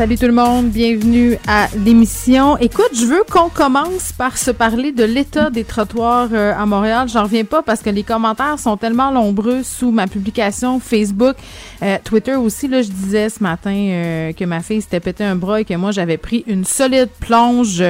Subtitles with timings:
[0.00, 2.56] Salut tout le monde, bienvenue à l'émission.
[2.56, 7.06] Écoute, je veux qu'on commence par se parler de l'état des trottoirs euh, à Montréal.
[7.12, 11.36] J'en reviens pas parce que les commentaires sont tellement nombreux sous ma publication Facebook,
[11.82, 12.66] euh, Twitter aussi.
[12.66, 15.74] Là, je disais ce matin euh, que ma fille s'était pété un bras et que
[15.74, 17.84] moi j'avais pris une solide plonge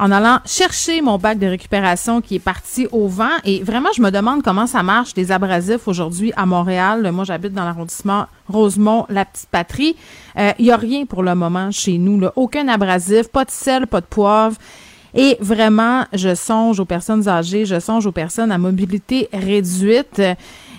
[0.00, 3.36] en allant chercher mon bac de récupération qui est parti au vent.
[3.44, 7.12] Et vraiment, je me demande comment ça marche, les abrasifs aujourd'hui à Montréal.
[7.12, 9.96] Moi, j'habite dans l'arrondissement Rosemont, la petite patrie.
[10.36, 12.18] Il n'y a rien pour le moment chez nous.
[12.34, 14.56] Aucun abrasif, pas de sel, pas de poivre.
[15.14, 20.22] Et vraiment, je songe aux personnes âgées, je songe aux personnes à mobilité réduite.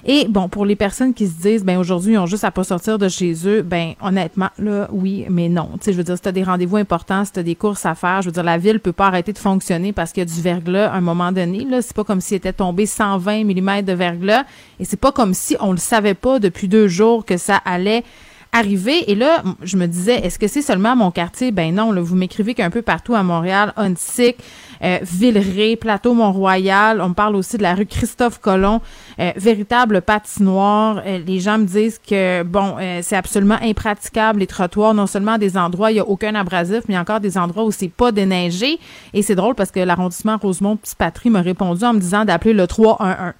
[0.05, 2.63] Et bon, pour les personnes qui se disent, ben aujourd'hui, ils ont juste à pas
[2.63, 5.69] sortir de chez eux, ben honnêtement, là, oui, mais non.
[5.73, 7.93] Tu sais, je veux dire, si t'as des rendez-vous importants, si t'as des courses à
[7.93, 10.33] faire, je veux dire, la ville peut pas arrêter de fonctionner parce qu'il y a
[10.33, 11.65] du verglas à un moment donné.
[11.65, 14.45] Là, c'est pas comme s'il était tombé 120 mm de verglas,
[14.79, 18.03] et c'est pas comme si on le savait pas depuis deux jours que ça allait
[18.51, 19.09] arriver.
[19.09, 21.51] Et là, je me disais, est-ce que c'est seulement mon quartier?
[21.51, 24.37] Ben non, vous m'écrivez qu'un peu partout à Montréal, Huntsic,
[24.83, 28.81] euh, Villeray, Plateau Mont-Royal, on parle aussi de la rue Christophe Colomb,
[29.19, 31.01] euh, véritable patinoire.
[31.05, 35.37] Euh, les gens me disent que, bon, euh, c'est absolument impraticable, les trottoirs, non seulement
[35.37, 38.11] des endroits, il n'y a aucun abrasif, mais y encore des endroits où c'est pas
[38.11, 38.79] déneigé.
[39.13, 43.33] Et c'est drôle parce que l'arrondissement Rosemont-Petite-Patrie m'a répondu en me disant d'appeler le 311.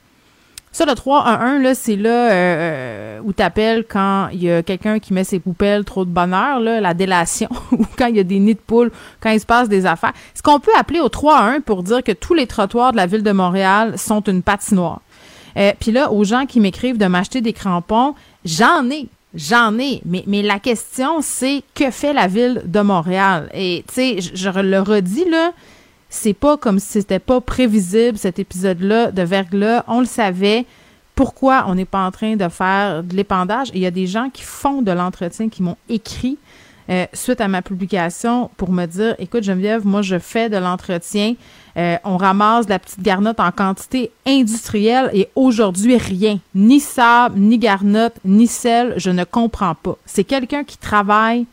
[0.74, 5.14] Ça, le 311, là, c'est là euh, où t'appelles quand il y a quelqu'un qui
[5.14, 8.40] met ses poubelles trop de bonheur, là, la délation, ou quand il y a des
[8.40, 10.14] nids de poules, quand il se passe des affaires.
[10.34, 13.24] Ce qu'on peut appeler au 311 pour dire que tous les trottoirs de la ville
[13.24, 15.02] de Montréal sont une patinoire.
[15.58, 19.10] Euh, Puis là, aux gens qui m'écrivent de m'acheter des crampons, j'en ai.
[19.34, 23.50] J'en ai, mais, la question, c'est que fait la ville de Montréal?
[23.54, 25.52] Et, tu sais, je le redis, là,
[26.12, 29.86] c'est pas comme si c'était pas prévisible cet épisode-là de verglas.
[29.88, 30.66] On le savait.
[31.16, 33.70] Pourquoi on n'est pas en train de faire de l'épandage?
[33.74, 36.38] Il y a des gens qui font de l'entretien qui m'ont écrit
[36.90, 41.36] euh, suite à ma publication pour me dire écoute Geneviève, moi je fais de l'entretien.
[41.78, 46.40] Euh, on ramasse la petite garnotte en quantité industrielle et aujourd'hui rien.
[46.54, 49.98] Ni sable, ni garnotte, ni sel, je ne comprends pas.
[50.06, 51.46] C'est quelqu'un qui travaille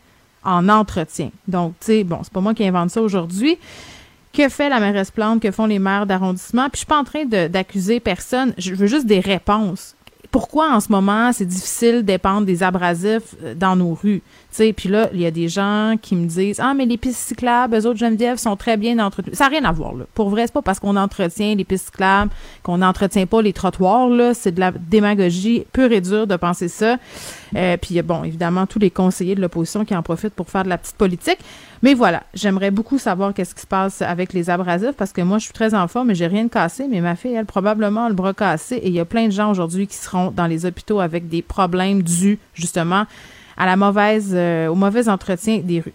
[0.43, 1.31] en entretien.
[1.47, 3.59] Donc, tu sais, bon, c'est pas moi qui invente ça aujourd'hui
[4.39, 6.69] que fait la mairesse Plante, que font les maires d'arrondissement.
[6.69, 9.97] Puis je suis pas en train d'accuser personne, je veux juste des réponses.
[10.31, 14.23] Pourquoi en ce moment c'est difficile d'épandre des abrasifs dans nos rues?
[14.59, 17.21] sais, puis là, il y a des gens qui me disent Ah, mais les pistes
[17.21, 19.37] cyclables, eux autres Geneviève, sont très bien entretenues.
[19.37, 20.05] Ça n'a rien à voir, là.
[20.15, 22.31] Pour vrai, c'est pas parce qu'on entretient les pistes cyclables
[22.63, 24.35] qu'on n'entretient pas les trottoirs, là.
[24.35, 26.97] C'est de la démagogie pure et dure de penser ça.
[27.57, 30.69] Euh, puis bon, évidemment, tous les conseillers de l'opposition qui en profitent pour faire de
[30.69, 31.39] la petite politique.
[31.83, 35.39] Mais voilà, j'aimerais beaucoup savoir qu'est-ce qui se passe avec les abrasifs parce que moi,
[35.39, 38.15] je suis très en forme et j'ai rien cassé, mais ma fille, elle, probablement, le
[38.15, 38.77] bras cassé.
[38.77, 41.43] Et il y a plein de gens aujourd'hui qui seront dans les hôpitaux avec des
[41.43, 43.05] problèmes dus, justement,
[43.57, 45.95] à la mauvaise, euh, au mauvais entretien des rues.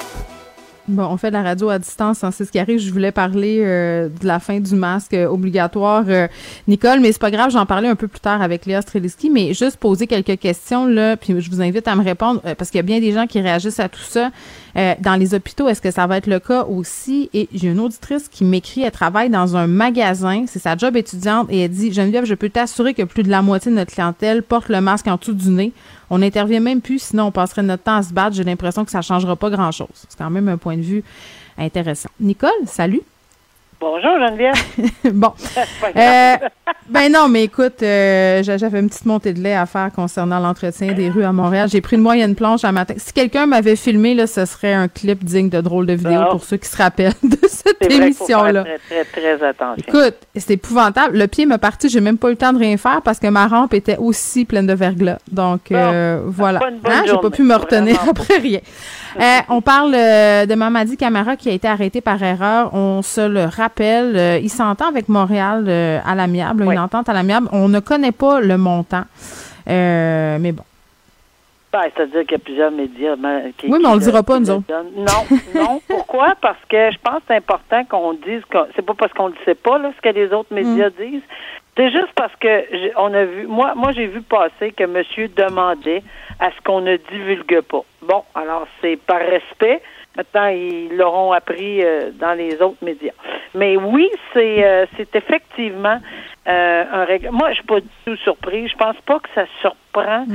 [0.87, 2.79] Bon, on fait de la radio à distance, hein, c'est ce qui arrive.
[2.79, 6.27] Je voulais parler euh, de la fin du masque euh, obligatoire, euh,
[6.67, 9.53] Nicole, mais c'est pas grave, j'en parlais un peu plus tard avec Léa Streliski, mais
[9.53, 12.79] juste poser quelques questions, là, puis je vous invite à me répondre, parce qu'il y
[12.79, 14.31] a bien des gens qui réagissent à tout ça.
[14.75, 17.29] Dans les hôpitaux, est-ce que ça va être le cas aussi?
[17.33, 21.47] Et j'ai une auditrice qui m'écrit, elle travaille dans un magasin, c'est sa job étudiante,
[21.49, 24.43] et elle dit, Geneviève, je peux t'assurer que plus de la moitié de notre clientèle
[24.43, 25.73] porte le masque en dessous du nez.
[26.13, 28.35] On n'intervient même plus, sinon on passerait notre temps à se battre.
[28.35, 29.87] J'ai l'impression que ça changera pas grand-chose.
[29.93, 31.03] C'est quand même un point de vue
[31.57, 32.09] intéressant.
[32.19, 33.01] Nicole, salut.
[33.81, 34.53] Bonjour, Geneviève.
[35.11, 35.33] bon.
[35.97, 36.35] Euh,
[36.87, 40.39] ben non, mais écoute, euh, j'a- j'avais une petite montée de lait à faire concernant
[40.39, 41.67] l'entretien des rues à Montréal.
[41.67, 42.93] J'ai pris une moyenne planche un matin.
[42.97, 46.43] Si quelqu'un m'avait filmé, là, ce serait un clip digne de drôle de vidéo pour
[46.43, 48.63] ceux qui se rappellent de cette émission-là.
[48.63, 49.83] très, très, très attention.
[49.87, 51.17] Écoute, c'est épouvantable.
[51.17, 53.27] Le pied m'a parti, j'ai même pas eu le temps de rien faire parce que
[53.27, 55.17] ma rampe était aussi pleine de verglas.
[55.31, 56.59] Donc euh, voilà.
[56.85, 58.59] Hein, j'ai pas pu me retenir après rien.
[59.19, 62.73] Euh, on parle euh, de Mamadi Camara qui a été arrêté par erreur.
[62.73, 64.15] On se le rappelle.
[64.15, 66.73] euh, il s'entend avec Montréal à l'amiable, Oui.
[66.75, 67.47] une entente à l'amiable.
[67.51, 69.03] On ne connaît pas le montant.
[69.67, 70.63] Mais bon.
[71.73, 73.15] Ben, c'est-à-dire qu'il y a plusieurs médias.
[73.15, 74.65] ben, qui- Oui, mais on le dira pas, nous le autres.
[74.97, 75.23] Non,
[75.55, 75.81] non.
[75.87, 76.35] Pourquoi?
[76.41, 79.35] Parce que je pense que c'est important qu'on dise que c'est pas parce qu'on ne
[79.45, 80.93] sait pas là, ce que les autres médias Mm.
[81.09, 81.21] disent.
[81.77, 86.03] C'est juste parce que on a vu moi moi j'ai vu passer que monsieur demandait
[86.39, 87.83] à ce qu'on ne divulgue pas.
[88.01, 89.81] Bon, alors c'est par respect.
[90.17, 93.13] Maintenant, ils l'auront appris euh, dans les autres médias.
[93.55, 95.99] Mais oui, c'est euh, c'est effectivement
[96.49, 97.37] euh, un règlement.
[97.37, 98.69] Moi, je suis pas du tout surprise.
[98.69, 100.25] Je pense pas que ça surprend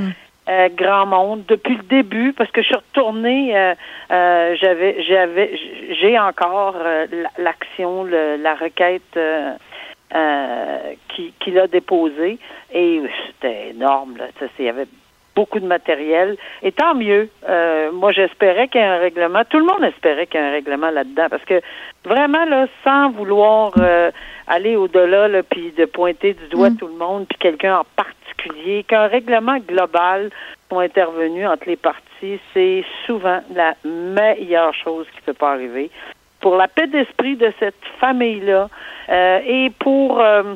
[0.49, 3.55] euh, grand monde depuis le début parce que je suis retournée.
[3.55, 3.75] euh,
[4.09, 5.59] euh, j'avais, j'avais,
[6.01, 9.15] j'ai encore euh, la- l'action, le- la requête.
[10.15, 12.37] Euh, qui- a déposée
[12.73, 14.25] et c'était énorme là.
[14.59, 14.85] Il y avait
[15.33, 17.29] beaucoup de matériel et tant mieux.
[17.47, 19.43] Euh, moi, j'espérais qu'il y ait un règlement.
[19.49, 21.61] Tout le monde espérait qu'il y ait un règlement là-dedans parce que
[22.03, 24.11] vraiment là, sans vouloir euh,
[24.47, 28.83] aller au-delà là, puis de pointer du doigt tout le monde puis quelqu'un en particulier,
[28.83, 30.31] qu'un règlement global
[30.69, 35.89] soit intervenu entre les parties, c'est souvent la meilleure chose qui peut pas arriver
[36.39, 38.69] pour la paix d'esprit de cette famille-là
[39.09, 40.55] euh, et pour, euh,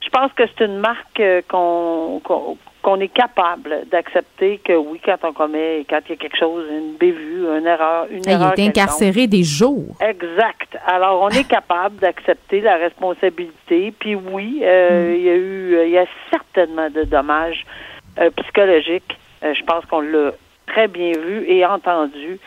[0.00, 5.00] je pense que c'est une marque euh, qu'on qu'on qu'on est capable d'accepter que oui,
[5.04, 8.30] quand on commet, quand il y a quelque chose, une bévue, une erreur, une il
[8.30, 8.78] erreur était quelconque.
[8.78, 9.96] incarcéré des jours.
[10.00, 10.78] Exact.
[10.86, 13.92] Alors, on est capable d'accepter la responsabilité.
[13.98, 17.66] Puis oui, euh, il y a eu, il y a certainement de dommages
[18.18, 19.18] euh, psychologiques.
[19.42, 20.32] Euh, je pense qu'on l'a
[20.66, 22.38] très bien vu et entendu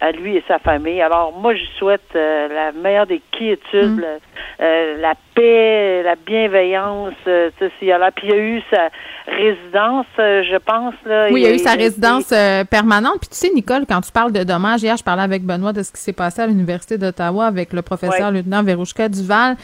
[0.00, 1.00] à lui et sa famille.
[1.02, 4.62] Alors, moi, je souhaite euh, la meilleure des quiétudes, Mm.
[4.62, 7.12] euh, la paix, la bienveillance.
[7.26, 8.10] euh, tu sais, s'il y a là.
[8.10, 8.88] Puis il y a eu sa
[9.26, 10.94] résidence, euh, je pense.
[11.06, 13.20] Là, Oui, il y a eu sa résidence euh, permanente.
[13.20, 15.82] Puis tu sais, Nicole, quand tu parles de dommages, hier, je parlais avec Benoît de
[15.82, 19.56] ce qui s'est passé à l'Université d'Ottawa avec le professeur lieutenant Verouchka Duval.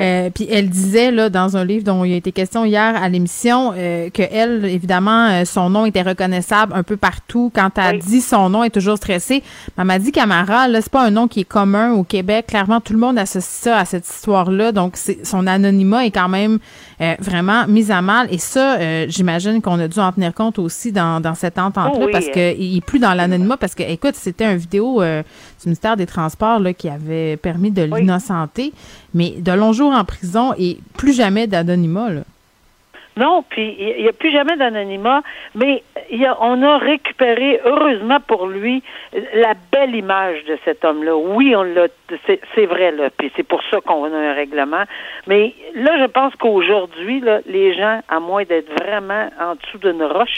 [0.00, 3.08] Euh, puis elle disait là dans un livre dont il a été question hier à
[3.08, 8.02] l'émission euh, que elle évidemment son nom était reconnaissable un peu partout quand elle Oui.
[8.06, 9.42] dit son nom elle est toujours stressée
[9.78, 12.46] mais elle m'a dit Camara là c'est pas un nom qui est commun au Québec
[12.48, 16.10] clairement tout le monde associe ça à cette histoire là donc c'est son anonymat est
[16.10, 16.58] quand même
[17.00, 20.58] euh, vraiment mis à mal et ça euh, j'imagine qu'on a dû en tenir compte
[20.58, 22.32] aussi dans, dans cette entente là Oh oui, parce euh.
[22.32, 25.22] que il est plus dans l'anonymat parce que écoute c'était un vidéo euh,
[25.62, 28.00] du ministère des Transports là, qui avait permis de Oui.
[28.00, 28.72] l'innocenter
[29.14, 32.10] mais de longs jours en prison et plus jamais d'anonymat.
[32.10, 32.20] là.
[33.18, 35.22] Non, puis il n'y a plus jamais d'anonymat,
[35.56, 35.82] mais
[36.40, 38.82] on a récupéré, heureusement pour lui,
[39.34, 41.16] la belle image de cet homme-là.
[41.16, 41.88] Oui, on l'a,
[42.26, 44.84] c'est, vrai, là, puis c'est pour ça qu'on a un règlement.
[45.26, 50.28] Mais là, je pense qu'aujourd'hui, les gens, à moins d'être vraiment en dessous d'une roche,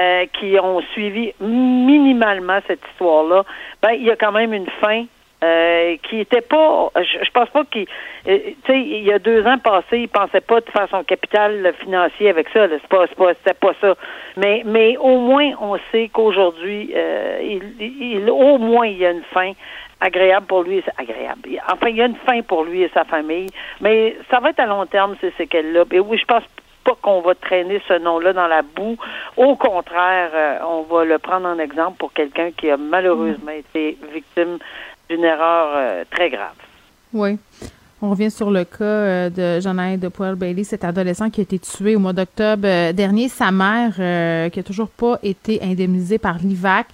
[0.00, 3.44] euh, qui ont suivi minimalement cette histoire-là,
[3.82, 5.04] ben, il y a quand même une fin
[5.44, 7.86] euh, qui était pas, je, je pense pas qu'il,
[8.28, 11.04] euh, tu sais, il y a deux ans passés, il pensait pas de faire son
[11.04, 12.66] capital financier avec ça.
[12.68, 13.94] C'est pas, c'est pas, c'était pas ça.
[14.36, 19.12] Mais, mais au moins, on sait qu'aujourd'hui, euh, il, il- au moins, il y a
[19.12, 19.52] une fin
[20.00, 20.82] agréable pour lui.
[20.84, 21.48] sa- Agréable.
[21.72, 23.48] Enfin, il y a une fin pour lui et sa famille.
[23.80, 25.84] Mais ça va être à long terme ces séquelles-là.
[25.92, 26.42] Et oui, je pense
[26.84, 28.96] pas qu'on va traîner ce nom-là dans la boue.
[29.36, 33.96] Au contraire, euh, on va le prendre en exemple pour quelqu'un qui a malheureusement été
[34.12, 34.58] victime
[35.08, 36.54] d'une erreur euh, très grave.
[37.12, 37.38] Oui.
[38.00, 41.42] On revient sur le cas euh, de Jeanette de Poel Bailey, cet adolescent qui a
[41.42, 43.28] été tué au mois d'octobre euh, dernier.
[43.28, 43.94] Sa mère,
[44.50, 46.86] qui a toujours pas été indemnisée par l'IVAC.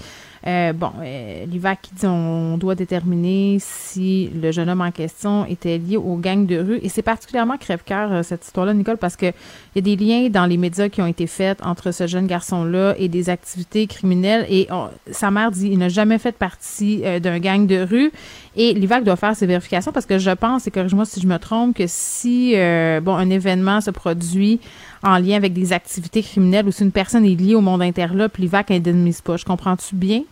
[0.47, 5.79] Euh, bon, euh, l'IVAC dit on doit déterminer si le jeune homme en question était
[5.79, 6.79] lié aux gangs de rue.
[6.83, 9.33] Et c'est particulièrement crève-cœur, euh, cette histoire-là, Nicole, parce que il
[9.77, 12.95] y a des liens dans les médias qui ont été faits entre ce jeune garçon-là
[12.99, 14.45] et des activités criminelles.
[14.51, 18.13] Et on- sa mère dit il n'a jamais fait partie euh, d'un gang de rue.
[18.55, 21.39] Et l'IVAC doit faire ses vérifications parce que je pense, et corrige-moi si je me
[21.39, 22.55] trompe, que si
[23.03, 24.61] bon un événement se produit
[25.03, 28.37] en lien avec des activités criminelles ou si une personne est liée au monde interlope,
[28.37, 29.37] l'IVAC indemnise pas.
[29.37, 30.23] Je comprends-tu bien?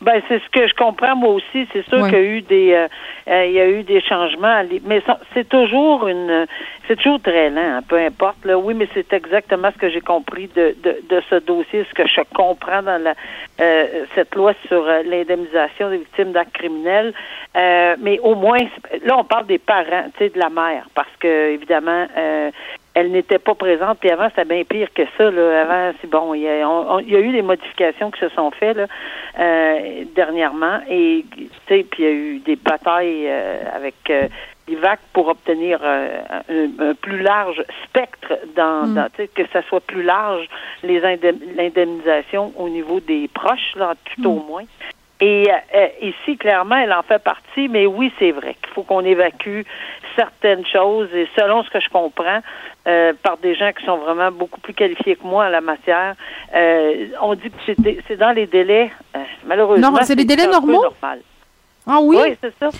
[0.00, 1.66] Ben c'est ce que je comprends moi aussi.
[1.72, 2.86] C'est sûr qu'il y a eu des euh,
[3.28, 6.46] euh, il y a eu des changements, mais ça- c'est toujours une
[6.86, 8.44] c'est toujours très lent, hein, peu importe.
[8.44, 8.56] Là.
[8.58, 12.06] Oui, mais c'est exactement ce que j'ai compris de, de, de ce dossier, ce que
[12.06, 13.14] je comprends dans la
[13.60, 17.12] euh, cette loi sur euh, l'indemnisation des victimes d'actes criminels.
[17.56, 18.60] Euh, mais au moins
[19.04, 22.50] là on parle des parents, tu sais, de la mère, parce que évidemment euh,
[22.98, 23.98] elle n'était pas présente.
[24.00, 25.30] Puis avant, c'était bien pire que ça.
[25.30, 25.62] Là.
[25.62, 26.34] Avant, c'est bon.
[26.34, 28.76] Il y, a, on- on- il y a eu des modifications qui se sont faites
[28.76, 28.86] là,
[29.38, 30.80] euh, dernièrement.
[30.88, 34.26] Et tu sais, puis il y a eu des batailles euh, avec euh,
[34.66, 36.18] l'IVAC pour obtenir euh,
[36.50, 40.46] un, un plus large spectre dans, sais, que ça soit plus large
[40.82, 44.64] les indem- l'indemnisation au niveau des proches, là, tout au moins.
[45.20, 49.04] Et euh, ici, clairement, elle en fait partie, mais oui, c'est vrai qu'il faut qu'on
[49.04, 49.62] évacue
[50.14, 52.40] certaines choses et selon ce que je comprends,
[52.86, 56.14] euh, par des gens qui sont vraiment beaucoup plus qualifiés que moi en la matière,
[56.54, 57.72] euh, on dit que
[58.06, 58.90] c'est dans les délais,
[59.44, 59.90] malheureusement.
[59.90, 60.84] Non, c'est les délais normaux?
[61.86, 62.18] Ah oui?
[62.20, 62.70] Oui, c'est ça.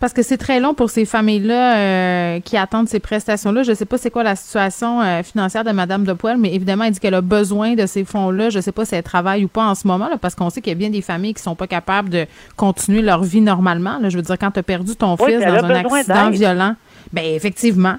[0.00, 3.62] Parce que c'est très long pour ces familles-là euh, qui attendent ces prestations-là.
[3.62, 6.84] Je ne sais pas c'est quoi la situation euh, financière de Mme Depoel, mais évidemment,
[6.84, 8.50] elle dit qu'elle a besoin de ces fonds-là.
[8.50, 10.60] Je ne sais pas si elle travaille ou pas en ce moment, parce qu'on sait
[10.60, 13.98] qu'il y a bien des familles qui sont pas capables de continuer leur vie normalement.
[14.08, 16.76] Je veux dire, quand tu as perdu ton fils dans un accident violent,
[17.12, 17.96] ben effectivement.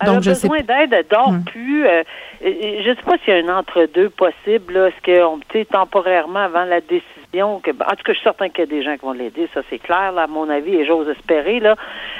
[0.00, 1.44] Elle Donc, a besoin d'aide, elle dort hum.
[1.44, 1.86] plus.
[1.86, 2.02] Euh,
[2.42, 4.76] je ne sais pas s'il y a un entre-deux possible.
[4.76, 8.60] Est-ce qu'on peut temporairement avant la décision que, en tout cas, je suis certain qu'il
[8.60, 10.86] y a des gens qui vont l'aider, ça c'est clair, là, à mon avis, et
[10.86, 11.76] j'ose espérer là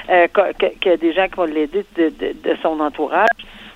[0.09, 0.27] euh,
[0.59, 3.27] qu'il y a des gens qui vont l'aider de, son entourage.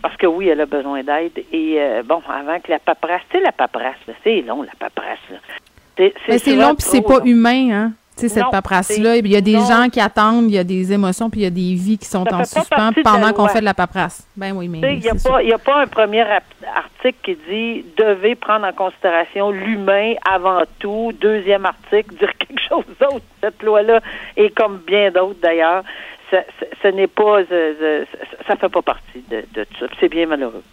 [0.01, 1.43] Parce que oui, elle a besoin d'aide.
[1.51, 5.19] Et euh, bon, avant que la paperasse, tu sais, la paperasse, c'est long, la paperasse.
[5.95, 7.91] C'est long, puis c'est pas humain, hein?
[8.29, 9.17] Cette paperasse-là.
[9.17, 11.47] Il y a des gens qui attendent, il y a des émotions, puis il y
[11.47, 14.27] a des vies qui sont en suspens pendant qu'on fait de la paperasse.
[14.35, 14.79] Ben oui, mais.
[14.79, 20.63] Il n'y a, pas un premier article qui dit devez prendre en considération l'humain avant
[20.79, 21.11] tout.
[21.19, 23.25] Deuxième article, dire quelque chose d'autre.
[23.41, 23.99] Cette loi-là,
[24.37, 25.83] et comme bien d'autres d'ailleurs,
[26.31, 27.39] ce n'est pas.
[28.47, 29.85] ça fait pas partie de, de tout ça.
[29.99, 30.63] C'est bien malheureux.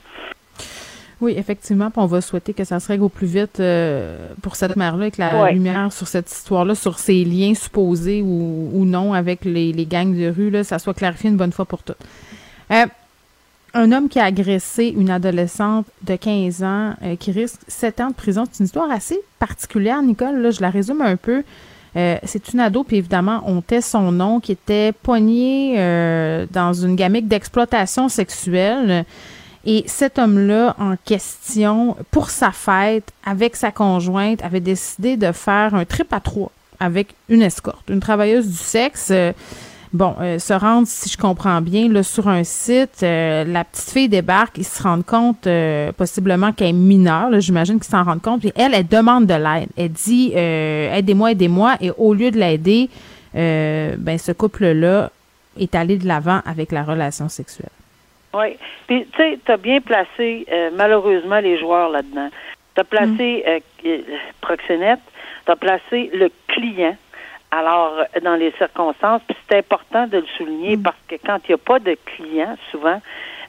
[1.21, 1.91] Oui, effectivement.
[1.97, 5.19] on va souhaiter que ça se règle au plus vite euh, pour cette mère-là, avec
[5.19, 10.31] la lumière sur cette histoire-là, sur ses liens supposés ou, non avec les, gangs de
[10.31, 11.97] rue, là, ça soit clarifié une bonne fois pour toutes.
[12.71, 12.87] Euh,
[13.75, 18.09] un homme qui a agressé une adolescente de 15 ans euh, qui risque 7 ans
[18.09, 20.41] de prison, c'est une histoire assez particulière, Nicole.
[20.41, 21.43] Là, je la résume un peu.
[21.95, 25.75] c'est une ado, puis évidemment, on tait son nom, qui était poignée
[26.53, 29.05] dans une gamique d'exploitation sexuelle.
[29.71, 35.75] Et cet homme-là en question, pour sa fête, avec sa conjointe, avait décidé de faire
[35.75, 39.09] un trip à trois avec une escorte, une travailleuse du sexe.
[39.11, 39.35] Euh,
[39.93, 43.91] bon, euh, se rendre, si je comprends bien, là, sur un site, euh, la petite
[43.91, 45.47] fille débarque, ils se rendent compte
[45.99, 49.69] possiblement qu'elle est mineure, j'imagine qu'ils s'en rendent compte, puis elle, elle demande de l'aide.
[49.77, 52.89] Elle dit aidez-moi, aidez-moi, et au lieu de l'aider,
[53.35, 55.11] ben ce couple-là
[55.61, 57.69] est allé de l'avant avec la relation sexuelle.
[58.35, 58.57] Oui.
[58.87, 62.29] Puis, tu sais, tu as bien placé, euh, malheureusement, les joueurs là-dedans.
[62.75, 63.87] Tu as placé mm.
[63.87, 63.99] euh,
[64.41, 65.01] Proxénète,
[65.47, 66.97] tu as placé le client.
[67.51, 70.83] Alors, dans les circonstances, puis c'est important de le souligner mm.
[70.83, 73.01] parce que quand il n'y a pas de client, souvent,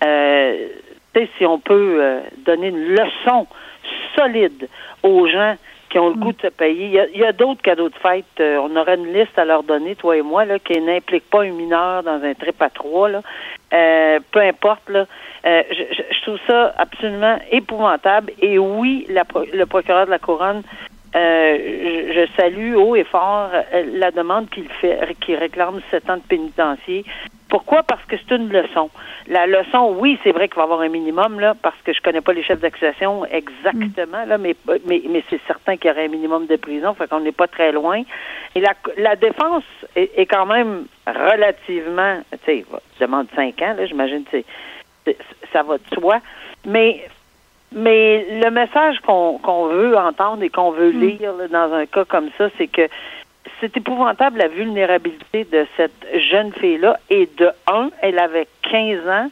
[0.06, 0.68] euh,
[1.14, 3.48] tu sais, si on peut euh, donner une leçon
[4.16, 4.70] solide
[5.04, 5.56] aux gens
[5.90, 7.02] qui ont le goût de se payer.
[7.16, 8.26] Il y a, d'autres cadeaux de fête.
[8.40, 11.50] on aurait une liste à leur donner, toi et moi, là, qui n'implique pas un
[11.50, 13.10] mineur dans un trip à trois.
[13.10, 13.24] Là.
[13.74, 15.06] Euh, peu importe, là,
[15.46, 18.34] euh, je, trouve ça absolument épouvantable.
[18.42, 20.64] Et oui, le procureur de la couronne,
[21.16, 23.50] euh, je, salue haut et fort
[23.94, 27.06] la demande qu'il fait, qu'il réclame sept ans de pénitencier.
[27.50, 27.82] Pourquoi?
[27.82, 28.92] Parce que c'est une leçon.
[29.28, 32.02] La leçon, oui, c'est vrai qu'il va y avoir un minimum, là, parce que je
[32.02, 36.06] connais pas les chefs d'accusation exactement, là, mais, mais, mais c'est certain qu'il y aurait
[36.06, 38.04] un minimum de prison, fait qu'on n'est pas très loin.
[38.54, 39.64] Et la, la défense
[39.96, 42.66] est, quand même relativement, tu sais,
[43.00, 44.26] demande cinq ans, là, j'imagine,
[45.52, 46.20] ça va de soi.
[46.68, 47.02] Mais
[47.72, 51.00] mais le message qu'on qu'on veut entendre et qu'on veut hmm.
[51.00, 52.88] lire dans un cas comme ça, c'est que
[53.60, 56.98] c'est épouvantable la vulnérabilité de cette jeune fille-là.
[57.10, 59.30] Et de un, elle avait 15 ans.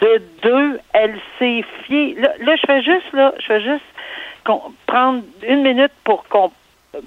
[0.00, 2.16] De deux, elle s'est fiée.
[2.18, 3.84] Là, je fais juste, là, je fais juste
[4.86, 6.50] prendre une minute pour qu'on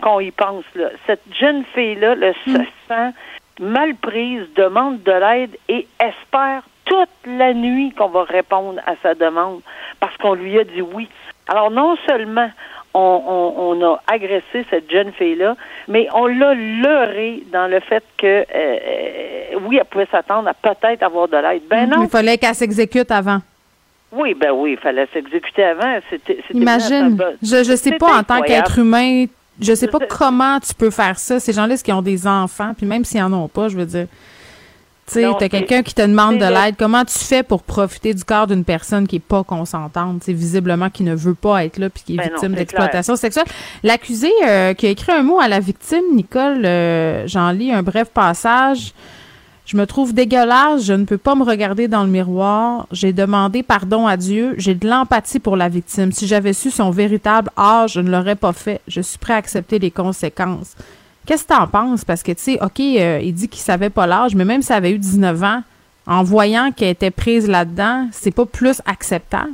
[0.01, 0.63] qu'on y pense.
[0.75, 0.89] Là.
[1.06, 2.65] Cette jeune fille-là le se hmm.
[2.88, 3.13] sent
[3.60, 9.13] mal prise, demande de l'aide et espère toute la nuit qu'on va répondre à sa
[9.16, 9.62] demande
[10.00, 11.08] parce qu'on lui a dit oui.
[11.48, 12.50] Alors non seulement
[12.94, 15.56] on, a agressé cette jeune fille-là,
[15.88, 21.04] mais on l'a leurré dans le fait que, euh, oui, elle pouvait s'attendre à peut-être
[21.04, 21.63] avoir de l'aide.
[21.70, 22.04] Ben non.
[22.04, 23.40] Il fallait qu'elle s'exécute avant.
[24.12, 25.98] Oui, ben oui, il fallait s'exécuter avant.
[26.10, 27.18] C'était, Imagine.
[27.42, 29.25] Je ne sais pas en tant qu'être humain,
[29.60, 31.40] je sais pas comment tu peux faire ça.
[31.40, 34.08] Ces gens-là, qui ont des enfants, puis même s'ils en ont pas, je veux dire.
[35.07, 36.75] Tu sais, t'as quelqu'un qui te demande de l'aide.
[36.77, 40.89] Comment tu fais pour profiter du corps d'une personne qui est pas consentante, c'est visiblement
[40.89, 43.45] qui ne veut pas être là puis qui est ben victime d'exploitation sexuelle?
[43.83, 47.83] L'accusé euh, qui a écrit un mot à la victime, Nicole, euh, j'en lis un
[47.83, 48.93] bref passage.
[49.65, 52.88] Je me trouve dégueulasse, je ne peux pas me regarder dans le miroir.
[52.91, 54.55] J'ai demandé pardon à Dieu.
[54.57, 56.12] J'ai de l'empathie pour la victime.
[56.12, 58.81] Si j'avais su son véritable âge, je ne l'aurais pas fait.
[58.88, 60.75] Je suis prêt à accepter les conséquences.
[61.25, 62.03] Qu'est-ce que tu en penses?
[62.06, 64.75] Parce que, tu sais, OK, euh, il dit qu'il savait pas l'âge, mais même s'il
[64.75, 65.62] avait eu 19 ans,
[66.06, 69.51] en voyant qu'elle était prise là-dedans, c'est pas plus acceptable?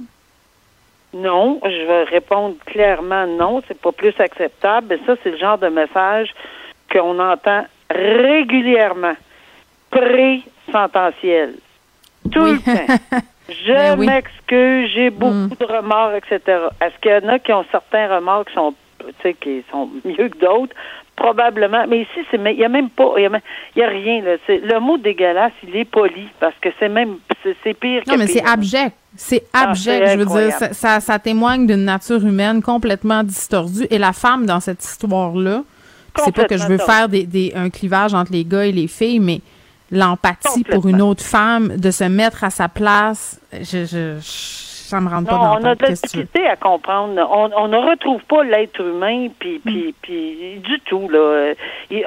[1.14, 1.60] non.
[1.64, 3.62] Je vais répondre clairement non.
[3.68, 4.88] C'est pas plus acceptable.
[4.92, 6.34] Mais ça, c'est le genre de message
[6.92, 9.16] qu'on entend régulièrement.
[9.90, 11.56] Pré-sententiel.
[12.32, 12.52] Tout Oui.
[12.54, 12.94] le temps.
[13.50, 14.06] Je Ben oui.
[14.06, 15.50] m'excuse, j'ai beaucoup Mm.
[15.60, 16.40] de remords, etc.
[16.82, 19.90] Est-ce qu'il y en a qui ont certains remords qui sont, tu sais, qui sont
[20.06, 20.76] mieux que d'autres?
[21.20, 21.86] Probablement.
[21.88, 23.24] Mais ici, c'est, mais il y a même pas, il
[23.76, 24.36] y a, rien, là.
[24.48, 27.18] Le mot dégueulasse, il est poli, parce que c'est même,
[27.64, 28.96] c'est, pire Non, que mais c'est abject.
[29.16, 30.08] C'est Ah, abject.
[30.14, 33.86] je veux dire, ça, ça, ça témoigne d'une nature humaine complètement distordue.
[33.90, 35.64] Et la femme dans cette histoire-là,
[36.24, 38.88] c'est pas que je veux faire des, des- un clivage entre les gars et les
[38.88, 39.42] filles, mais
[39.92, 45.00] l'empathie pour une autre femme, de se mettre à sa place, je, je, je- ça
[45.00, 47.14] me rentre pas Non, dans on la a de la difficulté à comprendre.
[47.32, 49.70] On, on ne retrouve pas l'être humain, puis, Mm.
[49.70, 51.54] puis, puis du tout là.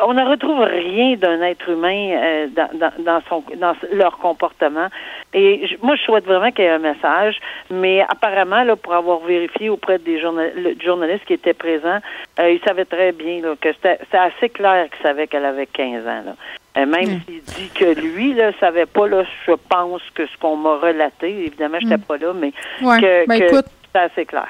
[0.07, 4.89] On ne retrouve rien d'un être humain euh, dans, dans, dans son, dans leur comportement.
[5.35, 7.39] Et je- moi, je souhaite vraiment qu'il y ait un message,
[7.71, 12.01] mais apparemment, là, pour avoir vérifié auprès des journal- le- journalistes qui étaient présents,
[12.41, 15.67] euh, ils savaient très bien là, que c'était c'était assez clair qu'ils savaient qu'elle avait
[15.67, 16.23] 15 ans.
[16.27, 16.33] Là.
[16.79, 17.21] Euh, même Mm.
[17.27, 21.47] s'il dit que lui, là, savait pas, là, je pense que ce qu'on m'a relaté,
[21.47, 22.53] évidemment, je n'étais pas là, mais.
[22.81, 23.01] Ouais.
[23.01, 24.49] que, Ben, que c'est assez clair.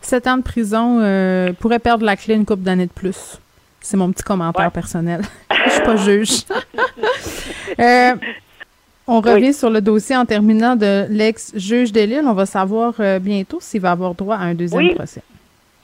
[0.00, 3.38] sept ans de prison euh, pourrait perdre la clé une couple d'années de plus.
[3.80, 4.70] C'est mon petit commentaire Ouais.
[4.70, 5.20] personnel.
[5.66, 6.30] Je suis pas juge.
[7.80, 8.14] Euh,
[9.06, 12.22] on revient sur le dossier en terminant de l'ex-juge de Lille.
[12.26, 14.94] On va savoir euh, bientôt s'il va avoir droit à un deuxième Oui.
[14.94, 15.22] procès.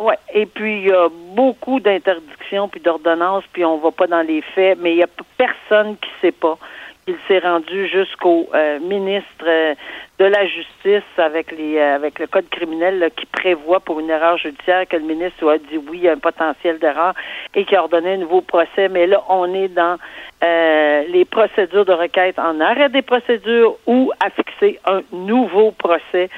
[0.00, 4.22] Oui, et puis il y a beaucoup d'interdictions puis d'ordonnances, puis on va pas dans
[4.22, 6.56] les faits, mais il y a personne qui sait pas
[7.04, 9.74] qu'il s'est rendu jusqu'au euh, ministre euh,
[10.18, 14.08] de la Justice avec les euh, avec le code criminel là, qui prévoit pour une
[14.08, 17.14] erreur judiciaire que le ministre a dit oui, il y a un potentiel d'erreur
[17.54, 18.88] et qui a ordonné un nouveau procès.
[18.88, 19.98] Mais là, on est dans
[20.42, 26.30] les procédures de requête en arrêt des procédures ou à fixer un nouveau procès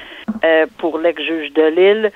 [0.77, 2.11] pour l'ex-juge de Lille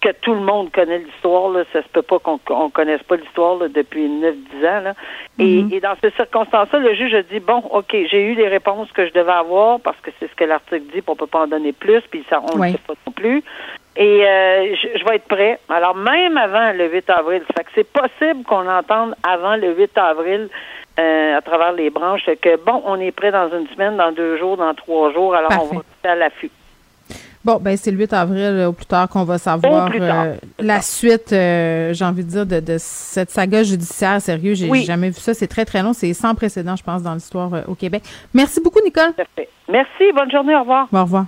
[0.00, 3.16] que tout le monde connaît l'histoire, là, ça se peut pas qu'on qu'on connaisse pas
[3.16, 4.32] l'histoire là, depuis 9-10
[4.68, 4.80] ans.
[4.84, 4.92] Là.
[5.38, 8.90] Et, et dans ces circonstances-là, le juge a dit bon, ok, j'ai eu les réponses
[8.92, 11.40] que je devais avoir parce que c'est ce que l'article dit, puis on peut pas
[11.40, 12.68] en donner plus, puis ça on Oui.
[12.68, 13.42] ne sait pas non plus.
[13.96, 15.58] Et euh, je, je vais être prêt.
[15.68, 19.74] Alors même avant le 8 avril, ça fait que c'est possible qu'on entende avant le
[19.74, 20.48] 8 avril.
[21.00, 24.36] euh, à travers les branches, que bon, on est prêt dans une semaine, dans deux
[24.36, 26.50] jours, dans trois jours, alors on va rester à l'affût.
[27.44, 30.82] Bon, ben c'est le 8 avril euh, au plus tard qu'on va savoir euh, la
[30.82, 34.20] suite, euh, j'ai envie de dire, de, de cette saga judiciaire.
[34.20, 34.84] Sérieux, j'ai Oui.
[34.84, 35.34] jamais vu ça.
[35.34, 35.92] C'est très, très long.
[35.92, 38.02] C'est sans précédent, je pense, dans l'histoire euh, au Québec.
[38.34, 39.12] Merci beaucoup, Nicole.
[39.68, 40.88] Merci, bonne journée, au revoir.
[40.92, 41.26] Au revoir.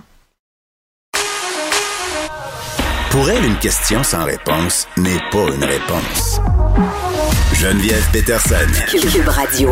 [3.11, 6.39] Pour elle, une question sans réponse n'est pas une réponse.
[7.53, 8.55] Geneviève Peterson.
[8.89, 9.71] Cube Radio.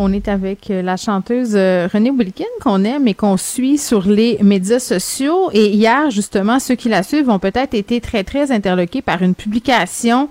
[0.00, 4.06] On est avec euh, la chanteuse euh, Renée Wilkin qu'on aime et qu'on suit sur
[4.06, 5.50] les médias sociaux.
[5.52, 9.34] Et hier, justement, ceux qui la suivent ont peut-être été très, très interloqués par une
[9.34, 10.28] publication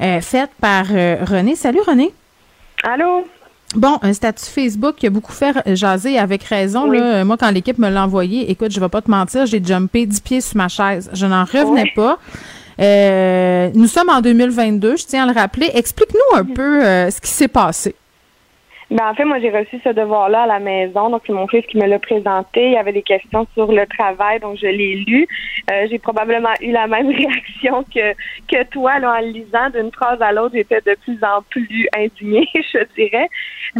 [0.00, 1.54] euh, faite par euh, Renée.
[1.54, 2.14] Salut, Renée.
[2.82, 3.26] Allô?
[3.76, 6.88] Bon, un statut Facebook qui a beaucoup fait jaser avec raison.
[6.88, 6.98] Oui.
[6.98, 10.06] Là, moi, quand l'équipe me l'a envoyé, écoute, je vais pas te mentir, j'ai jumpé
[10.06, 11.10] 10 pieds sur ma chaise.
[11.12, 11.90] Je n'en revenais Oui.
[11.94, 12.18] pas.
[12.80, 15.70] Euh, nous sommes en 2022, je tiens à le rappeler.
[15.74, 17.94] Explique-nous un peu euh, ce qui s'est passé.
[18.90, 21.10] Ben, en fait, moi, j'ai reçu ce devoir-là à la maison.
[21.10, 22.66] Donc, c'est mon fils qui me l'a présenté.
[22.66, 25.28] Il y avait des questions sur le travail, donc je l'ai lu.
[25.70, 28.12] Euh, j'ai probablement eu la même réaction que,
[28.50, 29.70] que toi, là, en le lisant.
[29.72, 33.28] D'une phrase à l'autre, j'étais de plus en plus indignée, je dirais.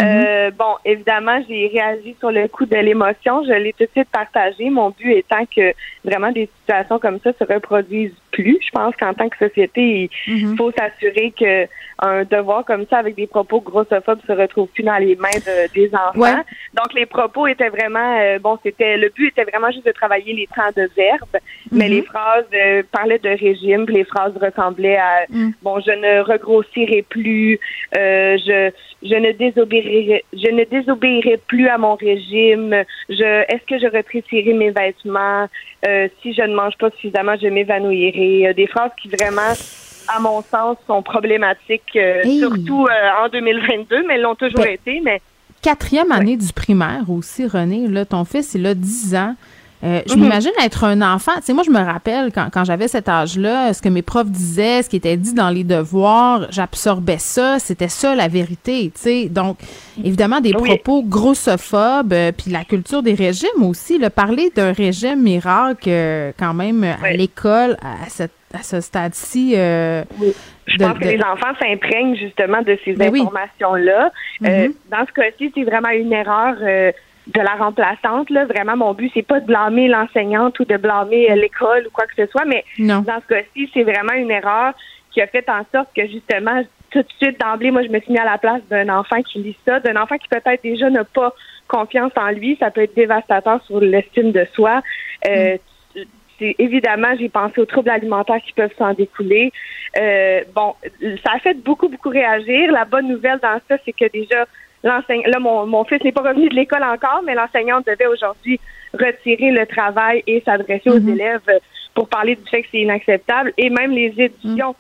[0.01, 3.43] Euh, bon, évidemment, j'ai réagi sur le coup de l'émotion.
[3.45, 4.71] Je l'ai tout de suite partagé.
[4.71, 5.73] Mon but étant que
[6.05, 8.59] vraiment des situations comme ça se reproduisent plus.
[8.65, 10.57] Je pense qu'en tant que société, il Mhm.
[10.57, 11.67] faut s'assurer que
[12.03, 15.73] un devoir comme ça avec des propos grossophobes se retrouve plus dans les mains de-
[15.75, 16.19] des enfants.
[16.21, 16.43] Ouais.
[16.75, 20.33] Donc les propos étaient vraiment euh, bon, c'était le but était vraiment juste de travailler
[20.35, 21.37] les temps de verbe,
[21.73, 21.95] mais Mhm.
[21.95, 25.53] les phrases euh, parlaient de régime, puis les phrases ressemblaient à Mhm.
[25.63, 27.59] bon, je ne regrossirai plus,
[27.97, 28.71] euh, je
[29.03, 34.53] je ne désobéirai je ne désobéirai plus à mon régime, je est-ce que je rétrécirai
[34.53, 35.49] mes vêtements,
[36.23, 39.53] si je ne mange pas suffisamment, je m'évanouirai, des phrases qui vraiment
[40.17, 42.39] à mon sens, sont problématiques, euh, Hey.
[42.41, 45.01] surtout euh, en 2022, mais elles l'ont toujours Ben, été.
[45.05, 45.21] Mais
[45.63, 47.87] Quatrième année du primaire aussi, René.
[47.87, 49.35] Là, ton fils, il a 10 ans.
[49.83, 50.21] Euh, je Mhm.
[50.23, 51.33] m'imagine être un enfant.
[51.37, 54.31] Tu sais, moi, je me rappelle quand, quand j'avais cet âge-là, ce que mes profs
[54.31, 57.59] disaient, ce qui était dit dans les devoirs, j'absorbais ça.
[57.59, 58.91] C'était ça la vérité.
[58.95, 59.57] Tu sais, donc
[60.05, 60.69] évidemment des Oui.
[60.77, 63.99] propos grossophobes, euh, puis la culture des régimes aussi.
[63.99, 69.55] Le parler d'un régime miracle, euh, quand même à l'école à, cette- à ce stade-ci.
[69.57, 70.03] euh,
[70.67, 73.21] je de- pense que de- les enfants s'imprègnent justement de ces Ben oui.
[73.23, 74.11] informations-là.
[74.45, 74.75] Euh, Mhm.
[74.91, 76.55] dans ce cas-ci, c'est vraiment une erreur.
[76.63, 76.93] euh,
[77.27, 78.29] de la remplaçante.
[78.31, 78.45] Là.
[78.47, 82.05] Vraiment, mon but, c'est pas de blâmer l'enseignante ou de blâmer euh, l'école ou quoi
[82.07, 83.01] que ce soit, mais Non.
[83.03, 84.73] dans ce cas-ci, c'est vraiment une erreur
[85.13, 88.11] qui a fait en sorte que justement, tout de suite d'emblée, moi, je me suis
[88.13, 91.05] mis à la place d'un enfant qui lit ça, d'un enfant qui peut-être déjà n'a
[91.05, 91.33] pas
[91.69, 92.57] confiance en lui.
[92.59, 94.79] Ça peut être dévastateur sur l'estime de soi.
[95.29, 95.61] Euh, c'est-
[96.41, 99.53] évidemment, j'ai pensé aux troubles alimentaires qui peuvent s'en découler.
[99.99, 100.75] Euh, bon,
[101.25, 102.71] ça a fait beaucoup, beaucoup réagir.
[102.73, 104.47] La bonne nouvelle dans ça, c'est que déjà,
[104.83, 108.61] l'enseignant, là, mon, mon fils n'est pas revenu de l'école encore, mais l'enseignante devait aujourd'hui
[108.93, 111.49] retirer le travail et s'adresser aux élèves
[111.95, 113.53] pour parler du fait que c'est inacceptable.
[113.57, 114.75] Et même les éditions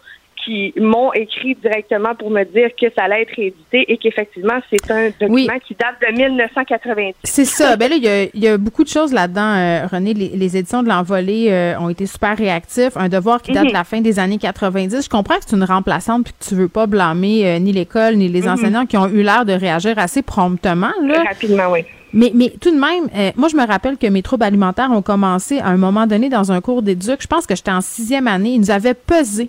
[0.44, 4.90] qui m'ont écrit directement pour me dire que ça allait être réédité et qu'effectivement, c'est
[4.90, 5.48] un document Oui.
[5.66, 7.14] qui date de 1990.
[7.24, 7.76] C'est ça.
[7.76, 10.14] Ben là, il y a, il y a beaucoup de choses là-dedans, euh, René.
[10.14, 12.96] Les, les éditions de l'envolée euh, ont été super réactifs.
[12.96, 15.05] Un devoir qui date de la fin des années 90.
[15.05, 18.16] Je comprends que c'est une remplaçante puis que tu veux pas blâmer euh, ni l'école
[18.16, 20.90] ni les enseignants qui ont eu l'air de réagir assez promptement.
[21.03, 21.22] Là.
[21.29, 21.81] Rapidement, oui.
[22.12, 25.03] Mais, mais tout de même, euh, moi, je me rappelle que mes troubles alimentaires ont
[25.03, 27.18] commencé à un moment donné dans un cours d'éduc.
[27.22, 28.50] Je pense que j'étais en sixième année.
[28.55, 29.48] Ils nous avaient pesé.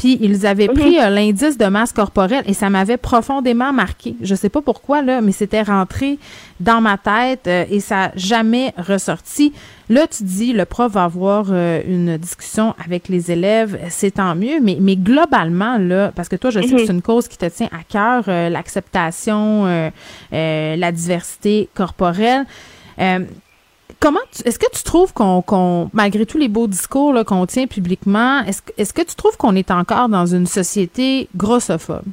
[0.00, 4.16] Puis ils avaient pris euh, l'indice de masse corporelle et ça m'avait profondément marqué.
[4.22, 6.18] Je sais pas pourquoi là, mais c'était rentré
[6.58, 9.52] dans ma tête euh, et ça a jamais ressorti.
[9.90, 14.34] Là, tu dis le prof va avoir euh, une discussion avec les élèves, c'est tant
[14.34, 17.36] mieux, mais mais globalement là, parce que toi, je sais que c'est une cause qui
[17.36, 19.90] te tient à cœur, l'acceptation, euh,
[20.32, 22.46] euh, la diversité corporelle.
[24.00, 28.92] Comment est-ce que tu trouves qu'on, malgré tous les beaux discours qu'on tient publiquement, est-ce,
[28.94, 32.04] que- tu trouves qu'on est encore dans une société grossophobe?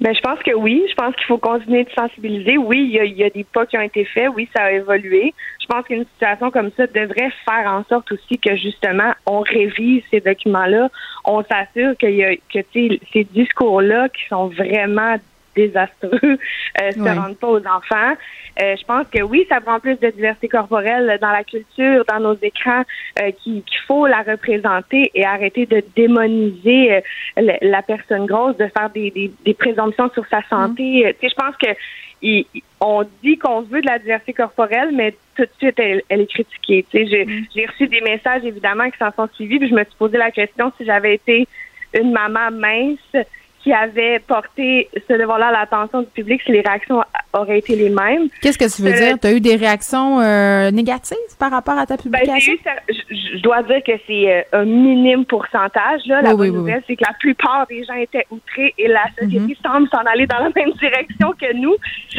[0.00, 0.84] Ben, je pense que oui.
[0.88, 2.56] Je pense qu'il faut continuer de sensibiliser.
[2.56, 4.30] Oui, il y, a, des pas qui ont été faits.
[4.34, 5.34] Oui, ça a évolué.
[5.60, 10.02] Je pense qu'une situation comme ça devrait faire en sorte aussi que justement on révise
[10.10, 10.88] ces documents-là.
[11.24, 15.16] On s'assure que ces discours-là qui sont vraiment
[15.62, 17.12] désastreux euh, se Ouais.
[17.18, 18.12] rendent pas aux enfants.
[18.62, 22.20] Euh, je pense que oui, ça prend plus de diversité corporelle dans la culture, dans
[22.20, 22.82] nos écrans,
[23.20, 27.00] euh, qu'il faut la représenter et arrêter de démoniser euh,
[27.48, 30.86] la, la personne grosse, de faire des, des, des présomptions sur sa santé.
[31.06, 31.70] Euh, Tu sais, je pense que
[32.22, 32.46] il-
[32.80, 36.30] on dit qu'on veut de la diversité corporelle, mais tout de suite, elle, elle est
[36.36, 36.84] critiquée.
[36.90, 37.22] Tu sais, j'ai
[37.54, 40.30] j'ai reçu des messages, évidemment, qui s'en sont suivis, puis je me suis posé la
[40.30, 41.46] question si j'avais été
[42.00, 43.16] une maman mince
[43.62, 47.90] qui avait porté ce devoir-là à l'attention du public, si les réactions auraient été les
[47.90, 48.28] mêmes.
[48.40, 49.18] Qu'est-ce que tu veux Euh, dire?
[49.20, 52.52] Tu as eu des réactions euh, négatives par rapport à ta Ben, publication?
[52.88, 56.02] j'ai eu, je, je dois dire que c'est euh, un minime pourcentage.
[56.06, 56.22] Là.
[56.22, 58.88] La Oui, bonne oui, oui, nouvelle, c'est que la plupart des gens étaient outrés et
[58.88, 59.70] la société Mhm.
[59.72, 61.74] semble s'en aller dans la même direction que nous.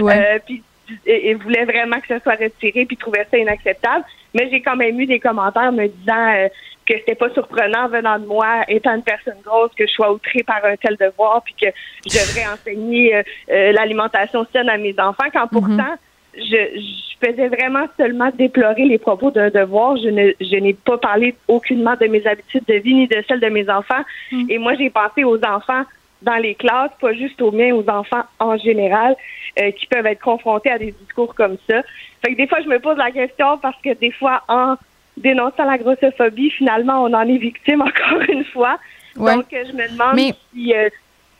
[0.06, 0.18] Ouais.
[0.18, 0.62] Euh, puis
[1.06, 4.04] et, et voulait vraiment que ça soit retiré puis trouvait ça inacceptable.
[4.34, 6.48] Mais j'ai quand même eu des commentaires me disant euh,
[6.90, 10.44] que c'était pas surprenant venant de moi, étant une personne grosse, que je sois outrée
[10.44, 11.68] par un tel devoir puis que
[12.06, 15.96] je devrais enseigner euh, euh, l'alimentation saine à mes enfants quand pourtant
[16.36, 19.98] je, je faisais vraiment seulement déplorer les propos d'un devoir.
[19.98, 23.40] Je ne je n'ai pas parlé aucunement de mes habitudes de vie ni de celles
[23.40, 24.04] de mes enfants.
[24.48, 25.84] Et moi, j'ai pensé aux enfants
[26.22, 29.16] dans les classes, pas juste aux miens, aux enfants en général,
[29.60, 31.82] euh, qui peuvent être confrontés à des discours comme ça.
[32.24, 34.76] Fait que des fois, je me pose la question parce que des fois, en
[35.20, 38.80] dénonçant la grossophobie, finalement, on en est victime encore une fois.
[39.16, 39.36] Ouais.
[39.36, 40.90] Donc, je me demande Mais- si, euh,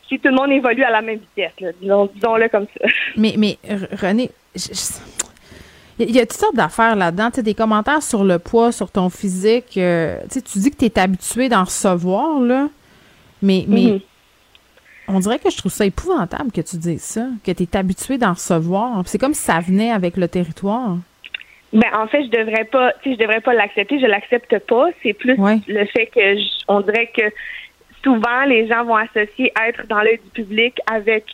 [0.08, 1.70] si tout le monde évolue à la même vitesse, là.
[1.80, 2.88] disons, disons-le comme ça.
[3.16, 3.58] Mais, mais
[4.00, 7.30] René, je- je- il y a toutes sortes d'affaires là-dedans.
[7.30, 9.76] Tu sais, des commentaires sur le poids, sur ton physique.
[9.76, 12.68] euh, tu sais, tu dis que tu es habitué d'en recevoir, là.
[13.42, 14.00] Mais, mais Mhm.
[15.08, 18.16] on dirait que je trouve ça épouvantable que tu dises ça, que tu es habitué
[18.18, 19.02] d'en recevoir.
[19.06, 20.96] C'est comme si ça venait avec le territoire.
[21.72, 24.00] Ben en fait, je devrais pas, tu sais, je devrais pas l'accepter.
[24.00, 24.88] Je l'accepte pas.
[25.02, 25.58] C'est plus Ouais.
[25.68, 27.22] le fait que je- on dirait que
[28.02, 31.24] souvent les gens vont associer être dans l'œil du public avec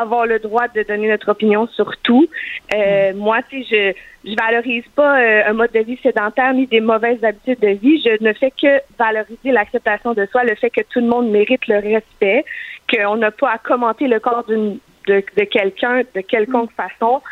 [0.00, 2.26] avoir le droit de donner notre opinion sur tout.
[2.74, 6.66] Euh, Moi, tu sais, je je valorise pas euh, un mode de vie sédentaire ni
[6.66, 8.02] des mauvaises habitudes de vie.
[8.02, 11.66] Je ne fais que valoriser l'acceptation de soi, le fait que tout le monde mérite
[11.68, 12.42] le respect,
[12.90, 17.22] qu'on n'a pas à commenter le corps d'une de, de quelqu'un de quelconque façon.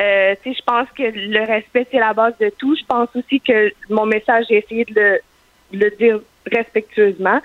[0.00, 2.76] Euh, je pense que le respect, c'est la base de tout.
[2.76, 5.20] Je pense aussi que mon message, j'ai essayé de le,
[5.72, 7.40] de le dire respectueusement.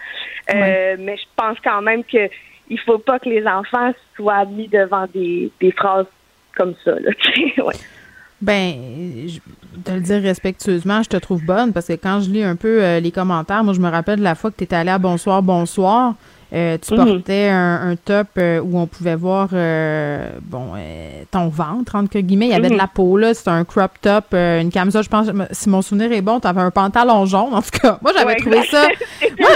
[0.54, 2.30] Euh, Mais je pense quand même que
[2.70, 6.06] il faut pas que les enfants soient mis devant des, des phrases
[6.56, 6.92] comme ça.
[6.92, 7.12] Là,
[7.64, 7.76] ouais.
[8.44, 8.76] Ben,
[9.86, 12.84] de le dire respectueusement, je te trouve bonne parce que quand je lis un peu
[12.84, 14.98] euh, les commentaires, moi, je me rappelle de la fois que tu étais allé à
[14.98, 16.16] Bonsoir, Bonsoir.
[16.54, 17.06] Euh, tu Mhm.
[17.06, 22.20] portais un, un top euh, où on pouvait voir euh, bon euh, ton ventre entre
[22.20, 22.46] guillemets.
[22.46, 22.78] Il y avait de Mhm.
[22.80, 23.34] la peau là.
[23.34, 25.04] C'était un crop top, euh, une camisole.
[25.04, 27.54] Je pense, si mon souvenir est bon, tu avais un pantalon jaune.
[27.54, 28.88] En tout cas, moi j'avais Ouais, trouvé ça.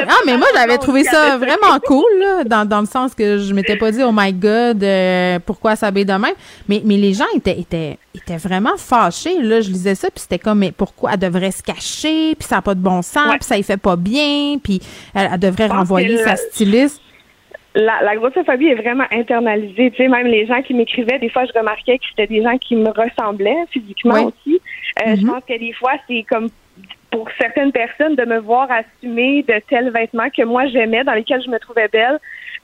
[0.10, 3.54] Ah, mais moi j'avais trouvé ça vraiment cool là, dans, dans le sens que je
[3.54, 6.34] m'étais pas dit oh my god euh, pourquoi s'habiller de même.
[6.68, 9.62] Mais mais les gens étaient étaient étaient vraiment fâchés là.
[9.62, 12.62] Je lisais ça puis c'était comme mais pourquoi elle devrait se cacher puis ça n'a
[12.62, 13.38] pas de bon sens Ouais.
[13.38, 14.80] puis ça y fait pas bien puis
[15.16, 17.02] elle, elle devrait renvoyer sa styliste.
[17.76, 19.92] La, la grossophobie est vraiment internalisée.
[19.92, 22.58] Tu sais, même les gens qui m'écrivaient, des fois, je remarquais que c'était des gens
[22.58, 24.22] qui me ressemblaient physiquement Oui.
[24.34, 24.62] aussi.
[25.06, 25.28] Euh, Je Mhm.
[25.32, 26.50] pense que des fois, c'est comme
[27.12, 31.44] pour certaines personnes de me voir assumer de tels vêtements que moi j'aimais, dans lesquels
[31.46, 32.18] je me trouvais belle,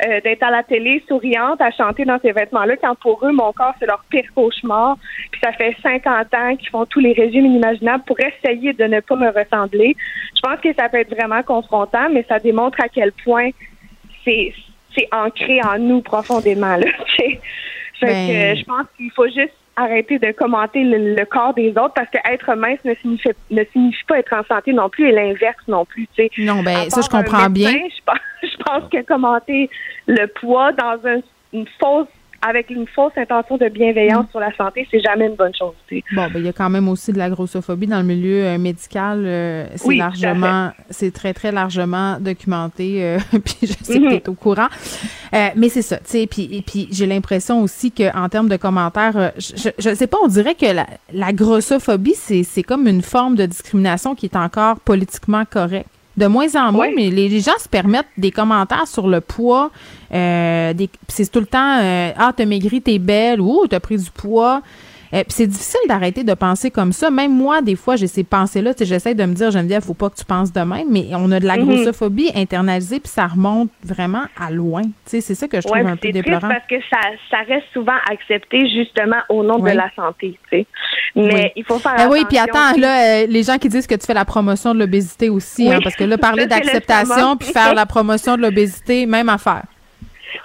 [0.05, 3.51] euh, d'être à la télé souriante, à chanter dans ces vêtements-là, quand pour eux, mon
[3.53, 4.97] corps, c'est leur pire cauchemar.
[5.31, 8.99] Puis ça fait 50 ans qu'ils font tous les régimes inimaginables pour essayer de ne
[8.99, 9.95] pas me ressembler.
[10.35, 13.49] Je pense que ça peut être vraiment confrontant, mais ça démontre à quel point
[14.25, 14.53] c'est
[15.11, 16.75] ancré en nous profondément.
[16.75, 16.87] Là,
[18.01, 21.69] Ben- que euh, je pense qu'il faut juste arrêter de commenter le, le corps des
[21.71, 25.09] autres parce que être mince ne signifie, ne signifie pas être en santé non plus
[25.09, 26.07] et l'inverse non plus.
[26.15, 26.29] Tu sais.
[26.43, 27.71] Non ben ça je comprends bien.
[27.71, 29.69] Je pense, je pense que commenter
[30.07, 31.21] le poids dans un-
[31.53, 32.07] une fausse
[32.47, 35.73] avec une fausse intention de bienveillance sur la santé, c'est jamais une bonne chose.
[36.15, 38.57] Bon, ben, il y a quand même aussi de la grossophobie dans le milieu euh,
[38.57, 39.23] médical.
[39.25, 43.03] euh, c'est Oui, largement, c'est très, très largement documenté.
[43.03, 44.05] euh, puis je sais Mhm.
[44.05, 44.67] que tu es au courant.
[45.55, 46.27] Mais c'est ça, tu sais.
[46.27, 50.55] Puis, puis j'ai l'impression aussi qu'en termes de commentaires, je, je sais pas, on dirait
[50.55, 55.87] que la, la grossophobie, c'est comme une forme de discrimination qui est encore politiquement correcte.
[56.15, 59.71] De moins en moins, mais les, les gens se permettent des commentaires sur le poids.
[60.13, 60.73] Euh,
[61.07, 64.61] c'est tout le temps euh, Ah, t'as maigri, t'es belle, ou t'as pris du poids.
[65.13, 67.11] Euh, puis c'est difficile d'arrêter de penser comme ça.
[67.11, 68.73] Même moi, des fois, j'ai ces pensées-là.
[68.73, 71.07] Tu sais, J'essaie de me dire, Geneviève, faut pas que tu penses de même, mais
[71.13, 71.65] on a de la Mhm.
[71.65, 74.81] grossophobie internalisée, puis ça remonte vraiment à loin.
[74.81, 76.47] Tu sais, c'est ça que je trouve Ouais, un peu déplorant.
[76.47, 76.99] parce que ça,
[77.29, 80.37] ça reste souvent accepté justement au nom de la santé.
[80.51, 80.63] Mais
[81.15, 81.51] Oui.
[81.55, 84.05] il faut faire Ah oui, puis attends, là, euh, les gens qui disent que tu
[84.07, 85.73] fais la promotion de l'obésité aussi, Oui.
[85.75, 89.63] hein, parce que là, parler d'acceptation puis faire la promotion de l'obésité, même affaire.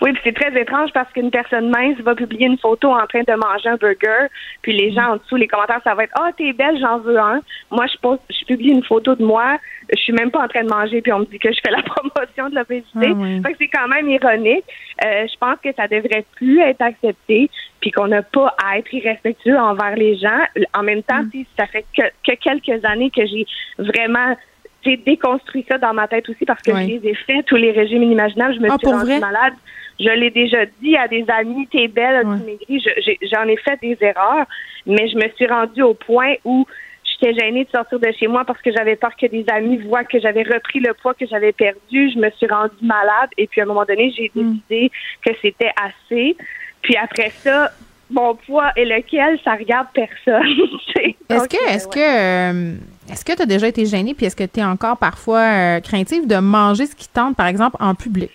[0.01, 3.23] Oui, puis c'est très étrange parce qu'une personne mince va publier une photo en train
[3.23, 4.27] de manger un burger,
[4.63, 7.19] puis les gens en dessous, les commentaires, ça va être Ah, t'es belle, j'en veux
[7.19, 7.41] un.
[7.71, 9.59] Moi, je publie une photo de moi,
[9.91, 11.71] je suis même pas en train de manger, puis on me dit que je fais
[11.71, 13.09] la promotion de l'obésité.
[13.11, 13.43] Ah oui.
[13.43, 14.65] Fait que c'est quand même ironique.
[15.05, 18.93] Euh, je pense que ça devrait plus être accepté, puis qu'on n'a pas à être
[18.93, 20.41] irrespectueux envers les gens.
[20.75, 21.31] En même temps, Mm.
[21.31, 23.47] tu sais, ça fait que, que quelques années que j'ai
[23.79, 24.37] vraiment
[24.85, 26.83] j'ai déconstruit ça dans ma tête aussi parce que Oui.
[26.83, 28.55] je les ai fait, tous les régimes inimaginables.
[28.55, 29.21] Je me Ah, suis rendue vrai?
[29.21, 29.55] malade.
[30.01, 32.85] Je l'ai déjà dit à des amis, t'es belle, tu maigris.
[33.33, 34.47] J'en ai, fait des erreurs,
[34.87, 36.65] mais je me suis rendue au point où
[37.05, 40.05] j'étais gênée de sortir de chez moi parce que j'avais peur que des amis voient
[40.05, 42.11] que j'avais repris le poids que j'avais perdu.
[42.15, 44.53] Je me suis rendue malade et puis à un moment donné, j'ai Mm.
[44.69, 44.91] décidé
[45.27, 46.37] que c'était assez.
[46.83, 47.73] Puis après ça,
[48.11, 50.43] mon poids et lequel, ça regarde personne.
[51.29, 51.95] Est-ce que, est-ce ouais.
[51.95, 52.75] que, euh,
[53.13, 55.81] est-ce que tu as déjà été gênée, puis est-ce que tu es encore parfois euh,
[55.81, 58.31] craintive de manger ce qui tente, par exemple, en public?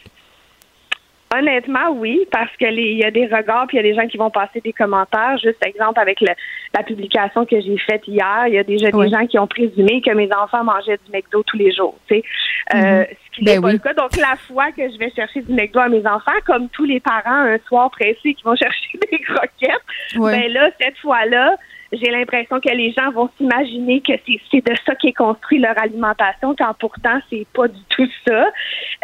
[1.35, 3.95] Honnêtement, oui, parce que les- il y a des regards, puis il y a des
[3.99, 5.37] gens qui vont passer des commentaires.
[5.41, 6.27] Juste exemple avec le-
[6.77, 9.05] la publication que j'ai faite hier, il y a déjà Oui.
[9.07, 11.97] des gens qui ont présumé que mes enfants mangeaient du McDo tous les jours.
[12.07, 12.23] Tu sais,
[12.73, 13.05] Euh, Mhm.
[13.09, 13.73] ce qui n'est Ben pas oui.
[13.73, 13.93] le cas.
[13.93, 17.01] Donc la fois que je vais chercher du McDo à mes enfants, comme tous les
[17.01, 19.81] parents un soir pressés qui vont chercher des croquettes,
[20.17, 20.39] Ouais.
[20.39, 21.55] ben là cette fois-là.
[21.93, 26.55] J'ai l'impression que les gens vont s'imaginer que c'est- de ça qu'est construit leur alimentation,
[26.57, 28.45] quand pourtant c'est pas du tout ça.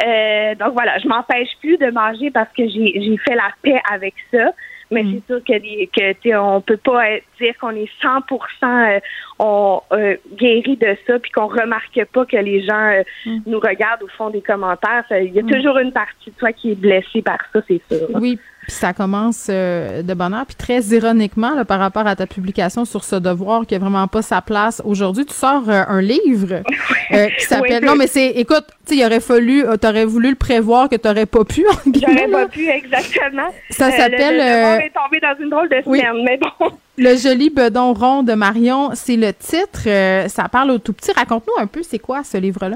[0.05, 3.79] Euh, donc voilà, je m'empêche plus de manger parce que j'ai j'ai fait la paix
[3.91, 4.51] avec ça.
[4.91, 5.11] Mais Mm.
[5.13, 7.03] c'est sûr que, que on peut pas
[7.39, 8.99] dire qu'on est 100% euh,
[9.37, 13.37] on, euh, guéri de ça, puis qu'on remarque pas que les gens euh, Mm.
[13.45, 15.03] nous regardent ou font des commentaires.
[15.11, 18.07] Il y a toujours une partie de toi qui est blessée par ça, c'est sûr.
[18.15, 20.45] Oui, puis ça commence euh, de bonne heure.
[20.45, 24.07] Puis très ironiquement, là, par rapport à ta publication sur ce devoir qui a vraiment
[24.07, 26.61] pas sa place aujourd'hui, tu sors euh, un livre
[27.13, 27.79] euh, qui s'appelle.
[27.81, 28.27] Oui, non, mais c'est.
[28.27, 31.65] Écoute, tu sais, il aurait fallu, euh, t'aurais voulu le prévoir que t'aurais pas pu.
[31.85, 33.49] J'aurais pas pu exactement.
[33.71, 35.99] Ça Euh, s'appelle, Le, le devoir est tombé dans une drôle de oui.
[35.99, 36.69] semaine, mais bon.
[37.01, 39.83] Le joli bedon rond de Marion, c'est le titre.
[39.87, 41.11] euh, ça parle au tout petit.
[41.13, 42.75] Raconte-nous un peu, c'est quoi ce livre-là?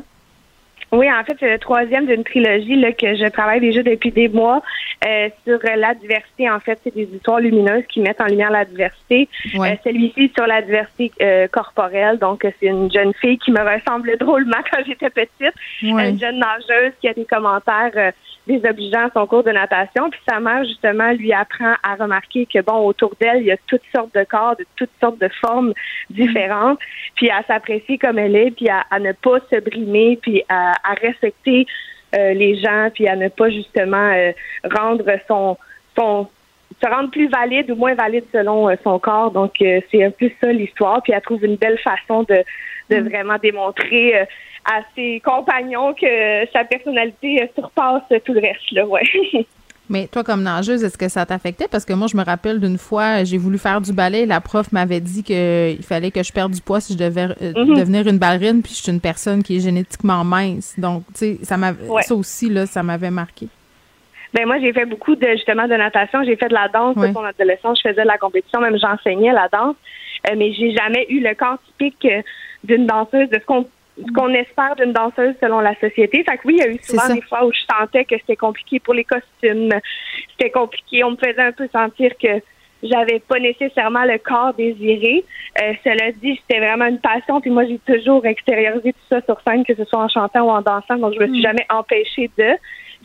[0.94, 4.28] Oui, en fait, c'est le troisième d'une trilogie là, que je travaille déjà depuis des
[4.28, 4.62] mois
[5.06, 6.48] euh, sur euh, la diversité.
[6.50, 9.28] En fait, c'est des histoires lumineuses qui mettent en lumière la diversité.
[9.56, 9.72] Ouais.
[9.72, 12.20] Euh, Celui-ci sur la diversité euh, corporelle.
[12.20, 15.56] Donc, euh, c'est une jeune fille qui me ressemble drôlement quand j'étais petite.
[15.82, 16.12] Ouais.
[16.12, 18.14] Une jeune nageuse qui a des commentaires
[18.50, 20.10] euh, désobligeants à son cours de natation.
[20.10, 23.58] Puis sa mère, justement, lui apprend à remarquer que, bon, autour d'elle, il y a
[23.68, 25.74] toutes sortes de corps, de toutes sortes de formes
[26.10, 26.80] différentes.
[27.16, 30.74] Puis à s'apprécier comme elle est, puis à, à ne pas se brimer, puis à,
[30.84, 31.66] à respecter
[32.16, 34.32] euh, les gens, puis à ne pas justement euh,
[34.72, 35.58] rendre son
[35.98, 36.28] son
[36.82, 39.32] se rendre plus valide ou moins valide selon euh, son corps.
[39.32, 41.02] Donc c'est un peu ça l'histoire.
[41.04, 42.44] Puis elle trouve une belle façon de
[42.90, 43.08] de Mm.
[43.08, 44.28] vraiment démontrer
[44.66, 48.86] à ses compagnons que sa personnalité surpasse tout le reste là.
[48.86, 49.02] Ouais.
[49.90, 51.68] Mais toi, comme nageuse, est-ce que ça t'affectait?
[51.70, 54.26] Parce que moi, je me rappelle d'une fois, j'ai voulu faire du ballet.
[54.26, 57.52] La prof m'avait dit qu'il fallait que je perde du poids si je devais euh,
[57.54, 57.76] Mhm.
[57.76, 58.62] devenir une ballerine.
[58.64, 60.74] Puis je suis une personne qui est génétiquement mince.
[60.80, 62.02] Donc, tu sais, ça Ouais.
[62.04, 63.50] ça aussi, là, ça m'avait marqué.
[64.34, 66.24] Ben moi, j'ai fait beaucoup de justement de natation.
[66.24, 67.12] J'ai fait de la danse Ouais.
[67.12, 67.80] mon adolescence.
[67.84, 69.76] Je faisais de la compétition, même j'enseignais la danse.
[70.32, 72.22] Euh, mais j'ai jamais eu le corps typique euh,
[72.64, 76.24] d'une danseuse, de ce qu'on ce qu'on espère d'une danseuse selon la société.
[76.24, 78.36] Fait que oui, il y a eu souvent des fois où je sentais que c'était
[78.36, 79.72] compliqué pour les costumes.
[80.32, 81.04] C'était compliqué.
[81.04, 82.42] On me faisait un peu sentir que
[82.82, 85.24] j'avais pas nécessairement le corps désiré.
[85.62, 87.40] Euh, cela dit, c'était vraiment une passion.
[87.40, 90.50] Puis moi, j'ai toujours extériorisé tout ça sur scène, que ce soit en chantant ou
[90.50, 90.98] en dansant.
[90.98, 91.44] Donc, je me suis Mm.
[91.44, 92.50] jamais empêchée de.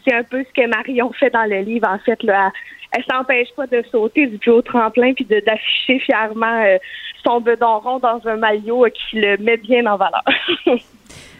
[0.07, 2.23] C'est un peu ce que Marion fait dans le livre, en fait.
[2.23, 2.51] Là,
[2.95, 6.79] elle, elle s'empêche pas de sauter du plus haut tremplin puis d'afficher fièrement euh,
[7.25, 10.25] son bedon rond dans un maillot euh, qui le met bien en valeur.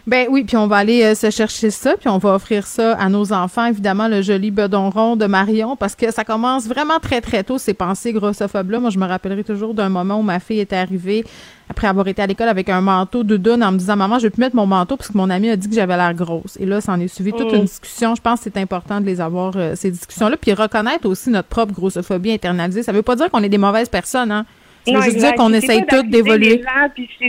[0.09, 2.95] Ben oui, puis on va aller euh, se chercher ça, puis on va offrir ça
[2.95, 6.99] à nos enfants, évidemment, le joli bedon rond de Marion, parce que ça commence vraiment
[6.99, 8.81] très, très tôt, ces pensées grossophobes-là.
[8.81, 11.27] Moi, je me rappellerai toujours d'un moment où ma fille était arrivée,
[11.69, 14.31] après avoir été à l'école avec un manteau de en me disant, maman, je vais
[14.31, 16.57] plus mettre mon manteau, parce que mon ami a dit que j'avais l'air grosse.
[16.59, 17.57] Et là, ça en est suivi toute Mm.
[17.57, 18.15] une discussion.
[18.15, 21.49] Je pense que c'est important de les avoir, euh, ces discussions-là, puis reconnaître aussi notre
[21.49, 22.83] propre grossophobie internalisée.
[22.83, 24.47] Ça veut pas dire qu'on est des mauvaises personnes, hein.
[24.97, 25.29] Juste exact.
[25.37, 26.63] dire qu'on essaye d'accuser d'évoluer.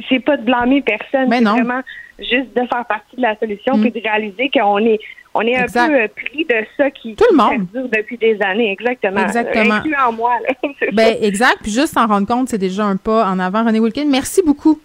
[0.10, 1.30] c'est- pas de blâmer personne.
[1.30, 1.54] Mais non.
[1.54, 1.82] vraiment
[2.20, 3.82] juste de faire partie de la solution Mm.
[3.82, 5.00] puis de réaliser qu'on est
[5.36, 5.82] on est Exact.
[5.82, 7.70] un peu euh, pris de ça qui, Tout le monde.
[7.72, 8.72] perdure depuis des années.
[8.72, 9.22] Exactement.
[9.22, 9.76] Exactement.
[9.76, 10.32] Euh, incluant moi.
[10.92, 11.58] Ben, exact.
[11.62, 13.64] Puis juste s'en rendre compte, c'est déjà un pas en avant.
[13.64, 14.80] René Wilkin, merci beaucoup.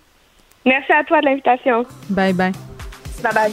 [0.66, 1.84] Merci à toi de l'invitation.
[2.10, 2.52] Bye bye.
[3.22, 3.52] Bye bye.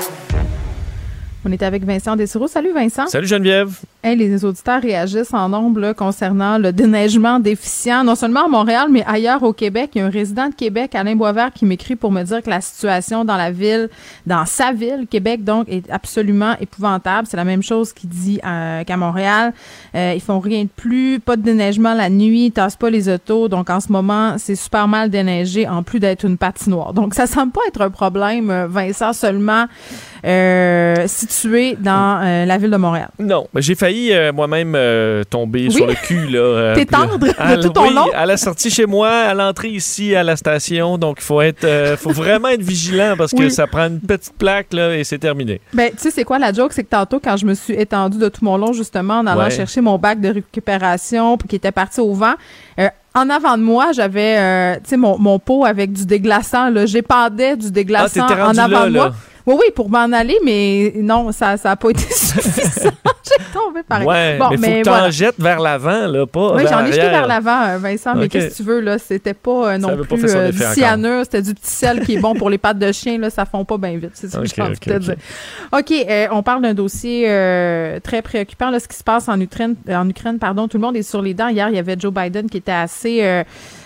[1.43, 2.47] On est avec Vincent Dessureau.
[2.47, 3.07] Salut Vincent.
[3.07, 3.79] Salut Geneviève.
[4.03, 8.87] Hey, les auditeurs réagissent en nombre là, concernant le déneigement déficient, non seulement à Montréal,
[8.91, 9.91] mais ailleurs au Québec.
[9.95, 12.49] Il y a un résident de Québec, Alain Boisvert, qui m'écrit pour me dire que
[12.49, 13.89] la situation dans la ville,
[14.27, 17.27] dans sa ville, Québec, donc, est absolument épouvantable.
[17.27, 19.53] C'est la même chose qu'il dit euh, qu'à Montréal.
[19.95, 23.09] Euh, ils font rien de plus, pas de déneigement la nuit, ils tassent pas les
[23.09, 23.47] autos.
[23.47, 26.93] Donc, en ce moment, c'est super mal déneigé, en plus d'être une patinoire.
[26.93, 29.65] Donc, ça semble pas être un problème, euh, Vincent, seulement
[30.25, 33.09] euh, situé dans euh, la ville de Montréal.
[33.19, 35.71] Non, mais j'ai failli euh, moi-même euh, tomber Oui.
[35.71, 36.27] sur le cul.
[36.27, 36.73] là.
[36.75, 38.07] T'es tendre à- de tout ton oui, long.
[38.13, 40.97] à la sortie chez moi, à l'entrée ici à la station.
[40.97, 43.51] Donc, il faut être, faut vraiment être vigilant parce que Oui.
[43.51, 45.61] ça prend une petite plaque là, et c'est terminé.
[45.73, 46.73] Ben, tu sais, c'est quoi la joke?
[46.73, 49.41] C'est que tantôt, quand je me suis étendue de tout mon long, justement, en allant
[49.45, 49.49] Ouais.
[49.51, 52.33] chercher mon bac de récupération, qui était parti au vent,
[53.13, 56.85] en avant de moi, j'avais, euh, tu sais, mon, mon pot avec du déglaçant, là.
[56.85, 59.05] J'épandais du Ah, déglaçant en avant là, de moi.
[59.07, 59.13] là.
[59.45, 62.89] Oui, oui, pour m'en aller, mais non, ça n'a pas été suffisant.
[63.23, 64.07] J'ai tombé pareil.
[64.07, 65.05] Ouais, bon, mais faut que voilà.
[65.05, 68.27] t'en jettes vers l'avant, là, pas Oui, j'en ai jeté vers l'avant, euh, Vincent, mais
[68.27, 68.97] qu'est-ce que tu veux, là?
[68.97, 72.33] C'était pas euh, non plus euh, du cyanure, c'était du petit sel qui est bon
[72.35, 74.11] pour les pattes de chien, là, ça fond pas bien vite.
[74.13, 75.01] C'est ça que Ok, j'ai envie ok, de te ok.
[75.01, 75.15] dire.
[75.71, 79.39] OK, euh, on parle d'un dossier euh, très préoccupant, là, ce qui se passe en
[79.39, 80.67] Ukraine, euh, en Ukraine, pardon.
[80.67, 81.47] Tout le monde est sur les dents.
[81.47, 83.43] Hier, il y avait Joe Biden qui était assez euh,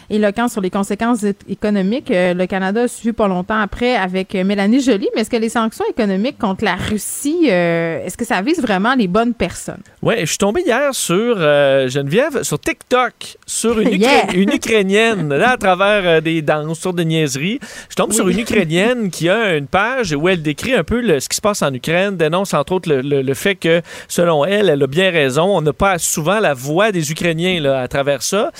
[0.09, 2.11] éloquent sur les conséquences économiques.
[2.11, 5.37] Euh, le Canada a suivi pas longtemps après avec euh, Mélanie Joly, mais est-ce que
[5.37, 9.81] les sanctions économiques contre la Russie, euh, est-ce que ça vise vraiment les bonnes personnes?
[10.01, 13.13] Ouais, je suis tombé hier sur euh, Geneviève, sur TikTok,
[13.45, 14.33] sur une, Ukra- Yeah!
[14.35, 17.59] une Ukrainienne, là, à travers euh, des danses, sur des niaiseries.
[17.89, 21.19] Je tombe sur une Ukrainienne qui a une page où elle décrit un peu le-
[21.19, 24.45] ce qui se passe en Ukraine, dénonce entre autres le, le- le fait que, selon
[24.45, 27.87] elle, elle a bien raison, on n'a pas souvent la voix des Ukrainiens là, à
[27.87, 28.51] travers ça.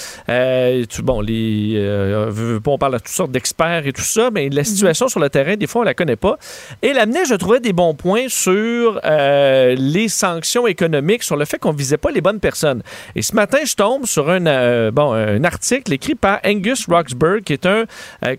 [1.04, 1.35] Bon, les,
[1.76, 5.20] euh, pas, on parle à toutes sortes d'experts et tout ça, mais la situation sur
[5.20, 6.38] le terrain, des fois, on la connaît pas.
[6.82, 11.46] Et elle amenait, je trouvais, des bons points sur euh, les sanctions économiques, sur le
[11.46, 12.84] fait qu'on visait pas les bonnes personnes.
[13.16, 17.44] Et ce matin, je tombe sur un, euh, bon, un article écrit par Angus Roxburgh,
[17.44, 17.86] qui est un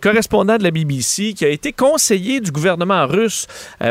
[0.01, 3.47] correspondant de la BBC, qui a été conseiller du gouvernement russe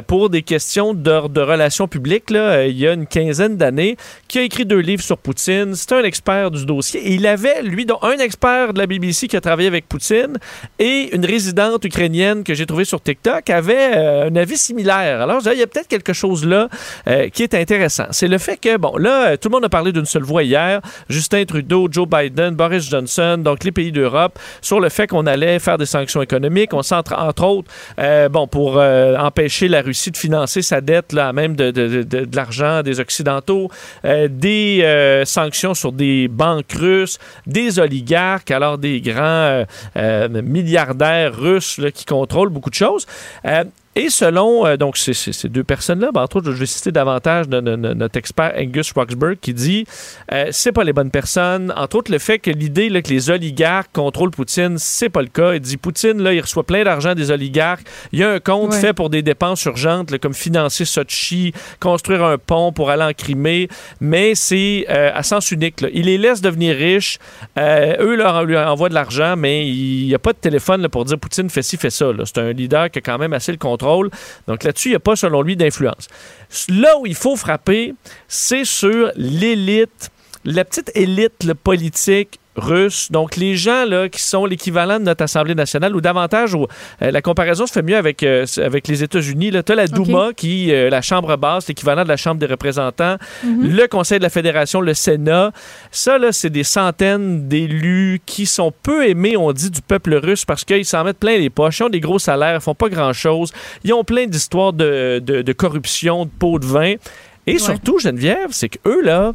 [0.07, 4.39] pour des questions de, de relations publiques là, il y a une quinzaine d'années, qui
[4.39, 5.75] a écrit deux livres sur Poutine.
[5.75, 6.99] C'est un expert du dossier.
[7.01, 10.37] Et il avait, lui, dont un expert de la BBC qui a travaillé avec Poutine
[10.79, 15.21] et une résidente ukrainienne que j'ai trouvée sur TikTok avait euh, un avis similaire.
[15.21, 16.69] Alors, il y a peut-être quelque chose là
[17.07, 18.05] euh, qui est intéressant.
[18.11, 20.43] C'est le fait que, bon, là, euh, tout le monde a parlé d'une seule voix
[20.43, 20.81] hier.
[21.09, 25.59] Justin Trudeau, Joe Biden, Boris Johnson, donc les pays d'Europe, sur le fait qu'on allait
[25.59, 26.73] faire des sanctions économiques.
[26.73, 27.71] On centre, entre autres,
[28.29, 32.35] bon, pour empêcher la Russie de financer sa dette, là, même de, de- de- de
[32.35, 33.69] l'argent des Occidentaux,
[34.03, 39.65] des sanctions sur des banques russes, des oligarques, alors des grands euh,
[39.97, 43.05] euh, milliardaires russes qui contrôlent beaucoup de choses.
[43.95, 46.91] Et selon euh, donc ces, ces- ces deux personnes-là, ben, entre autres, je vais citer
[46.91, 49.85] davantage de, de- de- notre expert Angus Roxburgh qui dit
[50.33, 51.73] euh, c'est pas les bonnes personnes.
[51.77, 55.53] Entre autres, le fait que l'idée que les oligarques contrôlent Poutine, c'est pas le cas.
[55.53, 57.85] Il dit Poutine, là, il reçoit plein d'argent des oligarques.
[58.11, 58.79] Il y a un compte Ouais.
[58.81, 63.13] fait pour des dépenses urgentes, là, comme financer Sochi, construire un pont pour aller en
[63.13, 63.69] Crimée,
[64.01, 65.79] mais c'est euh, à sens unique.
[65.81, 65.87] là.
[65.93, 67.17] Il les laisse devenir riches.
[67.57, 70.89] Euh, eux leur, lui envoient de l'argent, mais il n'y a pas de téléphone là,
[70.89, 72.07] pour dire Poutine fait ci, fait ça.
[72.25, 73.84] C'est un leader qui a quand même assez le contrôle.
[74.47, 76.07] Donc là-dessus, il n'y a pas, selon lui, d'influence.
[76.69, 77.93] Là où il faut frapper,
[78.27, 80.09] c'est sur l'élite,
[80.43, 83.11] la petite élite là, politique russe.
[83.11, 86.67] Donc, les gens là, qui sont l'équivalent de notre Assemblée nationale, ou davantage, où,
[87.01, 89.51] euh, la comparaison se fait mieux avec, euh, avec les États-Unis.
[89.65, 93.17] Tu as la Douma, qui euh, la Chambre basse, l'équivalent de la Chambre des représentants,
[93.43, 95.51] le Conseil de la Fédération, le Sénat.
[95.91, 100.45] Ça, là, c'est des centaines d'élus qui sont peu aimés, on dit, du peuple russe
[100.45, 101.79] parce qu'ils s'en mettent plein les poches.
[101.79, 103.51] Ils ont des gros salaires, ils font pas grand-chose.
[103.83, 106.93] Ils ont plein d'histoires de, de- de corruption, de pots de vin.
[107.47, 109.33] Et surtout, Geneviève, c'est qu'eux, là,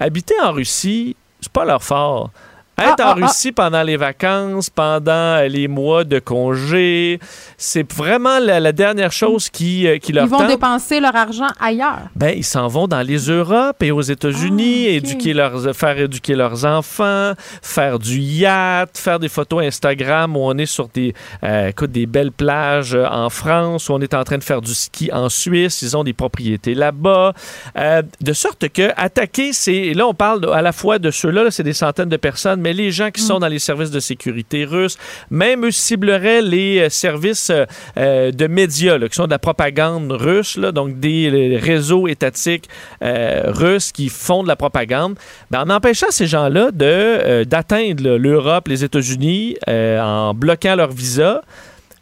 [0.00, 2.30] habiter en Russie, c'est pas leur fort.
[2.76, 7.20] Être Ah, en ah, Russie pendant les vacances, pendant euh, les mois de congé,
[7.56, 10.48] c'est vraiment la, la dernière chose qui, euh, qui leur Ils vont tente.
[10.48, 12.00] dépenser leur argent ailleurs.
[12.16, 16.34] Ben, ils s'en vont dans les Europes et aux États-Unis, Ah, éduquer leurs, faire éduquer
[16.34, 21.14] leurs enfants, faire du yacht, faire des photos Instagram où on est sur des,
[21.44, 24.60] euh, écoute, des belles plages euh, en France, où on est en train de faire
[24.60, 27.32] du ski en Suisse, ils ont des propriétés là-bas.
[27.78, 29.94] Euh, de sorte que attaquer, c'est.
[29.94, 32.72] Là, on parle à la fois de ceux-là, là, c'est des centaines de personnes, mais
[32.72, 34.96] les gens qui sont dans les services de sécurité russes,
[35.30, 37.66] même eux cibleraient les euh, services euh,
[37.98, 42.70] euh, de médias, là, qui sont de la propagande russe, là, donc des réseaux étatiques
[43.02, 45.16] euh, russes qui font de la propagande,
[45.50, 51.42] ben, en empêchant ces gens-là de, euh, d'atteindre l'Europe, les États-Unis, en bloquant leur visa.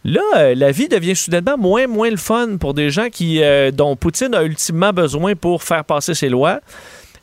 [0.04, 3.40] Là, la vie devient soudainement moins, moins le fun pour des gens qui,
[3.72, 6.60] dont Poutine a ultimement besoin pour faire passer ses lois.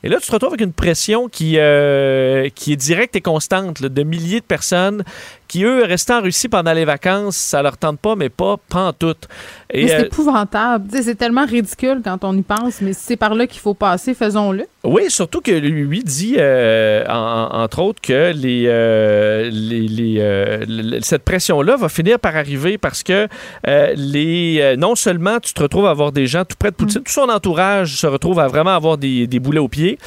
[0.04, 3.82] Et là, tu te retrouves avec une pression qui, euh, qui est directe et constante
[3.82, 5.04] de milliers de personnes
[5.50, 9.28] qui, eux, restent en Russie pendant les vacances, ça leur tente pas, mais pas pantoute.
[9.74, 10.88] Et, Mais c'est euh, épouvantable.
[11.04, 14.14] C'est tellement ridicule quand on y pense, mais si c'est par là qu'il faut passer,
[14.14, 14.66] faisons-le.
[14.86, 21.00] Oui, surtout que lui dit, euh, en- entre autres, que les, euh, les- les, l-
[21.02, 23.28] cette pression-là va finir par arriver parce que
[23.96, 27.12] les, non seulement tu te retrouves à avoir des gens tout près de Poutine, tout
[27.12, 29.98] son entourage se retrouve à vraiment avoir des, des boulets aux pieds.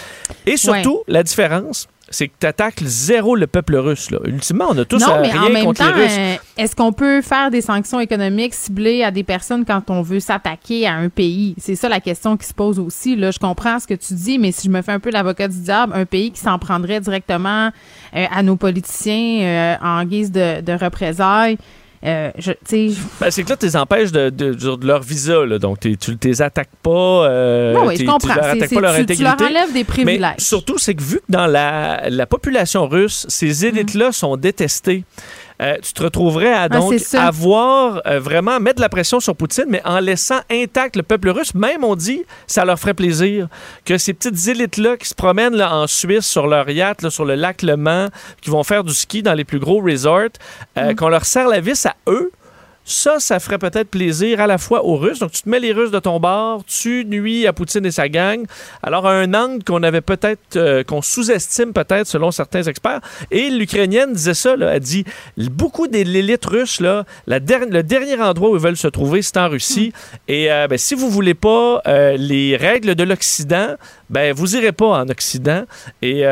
[0.46, 4.10] Et surtout, la différence, c'est que tu attaques zéro le peuple russe.
[4.10, 4.18] Là.
[4.24, 6.16] Ultimement, on a tous non, euh, mais rien en même contre temps, les Russes.
[6.18, 10.20] euh, est-ce qu'on peut faire des sanctions économiques ciblées à des personnes quand on veut
[10.20, 11.54] s'attaquer à un pays?
[11.58, 13.16] C'est ça la question qui se pose aussi.
[13.16, 15.48] Là, je comprends ce que tu dis, mais si je me fais un peu l'avocat
[15.48, 17.70] du diable, un pays qui s'en prendrait directement
[18.14, 21.56] euh, à nos politiciens euh, en guise de, de représailles,
[22.04, 22.52] euh, je,
[23.20, 25.44] Ben, c'est que là, tu les empêches de, de- de- de leur visa.
[25.44, 25.58] Là.
[25.58, 26.90] Donc, tu ne les attaques pas.
[26.90, 28.18] euh, non, oui, je comprends.
[28.18, 29.44] Tu leur C'est- attaques c'est- pas leur tu, tu leur intégrité.
[29.58, 30.20] enlèves des privilèges.
[30.20, 35.04] Mais surtout, c'est que vu que dans la, la population russe, ces élites-là sont détestées,
[35.60, 37.26] euh, tu te retrouverais à Ah, donc ça.
[37.26, 41.28] avoir euh, vraiment mettre de la pression sur Poutine, mais en laissant intact le peuple
[41.30, 41.54] russe.
[41.54, 43.48] Même, on dit, ça leur ferait plaisir
[43.84, 47.24] que ces petites élites-là qui se promènent là, en Suisse sur leur yacht, là, sur
[47.24, 48.08] le lac Le Mans,
[48.40, 50.28] qui vont faire du ski dans les plus gros resorts,
[50.78, 52.30] euh, qu'on leur serre la vis à eux.
[52.84, 55.20] Ça, ça ferait peut-être plaisir à la fois aux Russes.
[55.20, 58.08] Donc, tu te mets les Russes de ton bord, tu nuis à Poutine et sa
[58.08, 58.44] gang.
[58.82, 63.00] Alors, un angle qu'on avait peut-être, euh, qu'on sous-estime peut-être selon certains experts.
[63.30, 65.04] Et l'Ukrainienne disait ça, là, elle dit
[65.36, 69.22] beaucoup de l'élite russe, là, la der- le dernier endroit où ils veulent se trouver,
[69.22, 69.92] c'est en Russie.
[70.26, 73.76] Et euh, ben, si vous voulez pas euh, les règles de l'Occident,
[74.10, 75.62] ben vous irez pas en Occident.
[76.02, 76.22] Et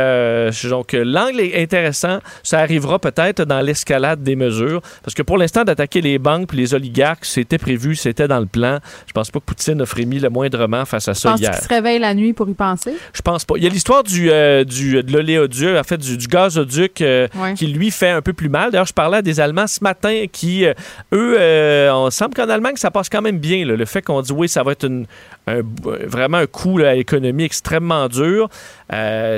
[0.68, 2.18] donc l'angle est intéressant.
[2.42, 6.48] Ça arrivera peut-être dans l'escalade des mesures, parce que pour l'instant d'attaquer les banques banques
[6.48, 8.78] puis les oligarques, c'était prévu, c'était dans le plan.
[9.06, 11.50] Je pense pas que Poutine a frémi le moindrement face à ça pense hier.
[11.52, 12.92] qu'il se réveille la nuit pour y penser?
[13.12, 13.54] Je pense pas.
[13.56, 17.28] Il y a l'histoire du, euh, du, de l'oléoduc, en fait, du, du gazoduc euh,
[17.36, 17.54] Ouais.
[17.54, 18.70] qui, lui, fait un peu plus mal.
[18.70, 20.74] D'ailleurs, je parlais à des Allemands ce matin qui, euh,
[21.12, 23.64] eux, on semble qu'en Allemagne, ça passe quand même bien.
[23.66, 23.76] là.
[23.76, 25.06] Le fait qu'on dit, oui, ça va être une,
[25.46, 25.62] un-
[26.06, 28.48] vraiment un coût là, à l'économie extrêmement dur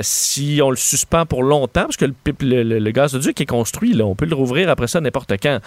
[0.01, 3.93] si on le suspend pour longtemps, parce que le, le, le- le gazoduc est construit,
[3.93, 5.59] là, on peut le rouvrir après ça n'importe quand.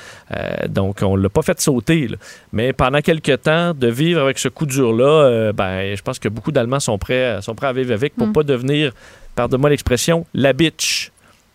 [0.68, 2.08] Donc, on l'a pas fait sauter.
[2.08, 2.16] là.
[2.52, 6.28] Mais pendant quelques temps, de vivre avec ce coup dur-là, euh, ben, je pense que
[6.28, 8.32] beaucoup d'Allemands sont prêts, sont prêts à vivre avec pour Mm.
[8.32, 8.92] pas devenir,
[9.34, 11.10] pardonne-moi l'expression, la bitch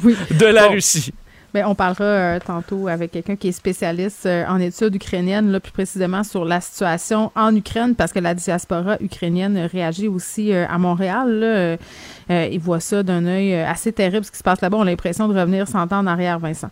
[0.04, 0.16] Oui.
[0.40, 0.74] de la Bon.
[0.74, 1.14] Russie.
[1.54, 5.60] Ben, on parlera euh, tantôt avec quelqu'un qui est spécialiste euh, en études ukrainiennes, là,
[5.60, 10.66] plus précisément sur la situation en Ukraine, parce que la diaspora ukrainienne réagit aussi euh,
[10.70, 11.30] à Montréal.
[12.30, 14.78] Là, ils voient ça d'un œil assez terrible, ce qui se passe là-bas.
[14.78, 16.70] On a l'impression de revenir 100 ans en arrière, Vincent.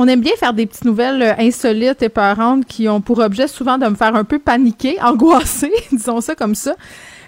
[0.00, 3.48] On aime bien faire des petites nouvelles euh, insolites et peurantes qui ont pour objet
[3.48, 6.76] souvent de me faire un peu paniquer, angoisser, disons ça comme ça.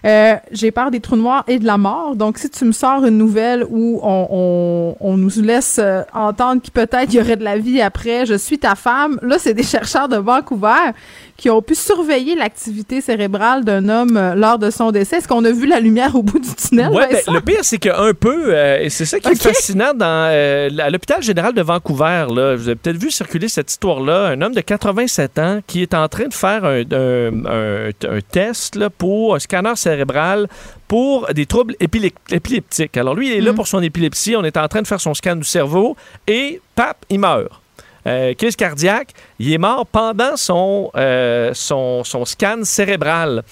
[0.07, 2.15] Euh, j'ai peur des trous noirs et de la mort.
[2.15, 6.63] Donc, si tu me sors une nouvelle où on, on, on nous laisse euh, entendre
[6.63, 9.19] qu'il peut-être y aurait de la vie après, je suis ta femme.
[9.21, 10.93] Là, c'est des chercheurs de Vancouver
[11.41, 15.17] qui ont pu surveiller l'activité cérébrale d'un homme euh, lors de son décès.
[15.17, 16.91] Est-ce qu'on a vu la lumière au bout du tunnel?
[16.93, 20.29] Ouais, ben, le pire, c'est qu'un peu, euh, et c'est ça qui est fascinant dans
[20.31, 22.27] euh, à l'hôpital général de Vancouver.
[22.35, 24.27] Là, vous avez peut-être vu circuler cette histoire-là.
[24.27, 28.21] Un homme de 87 ans qui est en train de faire un, un- un- un
[28.31, 30.47] test là, pour un scanner cérébral
[30.89, 32.97] pour des troubles épileptiques.
[32.97, 33.57] Alors lui, il est là Mhm.
[33.57, 34.37] pour son épilepsie.
[34.37, 37.60] On est en train de faire son scan du cerveau et, pap, il meurt.
[38.07, 43.43] Euh, crise cardiaque, il est mort pendant son, euh, son, son scan cérébral.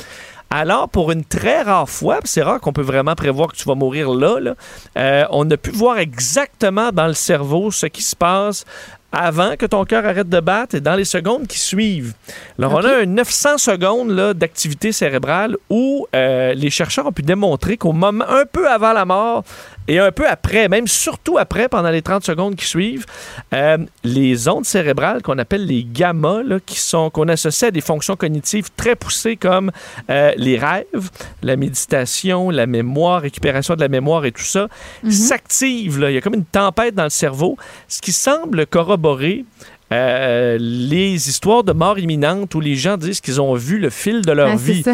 [0.51, 3.75] Alors, pour une très rare fois, c'est rare qu'on peut vraiment prévoir que tu vas
[3.75, 4.55] mourir là, là,
[4.97, 8.65] euh, on a pu voir exactement dans le cerveau ce qui se passe
[9.13, 12.15] avant que ton cœur arrête de battre et dans les secondes qui suivent.
[12.59, 17.23] Alors, on a un 900 secondes là, d'activité cérébrale où euh, les chercheurs ont pu
[17.23, 19.45] démontrer qu'au moment, un peu avant la mort
[19.89, 23.07] et un peu après, même surtout après, pendant les 30 secondes qui suivent,
[23.55, 27.81] euh, les ondes cérébrales qu'on appelle les gamma, là, qui sont qu'on associe à des
[27.81, 29.73] fonctions cognitives très poussées comme
[30.11, 31.11] euh, les rêves,
[31.43, 34.69] la méditation, la mémoire, récupération de la mémoire et tout ça,
[35.11, 35.99] s'activent.
[35.99, 36.11] là.
[36.11, 37.57] Il y a comme une tempête dans le cerveau,
[37.89, 39.47] ce qui semble corroborer
[39.91, 44.21] euh, les histoires de mort imminente où les gens disent qu'ils ont vu le fil
[44.23, 44.85] de leur Ah, vie.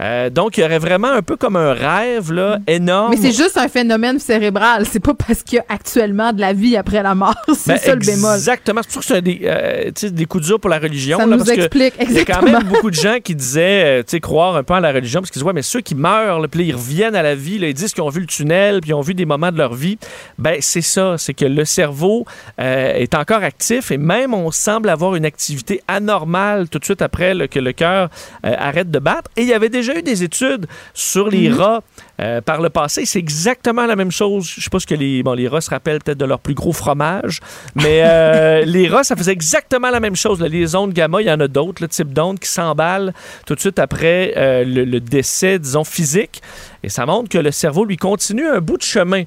[0.00, 3.10] Euh, donc, il y aurait vraiment un peu comme un rêve là, énorme.
[3.12, 4.86] Mais c'est juste un phénomène cérébral.
[4.90, 7.34] C'est pas parce qu'il y a actuellement de la vie après la mort.
[7.54, 8.34] C'est Ben, ça le bémol.
[8.34, 8.80] Exactement.
[8.86, 11.18] C'est ça que c'est des, euh, des coups durs pour la religion.
[11.18, 14.02] Ça là, nous parce explique Il y a quand même beaucoup de gens qui disaient,
[14.04, 15.94] tu sais, croire un peu à la religion, parce qu'ils disent, ouais, mais ceux qui
[15.94, 18.26] meurent, là, puis ils reviennent à la vie, là, ils disent qu'ils ont vu le
[18.26, 19.98] tunnel, puis ils ont vu des moments de leur vie.
[20.38, 22.24] Ben, c'est ça, c'est que le cerveau
[22.58, 27.48] est encore actif et même on semble avoir une activité anormale tout de suite après
[27.48, 28.08] que le cœur
[28.46, 29.30] euh, arrête de battre.
[29.36, 31.82] Et il y avait déjà eu des études sur les rats
[32.20, 33.06] euh, par le passé.
[33.06, 34.52] C'est exactement la même chose.
[34.56, 36.54] Je sais pas ce que les, bon, les rats se rappellent peut-être de leur plus
[36.54, 37.40] gros fromage,
[37.74, 40.40] mais euh, les rats, ça faisait exactement la même chose.
[40.40, 40.48] là.
[40.48, 43.12] Les ondes gamma, il y en a d'autres, le type d'ondes qui s'emballent
[43.46, 46.42] tout de suite après euh, le, le décès, disons, physique.
[46.82, 49.22] Et ça montre que le cerveau, lui, continue un bout de chemin.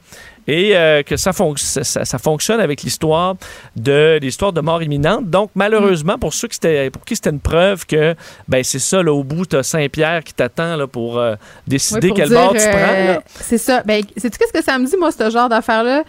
[0.46, 3.36] Et euh, que ça, fonc- ça, ça- ça fonctionne avec l'histoire
[3.78, 5.30] de l'histoire de mort imminente.
[5.30, 8.14] Donc, malheureusement, pour ceux qui c'était, pour qui c'était une preuve que,
[8.50, 11.36] ben c'est ça, là, au bout, tu as Saint-Pierre qui t'attend pour euh,
[11.66, 12.83] décider Oui, pour quel dire, bord tu prends.
[12.92, 13.24] Là.
[13.40, 13.84] C'est ça.
[13.86, 16.04] Ben, sais-tu qu'est-ce que ça me dit, moi, ce genre d'affaires-là?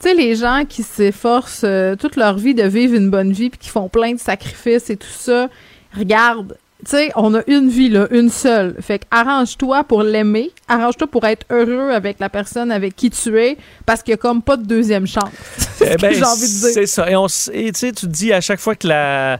[0.00, 3.50] Tu sais, les gens qui s'efforcent euh, toute leur vie de vivre une bonne vie
[3.50, 5.48] puis qui font plein de sacrifices et tout ça,
[5.96, 8.74] regarde, tu sais, on a une vie, là, une seule.
[8.80, 13.38] Fait que arrange-toi pour l'aimer, arrange-toi pour être heureux avec la personne avec qui tu
[13.38, 15.28] es, parce qu'il y a comme pas de deuxième chance.
[15.58, 16.70] C'est ce Eh que ben, j'ai envie de dire.
[16.72, 17.06] C'est ça.
[17.52, 19.38] Et tu sais, tu te dis à chaque fois que la,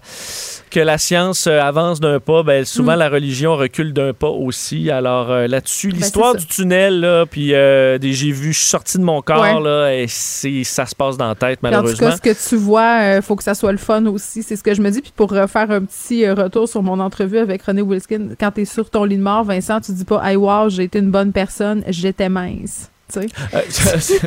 [0.70, 2.98] que la science euh, avance d'un pas, ben, souvent Mm.
[3.00, 4.90] la religion recule d'un pas aussi.
[4.90, 8.58] Alors euh, là-dessus, l'histoire Ben, c'est du tunnel, là, puis euh, des j'ai vu, je
[8.60, 9.60] suis sorti de mon corps, Ouais.
[9.60, 12.08] là, et ça se passe dans la tête, Puis En tout malheureusement.
[12.10, 14.42] cas, ce que tu vois, il faut que ça soit le fun aussi.
[14.42, 15.02] C'est ce que je me dis.
[15.02, 18.64] Puis pour refaire un petit retour sur mon entrevue avec René Wilskin, quand tu es
[18.64, 21.32] sur ton lit de mort, Vincent, tu dis pas Hey, wow, j'ai été une bonne
[21.32, 22.90] personne, j'étais mince.
[23.12, 24.18] Tu sais?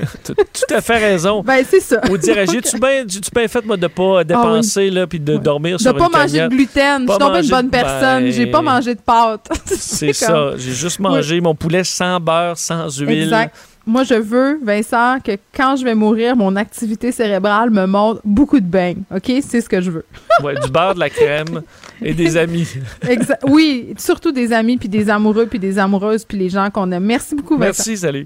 [0.71, 1.41] Euh, fait raison.
[1.43, 2.01] Ben, c'est ça.
[2.09, 2.45] Ou bien
[3.05, 6.11] tu bien fait, moi, de pas dépenser, là, puis de dormir De sur pas une
[6.11, 7.05] manger de gluten.
[7.05, 8.23] Pas Je suis tombée une bonne de- personne.
[8.23, 9.49] ben- J'ai pas mangé de pâtes.
[9.65, 10.51] C'est ça.
[10.57, 13.23] J'ai juste mangé mon poulet sans beurre, sans huile.
[13.23, 13.55] Exact.
[13.85, 18.61] Moi, je veux, Vincent, que quand je vais mourir, mon activité cérébrale me montre beaucoup
[18.61, 19.03] de beignes.
[19.13, 19.29] OK?
[19.45, 20.05] C'est ce que je veux.
[20.41, 21.61] Ouais, du beurre, de la crème
[22.01, 22.65] et des amis.
[23.45, 27.03] Oui, surtout des amis, puis des amoureux, puis des amoureuses, puis les gens qu'on aime.
[27.03, 27.65] Merci beaucoup, Vincent.
[27.77, 28.25] Merci, salut.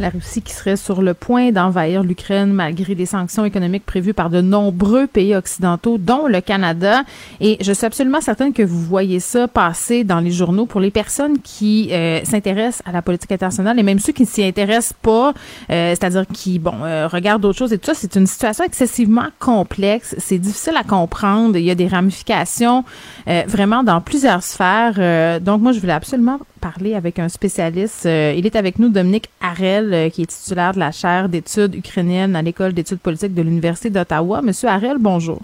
[0.00, 4.30] La Russie qui serait sur le point d'envahir l'Ukraine malgré des sanctions économiques prévues par
[4.30, 7.02] de nombreux pays occidentaux, dont le Canada.
[7.42, 10.90] Et je suis absolument certaine que vous voyez ça passer dans les journaux pour les
[10.90, 14.94] personnes qui euh, s'intéressent à la politique internationale et même ceux qui ne s'y intéressent
[15.02, 15.34] pas,
[15.70, 17.94] euh, c'est-à-dire qui, bon, euh, regardent d'autres choses et tout ça.
[17.94, 20.14] C'est une situation excessivement complexe.
[20.16, 21.58] C'est difficile à comprendre.
[21.58, 22.86] Il y a des ramifications
[23.28, 25.40] euh, vraiment dans plusieurs sphères.
[25.42, 28.06] Donc, moi, je voulais absolument parler avec un spécialiste.
[28.06, 31.74] Euh, il est avec nous, Dominique Harel, euh, qui est titulaire de la chaire d'études
[31.74, 34.42] ukrainiennes à l'École d'études politiques de l'Université d'Ottawa.
[34.42, 35.40] Monsieur Harel, bonjour.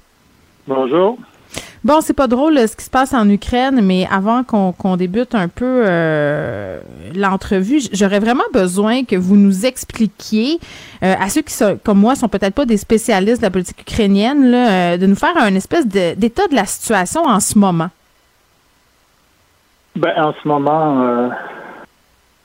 [0.69, 1.19] Bonjour.
[1.85, 5.35] Bon, c'est pas drôle euh, ce qui se passe en Ukraine, mais avant qu'on débute
[5.37, 6.81] un peu euh,
[7.15, 10.59] l'entrevue, j'aurais vraiment besoin que vous nous expliquiez,
[11.05, 13.81] euh, à ceux qui sont, comme moi sont peut-être pas des spécialistes de la politique
[13.83, 17.57] ukrainienne, là, euh, de nous faire un espèce de- d'état de la situation en ce
[17.57, 17.91] moment.
[19.97, 21.29] Ben, en ce moment, euh,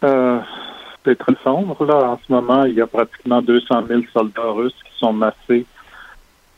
[0.06, 0.40] euh,
[1.04, 1.84] c'est très sombre.
[1.86, 1.96] Là.
[2.12, 5.66] En ce moment, il y a pratiquement 200 000 soldats russes qui sont massés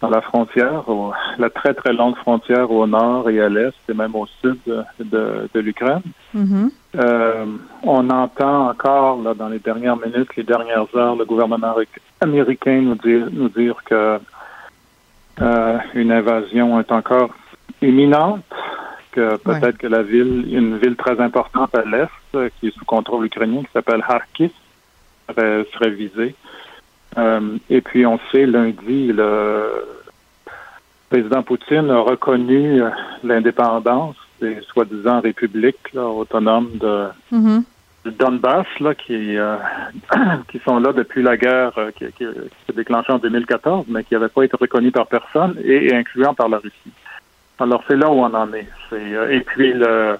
[0.01, 3.93] dans la frontière, au- la très très longue frontière au nord et à l'est, et
[3.93, 6.01] même au sud de, de- de l'Ukraine.
[6.33, 6.71] Mhm.
[6.97, 7.45] Euh,
[7.83, 12.81] on entend encore là, dans les dernières minutes, les dernières heures, le gouvernement améric- américain
[12.81, 14.19] nous dire, nous dire que
[15.41, 17.29] euh, une invasion est encore
[17.81, 18.43] imminente,
[19.13, 22.85] que peut-être que la ville, une ville très importante à l'est, euh, qui est sous
[22.85, 24.51] contrôle ukrainien, qui s'appelle Kharkiv,
[25.29, 26.35] serait, serait visée.
[27.17, 29.85] Euh, et puis on sait lundi, le
[31.09, 32.89] président Poutine a reconnu euh,
[33.23, 37.63] l'indépendance des soi-disant républiques là, autonomes de, Mhm.
[38.05, 39.57] du Donbass là, qui, euh,
[40.49, 44.13] qui sont là depuis la guerre qui, qui- qui s'est déclenchée en 2014, mais qui
[44.15, 46.91] n'avaient pas été reconnus par personne, et, et incluant par la Russie.
[47.59, 48.67] Alors c'est là où on en est.
[48.93, 50.17] Euh, et puis le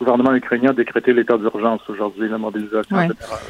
[0.00, 3.08] gouvernement ukrainien a décrété l'état d'urgence aujourd'hui, la mobilisation Ouais.
[3.08, 3.40] générale.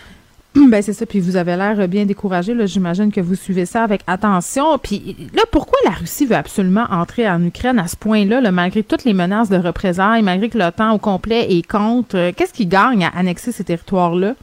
[0.70, 2.54] Ben c'est ça, puis vous avez l'air bien découragé.
[2.66, 4.78] J'imagine que vous suivez ça avec attention.
[4.78, 8.82] Puis là, pourquoi la Russie veut absolument entrer en Ukraine à ce point-là, là, malgré
[8.82, 12.64] toutes les menaces de représailles, malgré que l'OTAN au complet est contre Euh, Qu'est-ce qui
[12.66, 14.34] gagne à annexer ces territoires-là?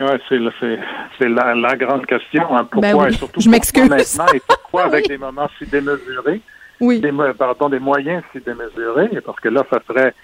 [0.00, 2.44] Ouais, c'est, la, la grande question.
[2.56, 2.68] hein.
[2.70, 3.88] Pourquoi Ben oui, et surtout je pourquoi m'excuse.
[3.90, 5.08] maintenant et pourquoi avec Oui.
[5.08, 6.40] des moments si démesurés,
[6.80, 7.00] Oui.
[7.00, 10.14] des, pardon, des moyens si démesurés, parce que là, ça serait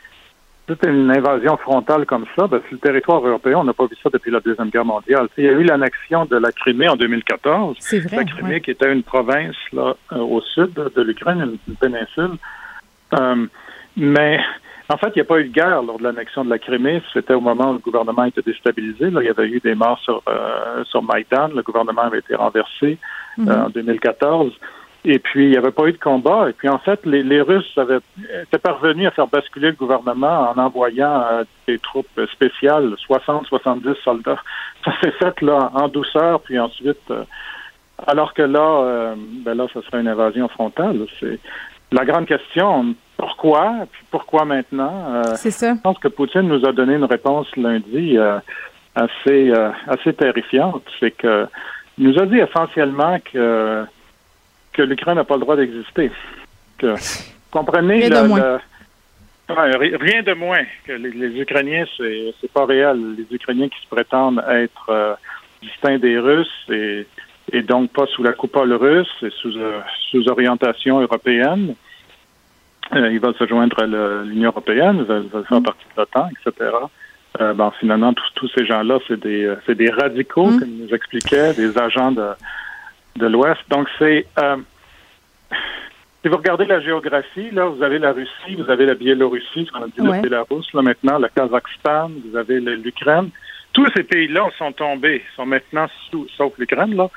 [0.67, 3.97] toute une invasion frontale comme ça, ben, sur le territoire européen, on n'a pas vu
[4.03, 5.29] ça depuis la Deuxième Guerre mondiale.
[5.37, 7.77] Il y a eu l'annexion de la Crimée en 2014.
[7.81, 8.17] C'est vrai.
[8.19, 8.61] La Crimée ouais.
[8.61, 12.39] qui était une province là, euh, au sud de l'Ukraine, une, péninsule.
[13.19, 13.47] Euh,
[13.97, 14.41] mais
[14.89, 17.03] en fait, il n'y a pas eu de guerre lors de l'annexion de la Crimée.
[17.13, 19.11] C'était au moment où le gouvernement était déstabilisé.
[19.11, 21.49] Là, il y avait eu des morts sur, euh, sur Maïdan.
[21.55, 22.99] Le gouvernement avait été renversé
[23.37, 23.49] Mhm.
[23.49, 24.53] euh, en 2014.
[25.05, 26.49] Et puis, il n'y avait pas eu de combat.
[26.49, 28.01] Et puis, en fait, les, les Russes avaient,
[28.43, 34.41] étaient parvenus à faire basculer le gouvernement en envoyant euh, des troupes spéciales, 60-70 soldats.
[34.85, 37.25] Ça s'est fait là en douceur, puis ensuite, euh,
[38.07, 41.07] alors que là, euh, ben là, ce serait une invasion frontale.
[41.21, 41.39] C'est
[41.93, 42.95] la grande question.
[43.17, 43.87] Pourquoi?
[43.93, 45.05] Puis pourquoi maintenant?
[45.15, 45.75] Euh, C'est ça.
[45.75, 48.39] je pense que Poutine nous a donné une réponse lundi euh,
[48.95, 50.83] assez euh, assez terrifiante.
[50.99, 51.47] C'est que
[51.97, 53.85] il nous a dit essentiellement que
[54.75, 56.11] que l'Ukraine n'a pas le droit d'exister.
[56.79, 56.95] Que
[57.51, 58.59] comprenez Rien de
[59.47, 62.99] Ouais, rien de moins que les, les Ukrainiens c'est c'est pas réel.
[63.19, 65.15] Les Ukrainiens qui se prétendent être euh,
[65.63, 67.07] distincts des Russes et
[67.53, 71.75] et donc pas sous la coupole russe et sous euh, sous orientation européenne.
[72.95, 76.01] Euh, ils veulent se joindre à le- l'Union européenne, ils veulent, veulent faire partie de
[76.01, 76.71] l'OTAN, etc.
[77.41, 80.59] Euh, ben, finalement, tous, tous ces gens-là, c'est des, euh, c'est des radicaux, Mm.
[80.61, 82.29] comme ils nous expliquaient, des agents de,
[83.17, 83.61] de l'Ouest.
[83.71, 84.27] Donc, c'est...
[84.39, 84.57] euh,
[86.23, 89.71] si vous regardez la géographie, là, vous avez la Russie, vous avez la Biélorussie, ce
[89.73, 90.21] qu'on a dit Ouais.
[90.21, 93.29] Bélarus, là, maintenant, le Kazakhstan, vous avez l'Ukraine.
[93.75, 97.09] Tous ces pays-là sont tombés, sont maintenant sous, sauf l'Ukraine, là,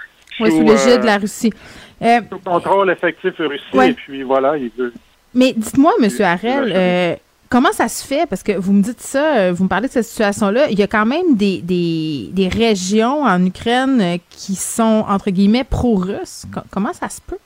[0.41, 1.53] Oui, sous l'égide euh, de la Russie.
[2.01, 3.61] Euh, sous contrôle effectif russe.
[3.73, 3.91] Ouais.
[3.91, 4.91] Et puis, voilà, ils veulent
[5.33, 7.15] mais dites-moi, C'est- Harel, euh,
[7.49, 8.27] comment ça se fait?
[8.29, 10.69] Parce que vous me dites ça, euh, vous me parlez de cette situation-là.
[10.69, 16.45] Il y a quand même des, régions en Ukraine euh, qui sont, entre guillemets, pro-russes.
[16.53, 17.37] Co- comment ça se peut?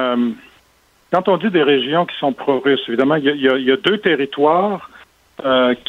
[0.00, 0.30] Euh,
[1.12, 4.90] quand on dit des régions qui sont pro-russes, évidemment, il y a, deux territoires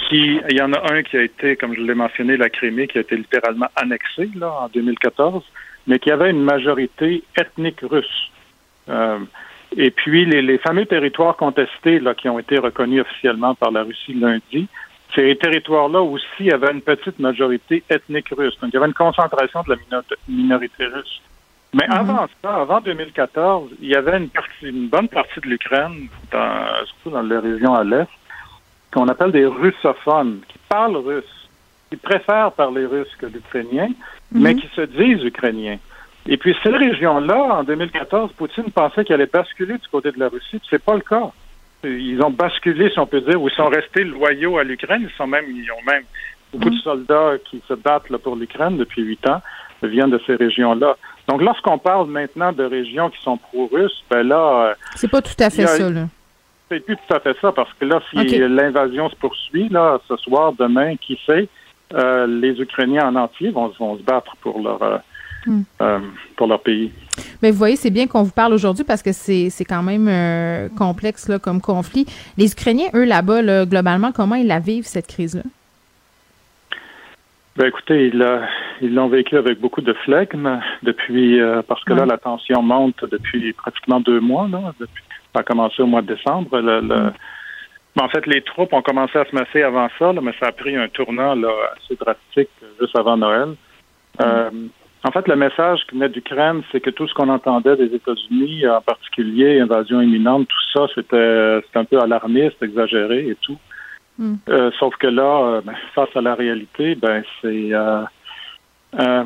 [0.07, 2.87] qui, il y en a un qui a été, comme je l'ai mentionné, la Crimée,
[2.87, 5.43] qui a été littéralement annexé là en 2014,
[5.87, 8.31] mais qui avait une majorité ethnique russe.
[9.77, 13.83] Et puis les, les fameux territoires contestés là, qui ont été reconnus officiellement par la
[13.83, 14.67] Russie lundi,
[15.15, 18.57] ces territoires-là aussi avaient une petite majorité ethnique russe.
[18.61, 21.21] Donc il y avait une concentration de la minor- minorité russe.
[21.73, 21.93] Mais Mhm.
[21.93, 27.09] avant ça, avant 2014, il y avait une, partie, une bonne partie de l'Ukraine, surtout
[27.11, 28.07] dans les régions à l'est,
[28.91, 31.47] qu'on appelle des russophones, qui parlent russe,
[31.89, 33.89] qui préfèrent parler russe que l'ukrainien,
[34.31, 35.77] mais qui se disent ukrainiens.
[36.27, 40.29] Et puis ces régions-là, en 2014, Poutine pensait qu'elle allait basculer du côté de la
[40.29, 41.31] Russie, c'est pas le cas.
[41.83, 45.07] Ils ont basculé, si on peut dire, ou ils sont restés loyaux à l'Ukraine.
[45.09, 46.03] Ils sont même, ils ont même
[46.53, 49.41] beaucoup de soldats qui se battent là, pour l'Ukraine depuis huit ans
[49.81, 50.97] viennent de ces régions-là.
[51.29, 55.31] Donc, lorsqu'on parle maintenant de régions qui sont pro-russes, ben là, euh, C'est pas tout
[55.39, 56.07] à fait a- ça, là.
[56.67, 60.17] c'est plus tout à fait ça, parce que là, si l'invasion se poursuit, là, ce
[60.17, 61.47] soir, demain, qui sait,
[61.93, 64.97] euh, les Ukrainiens en entier vont, vont se battre pour leur, euh,
[65.45, 65.61] Hmm.
[65.81, 65.99] euh,
[66.35, 66.91] pour leur pays.
[67.41, 70.67] Mais vous voyez, c'est bien qu'on vous parle aujourd'hui parce que c'est quand même euh,
[70.77, 72.05] complexe là, comme conflit.
[72.37, 75.43] Les Ukrainiens, eux, là-bas, là, globalement, comment ils la vivent, cette crise-là?
[77.55, 78.11] Ben, écoutez,
[78.81, 83.03] ils l'ont vécu avec beaucoup de flegme depuis, euh, parce que là, la tension monte
[83.11, 84.47] depuis pratiquement deux mois.
[84.49, 86.57] Là, depuis, ça a commencé au mois de décembre.
[86.59, 87.11] Le, le-
[87.97, 90.47] Mais en fait, les troupes ont commencé à se masser avant ça, là, mais ça
[90.47, 93.55] a pris un tournant là, assez drastique juste avant Noël.
[94.21, 94.49] Euh,
[95.03, 98.67] en fait, le message qui venait d'Ukraine, c'est que tout ce qu'on entendait des États-Unis,
[98.67, 103.57] en particulier invasion imminente, tout ça, c'était un peu alarmiste, exagéré et tout.
[104.17, 104.35] Mm.
[104.49, 108.01] Euh, sauf que là, euh, ben, face à la réalité, ben c'est euh,
[108.99, 109.23] euh,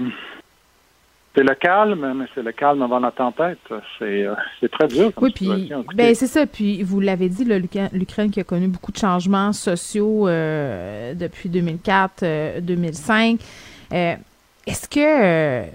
[1.35, 3.57] c'est le calme, mais c'est le calme avant la tempête.
[3.97, 4.35] C'est euh,
[4.71, 5.11] très dur.
[5.15, 6.45] Comme Oui, puis ben c'est ça.
[6.45, 12.23] Puis vous l'avez dit, l'Ukraine qui a connu beaucoup de changements sociaux euh, depuis 2004,
[12.23, 13.39] euh, 2005.
[14.65, 15.69] Est-ce que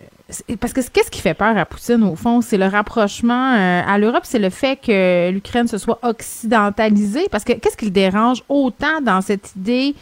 [0.61, 3.99] parce que qu'est-ce qui fait peur à Poutine au fond, c'est le rapprochement euh, à
[3.99, 7.29] l'Europe, c'est le fait que l'Ukraine se soit occidentalisée?
[7.31, 9.95] Parce que qu'est-ce qui le dérange autant dans cette idée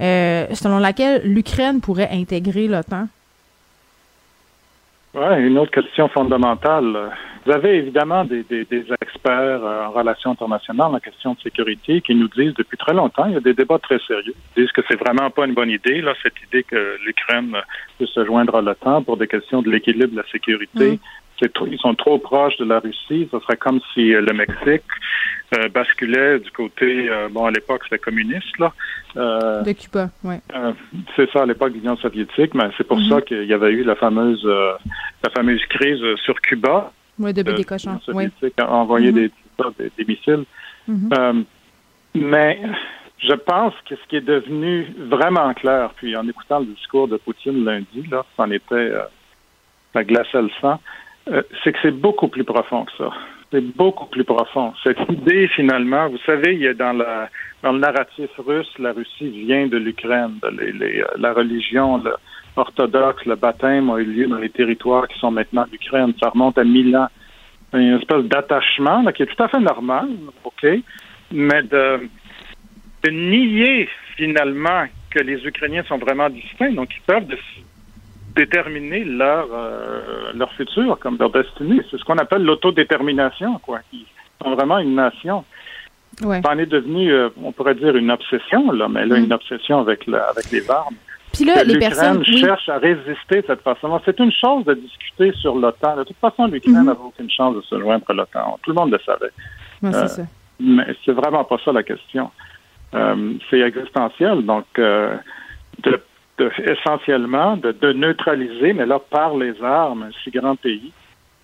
[0.00, 3.08] euh, selon laquelle l'Ukraine pourrait intégrer l'OTAN?
[5.12, 7.10] Ouais, une autre question fondamentale.
[7.44, 12.00] Vous avez évidemment des, des, des experts euh, en relations internationales, en question de sécurité,
[12.00, 14.72] qui nous disent depuis très longtemps, il y a des débats très sérieux, ils disent
[14.72, 17.56] que c'est vraiment pas une bonne idée, là, cette idée que l'Ukraine
[17.98, 21.00] peut se joindre à l'OTAN pour des questions de l'équilibre de la sécurité.
[21.42, 23.28] Ils sont trop proches de la Russie.
[23.32, 24.82] Ce serait comme si euh, le Mexique
[25.56, 28.72] euh, basculait du côté, euh, bon, à l'époque, c'était communiste, là.
[29.16, 30.36] Euh, De Cuba, oui.
[31.16, 33.08] c'est ça à l'époque de l'Union soviétique, mais c'est pour Mhm.
[33.08, 36.92] ça qu'il y avait eu la fameuse la fameuse crise sur Cuba.
[37.18, 37.98] Oui, de des cochons.
[38.08, 38.30] Oui.
[38.30, 39.14] soviétique a envoyé Mhm.
[39.14, 39.30] des,
[39.78, 40.44] des, des missiles.
[40.88, 41.44] Mhm.
[42.14, 42.60] Mais
[43.18, 47.16] je pense que ce qui est devenu vraiment clair, puis en écoutant le discours de
[47.16, 48.92] Poutine lundi, là, c'en était
[49.92, 50.80] ça glaçait le sang,
[51.28, 53.10] euh, c'est que c'est beaucoup plus profond que ça.
[53.52, 54.72] C'est beaucoup plus profond.
[54.84, 57.28] Cette idée, finalement, vous savez, il y a dans la
[57.62, 60.38] dans le narratif russe, la Russie vient de l'Ukraine.
[60.44, 62.02] euh, la religion
[62.56, 66.14] orthodoxe, le baptême a eu lieu dans les territoires qui sont maintenant l'Ukraine.
[66.22, 67.08] Ça remonte à mille ans.
[67.74, 70.08] Il y a une espèce d'attachement qui est tout à fait normal,
[70.44, 70.66] OK,
[71.32, 72.08] mais de,
[73.04, 77.38] de nier finalement que les Ukrainiens sont vraiment distincts, donc ils peuvent de-
[78.34, 81.80] déterminer leur euh, leur futur comme leur destinée.
[81.90, 83.80] C'est ce qu'on appelle l'autodétermination, quoi.
[83.92, 84.06] Ils
[84.42, 85.44] sont vraiment une nation.
[86.22, 86.40] Ouais.
[86.42, 89.24] Ça en est devenu, euh, on pourrait dire, une obsession, là, mais là, Mm.
[89.24, 90.94] une obsession avec, la, avec les armes.
[91.32, 92.18] Puis là, les personnes.
[92.26, 92.38] oui.
[92.38, 94.00] cherche à résister de cette façon.
[94.04, 95.96] C'est une chose de discuter sur l'OTAN.
[95.96, 96.86] De toute façon, l'Ukraine Mhm.
[96.86, 98.58] n'avait aucune chance de se joindre à l'OTAN.
[98.62, 99.30] Tout le monde le savait.
[99.82, 100.22] Ouais, euh, ça.
[100.58, 102.30] Mais c'est vraiment pas ça la question.
[102.94, 104.42] Euh, c'est existentiel.
[104.44, 106.00] Donc, de,
[106.40, 110.92] de- essentiellement, de, de neutraliser, mais là, par les armes, un si grand pays,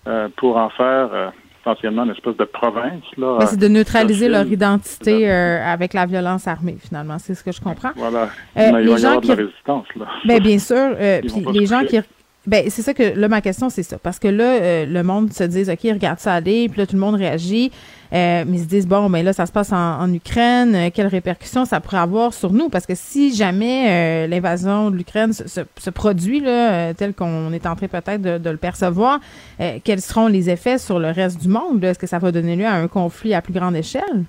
[0.07, 1.29] euh, pour en faire euh,
[1.61, 3.03] essentiellement une espèce de province.
[3.17, 4.43] Là, c'est de neutraliser sociale.
[4.43, 7.17] leur identité euh, avec la violence armée, finalement.
[7.19, 7.91] C'est ce que je comprends.
[7.95, 8.23] Voilà.
[8.57, 9.85] Euh, Mais il va y gens avoir de la résistance.
[9.99, 10.05] Là.
[10.25, 10.75] Ben, bien sûr.
[10.77, 11.99] euh, puis les gens qui.
[12.47, 13.97] Ben, c'est ça que là, ma question, c'est ça.
[14.01, 16.95] Parce que là, euh, le monde se dit, OK, regarde ça aller, puis là, tout
[16.95, 17.73] le monde réagit.
[18.13, 20.89] Euh, mais ils se disent, bon, mais là, ça se passe en, en Ukraine, euh,
[20.93, 22.69] quelles répercussions ça pourrait avoir sur nous?
[22.69, 27.13] Parce que si jamais euh, l'invasion de l'Ukraine se, se- se produit, là, euh, tel
[27.13, 29.19] qu'on est en train peut-être de, de le percevoir,
[29.59, 31.83] euh, quels seront les effets sur le reste du monde?
[31.83, 34.23] Est-ce que ça va donner lieu à un conflit à plus grande échelle?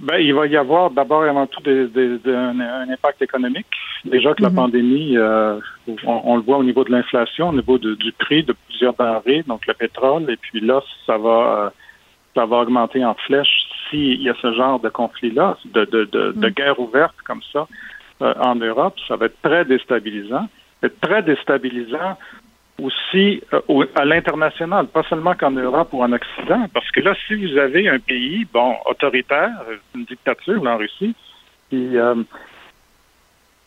[0.00, 3.20] Ben, il va y avoir d'abord et avant tout des- des- des- un, un impact
[3.22, 3.66] économique.
[4.04, 4.54] Déjà que la Mhm.
[4.56, 5.58] pandémie, euh,
[6.06, 8.94] on, on le voit au niveau de l'inflation, au niveau de- du prix de plusieurs
[8.94, 11.70] denrées, donc le pétrole, et puis là, ça va, euh,
[12.36, 16.32] ça va augmenter en flèche s'il y a ce genre de conflit-là, de, de, de,
[16.36, 16.52] de Mhm.
[16.54, 17.66] guerre ouverte comme ça
[18.22, 18.94] euh, en Europe.
[19.08, 20.42] Ça va être très déstabilisant.
[20.80, 22.16] Ça va être très déstabilisant
[22.82, 27.34] aussi euh, à l'international, pas seulement qu'en Europe ou en Occident, parce que là, si
[27.34, 29.52] vous avez un pays, bon, autoritaire,
[29.94, 31.14] une dictature en Russie,
[31.70, 32.14] qui euh,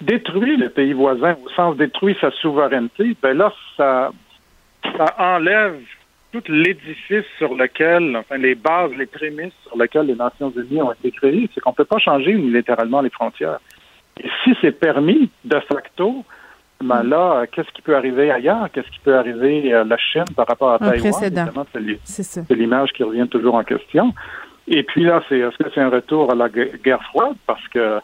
[0.02, 4.12] détruit le pays voisin, au sens détruit sa souveraineté, ben là, ça,
[4.98, 5.80] ça enlève
[6.32, 10.94] tout l'édifice sur lequel, enfin les bases, les prémices sur lesquelles les Nations Unies ont
[10.94, 11.50] été créées.
[11.54, 13.60] C'est qu'on ne peut pas changer unilatéralement les frontières.
[14.24, 16.24] Et si c'est permis de facto,
[16.82, 18.68] ben là, qu'est-ce qui peut arriver ailleurs?
[18.72, 21.02] Qu'est-ce qui peut arriver à la Chine par rapport à Un Taïwan?
[22.48, 24.14] c'est l'image qui revient toujours en question.
[24.68, 27.36] Et puis là, c'est est-ce que c'est un retour à la gue- guerre froide?
[27.48, 28.00] Parce que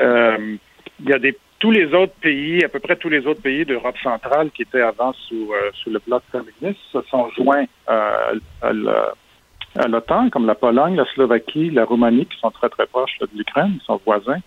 [0.00, 0.56] euh,
[1.00, 3.64] il y a des tous les autres pays, à peu près tous les autres pays
[3.64, 8.34] d'Europe centrale qui étaient avant sous euh, sous le bloc communiste se sont joints euh,
[8.62, 13.26] à l'OTAN, comme la Pologne, la Slovaquie, la Roumanie, qui sont très très proches là,
[13.32, 14.38] de l'Ukraine, ils sont voisins.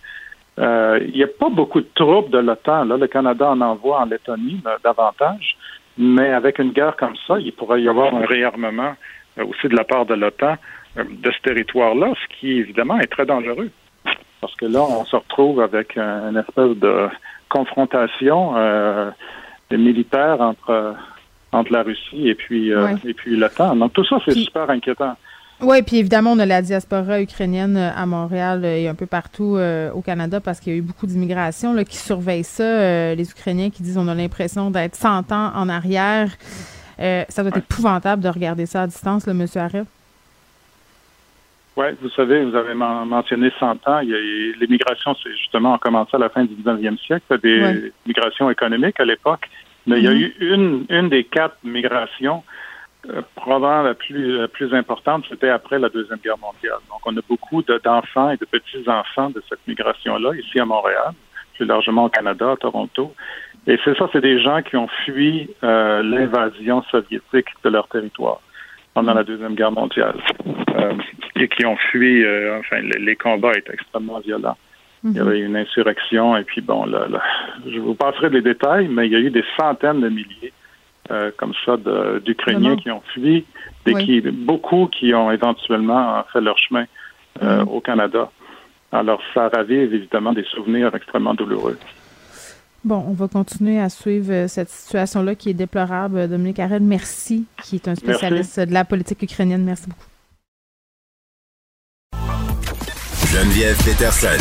[0.58, 2.84] Euh, il n'y a pas beaucoup de troupes de l'OTAN.
[2.84, 5.56] Là, le Canada en envoie en Lettonie là, davantage,
[5.96, 8.94] mais avec une guerre comme ça, il pourrait y avoir un réarmement
[9.38, 10.56] euh, aussi de la part de l'OTAN
[10.96, 13.70] euh, de ce territoire-là, ce qui évidemment est très dangereux.
[14.40, 17.08] Parce que là, on se retrouve avec un- une espèce de
[17.48, 19.10] confrontation euh,
[19.70, 20.94] militaire entre,
[21.52, 22.94] entre la Russie et puis, euh, Ouais.
[23.04, 23.76] et puis l'OTAN.
[23.76, 25.16] Donc tout ça, c'est super inquiétant.
[25.60, 29.06] Oui, puis évidemment, on a la diaspora ukrainienne euh, à Montréal euh, et un peu
[29.06, 32.62] partout euh, au Canada parce qu'il y a eu beaucoup d'immigration qui surveillent ça.
[32.62, 36.30] Euh, les Ukrainiens qui disent on a l'impression d'être 100 ans en arrière.
[37.00, 39.46] Euh, ça doit être épouvantable de regarder ça à distance, là, M.
[39.56, 39.86] Arrête.
[41.76, 44.00] Oui, vous savez, vous avez men- mentionné 100 ans.
[44.00, 47.38] L'immigration, c'est justement, a commencé à la fin du 19e siècle.
[47.40, 47.92] Des Ouais.
[48.06, 49.48] migrations économiques à l'époque.
[49.86, 50.18] Mais il y a Mhm.
[50.20, 52.42] eu une, une des quatre migrations,
[53.36, 56.78] probablement la plus, la plus importante, c'était après la Deuxième Guerre mondiale.
[56.90, 61.12] Donc, on a beaucoup de- d'enfants et de petits-enfants de cette migration-là, ici à Montréal,
[61.56, 63.14] plus largement au Canada, à Toronto.
[63.66, 68.40] Et c'est ça, c'est des gens qui ont fui euh, l'invasion soviétique de leur territoire
[68.94, 70.16] pendant la Deuxième Guerre mondiale
[70.76, 70.92] euh,
[71.36, 74.56] et qui ont fui, euh, enfin, les, les combats étaient extrêmement violents.
[75.04, 77.22] Il y avait une insurrection et puis bon, là, là,
[77.64, 80.52] je vous passerai des détails, mais il y a eu des centaines de milliers
[81.10, 81.76] euh, comme ça
[82.24, 83.44] d'Ukrainiens qui ont fui,
[83.86, 84.04] et Oui.
[84.04, 86.84] qui, beaucoup qui ont éventuellement fait leur chemin
[87.42, 87.68] euh, Mhm.
[87.68, 88.30] au Canada.
[88.90, 91.78] Alors, ça ravive évidemment des souvenirs extrêmement douloureux.
[92.84, 96.28] Bon, on va continuer à suivre euh, cette situation-là qui est déplorable.
[96.28, 99.62] Dominique Arrête, merci, qui est un spécialiste de la politique ukrainienne.
[99.64, 100.06] Merci beaucoup.
[103.32, 104.38] Geneviève Peterson.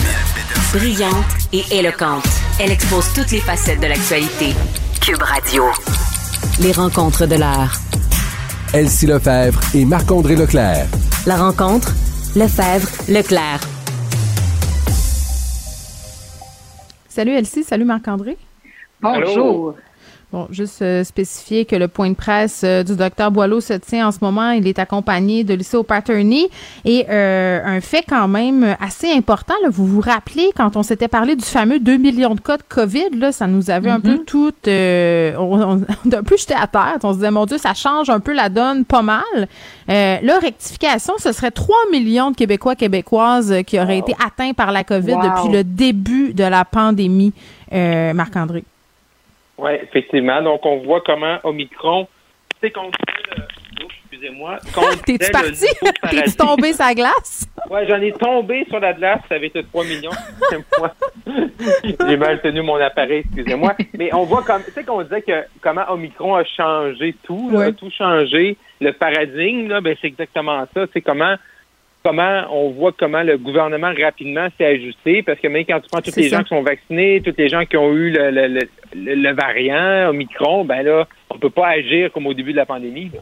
[0.73, 2.27] Brillante et éloquente,
[2.59, 4.53] elle expose toutes les facettes de l'actualité.
[5.01, 5.63] Cube Radio.
[6.59, 7.71] Les rencontres de l'heure.
[8.73, 10.87] Elsie Lefebvre et Marc-André Leclerc.
[11.27, 11.93] La rencontre,
[12.35, 13.61] Lefebvre, Leclerc.
[17.07, 18.37] Salut Elsie, salut Marc-André.
[18.99, 19.75] Bonjour.
[20.33, 24.09] Bon, juste euh, spécifier que le point de presse euh, du docteur Boileau se tient
[24.09, 24.51] en ce moment.
[24.51, 26.47] Il est accompagné de Lucie Paterny.
[26.83, 31.07] Et euh, un fait quand même assez important, là, vous vous rappelez quand on s'était
[31.07, 34.17] parlé du fameux 2 millions de cas de COVID, là, ça nous avait un peu
[34.25, 34.51] tout...
[34.67, 36.97] euh, on, on, on a un peu jeté à terre.
[37.03, 39.23] On se disait, mon Dieu, ça change un peu la donne pas mal.
[39.89, 44.51] Euh, là, rectification, ce serait 3 millions de Québécois, Québécoises euh, qui auraient été atteints
[44.51, 45.21] par la COVID Wow.
[45.23, 47.31] depuis le début de la pandémie,
[47.71, 48.65] euh, Marc-André.
[49.57, 50.41] Oui, effectivement.
[50.41, 52.07] Donc, on voit comment Omicron,
[52.73, 53.43] qu'on disait le-
[53.83, 54.57] oh, excusez-moi.
[55.05, 55.65] T'es-tu disait le parti?
[56.15, 57.45] T'es-tu tombé sa glace?
[57.69, 60.11] Ouais, j'en ai tombé sur la glace avec le 3 millions.
[60.11, 60.93] Excusez-moi.
[62.07, 63.75] J'ai mal tenu mon appareil, excusez-moi.
[63.97, 67.65] Mais on voit comme, tu sais qu'on disait que comment Omicron a changé tout, là,
[67.65, 68.57] a tout changé.
[68.79, 70.85] Le paradigme, là, ben, c'est exactement ça.
[70.93, 71.35] C'est comment,
[72.07, 75.23] comment on voit comment le gouvernement rapidement s'est ajusté.
[75.23, 76.37] Parce que même quand tu prends tous les ça.
[76.37, 78.59] gens qui sont vaccinés, tous les gens qui ont eu le, le, le,
[78.95, 82.65] le- le variant Omicron, ben là, on peut pas agir comme au début de la
[82.65, 83.11] pandémie.
[83.13, 83.19] là.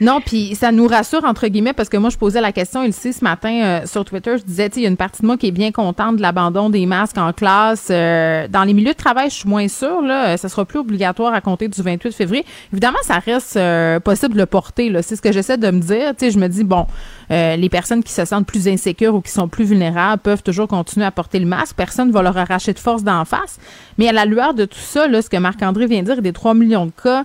[0.00, 3.12] Non, puis ça nous rassure, entre guillemets, parce que moi, je posais la question ici
[3.12, 4.36] ce matin euh, sur Twitter.
[4.38, 6.70] Je disais, il y a une partie de moi qui est bien contente de l'abandon
[6.70, 7.88] des masques en classe.
[7.90, 10.02] Euh, dans les milieux de travail, je suis moins sûre.
[10.02, 12.44] Là, Euh, ça sera plus obligatoire à compter du 28 février.
[12.72, 14.92] Évidemment, ça reste euh, possible de le porter.
[15.02, 16.10] C'est ce que j'essaie de me dire.
[16.16, 16.86] Tu sais, je me dis, bon,
[17.30, 21.06] les personnes qui se sentent plus insécures ou qui sont plus vulnérables peuvent toujours continuer
[21.06, 21.76] à porter le masque.
[21.76, 23.58] Personne ne va leur arracher de force d'en face.
[23.98, 26.32] Mais à la lueur de tout ça, là, ce que Marc-André vient de dire, des
[26.32, 27.24] 3 millions de cas,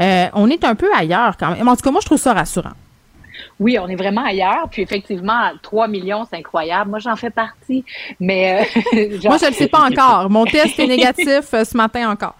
[0.00, 1.68] euh, on est un peu ailleurs quand même.
[1.68, 2.72] En tout cas, moi, je trouve ça rassurant.
[3.58, 4.68] Oui, on est vraiment ailleurs.
[4.70, 6.90] Puis effectivement, 3 millions, c'est incroyable.
[6.90, 7.84] Moi, j'en fais partie.
[8.18, 10.30] Mais euh, genre- Moi, je ne le sais pas encore.
[10.30, 12.34] Mon test est négatif euh, ce matin encore.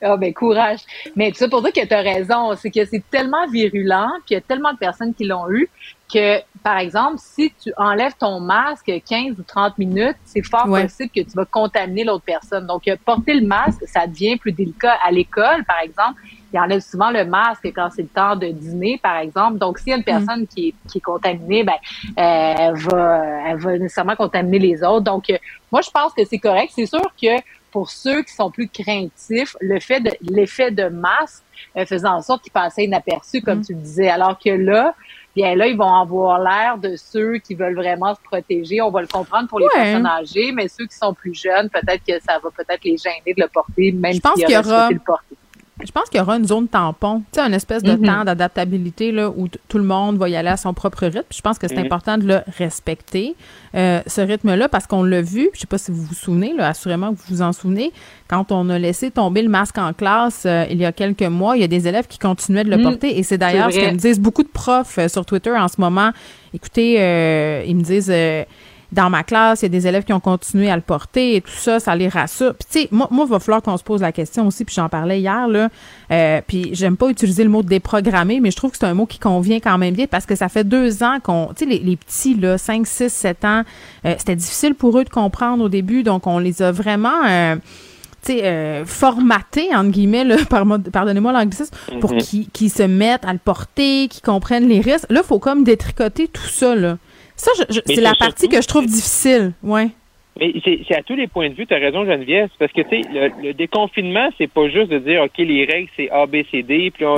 [0.00, 0.78] Ah ben courage.
[1.16, 4.34] Mais ça pour dire que tu as raison, c'est que c'est tellement virulent, puis il
[4.34, 5.68] y a tellement de personnes qui l'ont eu
[6.12, 10.84] que par exemple, si tu enlèves ton masque 15 ou 30 minutes, c'est fort Ouais.
[10.84, 12.68] possible que tu vas contaminer l'autre personne.
[12.68, 16.20] Donc porter le masque, ça devient plus délicat à l'école par exemple.
[16.52, 19.58] Ils enlèvent souvent le masque quand c'est le temps de dîner, par exemple.
[19.58, 21.74] Donc, s'il y a une personne qui, est, qui est contaminée, ben,
[22.16, 25.04] elle, va, elle va nécessairement contaminer les autres.
[25.04, 25.38] Donc, euh,
[25.70, 26.72] moi, je pense que c'est correct.
[26.74, 27.40] C'est sûr que
[27.70, 31.42] pour ceux qui sont plus craintifs, le fait de l'effet de masque
[31.76, 33.64] euh, faisait en sorte qu'ils passaient inaperçus, comme Mm.
[33.64, 34.08] tu le disais.
[34.10, 34.94] Alors que là,
[35.34, 38.82] bien là, ils vont avoir l'air de ceux qui veulent vraiment se protéger.
[38.82, 39.84] On va le comprendre pour les Ouais.
[39.84, 43.32] personnes âgées, mais ceux qui sont plus jeunes, peut-être que ça va peut-être les gêner
[43.34, 45.36] de le porter, même Je pense s'ils qu'il y aura- le porter.
[45.84, 48.06] Je pense qu'il y aura une zone tampon, tu sais, un espèce de Mhm.
[48.06, 51.22] temps d'adaptabilité là où tout le monde va y aller à son propre rythme.
[51.28, 51.86] Puis Je pense que c'est Mhm.
[51.86, 53.34] important de le respecter,
[53.74, 55.50] euh, ce rythme-là, parce qu'on l'a vu.
[55.54, 57.92] Je sais pas si vous vous souvenez, là, assurément que vous vous en souvenez,
[58.28, 61.56] quand on a laissé tomber le masque en classe euh, il y a quelques mois,
[61.56, 62.82] il y a des élèves qui continuaient de le Mhm.
[62.84, 63.18] porter.
[63.18, 65.80] Et c'est d'ailleurs ce que me disent beaucoup de profs euh, sur Twitter en ce
[65.80, 66.10] moment.
[66.54, 68.12] Écoutez, euh, ils me disent.
[68.92, 71.40] Dans ma classe, il y a des élèves qui ont continué à le porter et
[71.40, 72.54] tout ça, ça les rassure.
[72.54, 74.74] Puis tu sais, moi, moi, il va falloir qu'on se pose la question aussi, puis
[74.74, 75.68] j'en parlais hier, là.
[76.10, 79.06] Euh, puis j'aime pas utiliser le mot déprogrammé, mais je trouve que c'est un mot
[79.06, 81.78] qui convient quand même bien parce que ça fait deux ans qu'on, tu sais, les,
[81.78, 83.62] les petits, là, 5, 6, 7 ans,
[84.04, 87.24] euh, c'était difficile pour eux de comprendre au début, donc on les a vraiment...
[87.28, 87.56] euh,
[88.24, 92.18] tu sais, euh, formatés, entre guillemets, là, par- pardonnez-moi l'anglicisme, pour Mhm.
[92.20, 95.10] qu'ils qu'ils se mettent à le porter, qu'ils comprennent les risques.
[95.10, 96.98] Là, il faut comme détricoter tout ça, là.
[97.42, 99.88] Ça, je- je- c'est la partie surtout- que je trouve difficile, ouais.
[100.38, 103.02] Mais c'est à tous les points de vue, tu as raison, Geneviève, parce que, tu
[103.02, 106.36] sais, le, le déconfinement, c'est pas juste de dire, OK, les règles, c'est A, B,
[106.50, 107.16] C, D, puis on,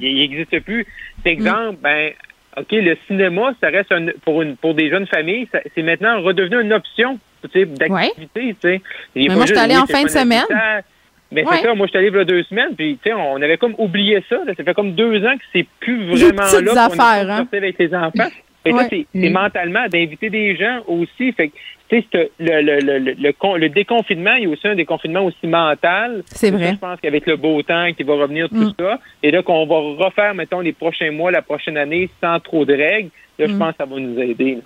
[0.00, 0.86] il n'existe plus.
[1.24, 2.12] C'est exemple, ben,
[2.58, 6.60] OK, le cinéma, ça reste un, pour, une, pour des jeunes familles, c'est maintenant redevenu
[6.60, 7.18] une option,
[8.12, 8.54] d'activité,
[9.16, 10.44] Mais moi, juste, j'étais allée en fin de semaine.
[11.32, 13.14] Mais c'est ça, moi, je suis allé il y a deux semaines, puis, tu sais,
[13.16, 14.52] on avait comme oublié ça, là.
[14.54, 17.48] ça fait comme deux ans que c'est plus vraiment là est affaires, hein.
[17.56, 18.30] avec les enfants.
[18.64, 18.82] Et Ouais.
[18.82, 19.32] ça, c'est Mm.
[19.32, 21.32] mentalement d'inviter des gens aussi.
[21.32, 21.54] Fait que,
[21.88, 24.66] tu sais, c'est- le, le, le, le, le con- le déconfinement, il y a aussi
[24.68, 26.22] un déconfinement aussi mental.
[26.26, 26.72] C'est Ça, vrai.
[26.72, 28.74] Je pense qu'avec le beau temps qui va revenir, tout Mm.
[28.78, 32.64] ça, et là, qu'on va refaire, mettons, les prochains mois, la prochaine année, sans trop
[32.64, 33.58] de règles, là, je Mm.
[33.58, 34.54] pense que ça va nous aider.
[34.54, 34.60] là.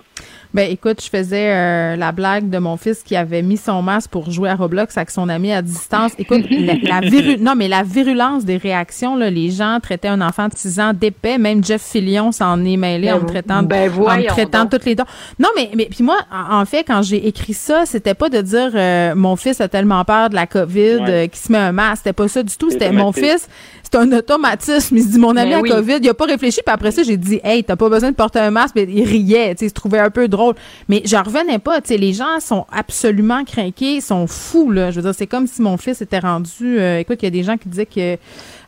[0.53, 4.09] Ben écoute, je faisais euh, la blague de mon fils qui avait mis son masque
[4.09, 6.13] pour jouer à Roblox avec son ami à distance.
[6.17, 10.21] Écoute, la, la viru- non mais la virulence des réactions là, les gens traitaient un
[10.21, 13.63] enfant de 6 ans d'épais, même Jeff Fillion s'en est mêlé en me Ben, traitant
[13.63, 14.71] ben, en me traitant donc.
[14.71, 15.05] toutes les dents.
[15.37, 18.71] Non mais mais puis moi en fait quand j'ai écrit ça, c'était pas de dire
[18.73, 21.09] euh, mon fils a tellement peur de la Covid Ouais.
[21.09, 23.47] euh, qu'il se met un masque, c'était pas ça du tout, C'est c'était mon fils
[23.89, 24.97] c'est un automatisme.
[24.97, 25.69] Il se dit, mon ami Ben a oui.
[25.69, 26.59] COVID, il a pas réfléchi.
[26.65, 28.75] Puis après ça, j'ai dit, hey, t'as pas besoin de porter un masque.
[28.75, 30.55] Mais il riait, tu sais, il se trouvait un peu drôle.
[30.89, 34.91] Mais j'en revenais pas, tu sais, les gens sont absolument craqués, ils sont fous, là.
[34.91, 37.31] Je veux dire, c'est comme si mon fils était rendu, euh, écoute, il y a
[37.31, 38.17] des gens qui disaient que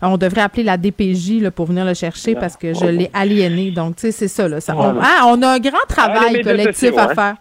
[0.01, 3.71] on devrait appeler la DPJ, là, pour venir le chercher parce que je l'ai aliéné.
[3.71, 4.61] Donc, tu sais, c'est ça, là.
[4.61, 7.15] Ça, on, ah, on a un grand travail collectif sociaux, à hein.
[7.15, 7.35] faire.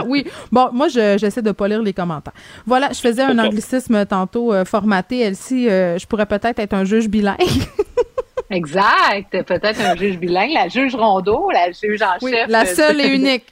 [0.06, 0.24] oui.
[0.50, 2.32] Bon, moi, je- j'essaie de pas lire les commentaires.
[2.66, 5.20] Voilà, je faisais un anglicisme tantôt euh, formaté.
[5.20, 7.36] Elsie, euh, je pourrais peut-être être un juge bilingue.
[8.50, 9.42] Exact.
[9.44, 12.48] Peut-être un juge bilingue, la juge Rondeau, la juge en Oui, chef.
[12.48, 13.44] la euh, seule et unique.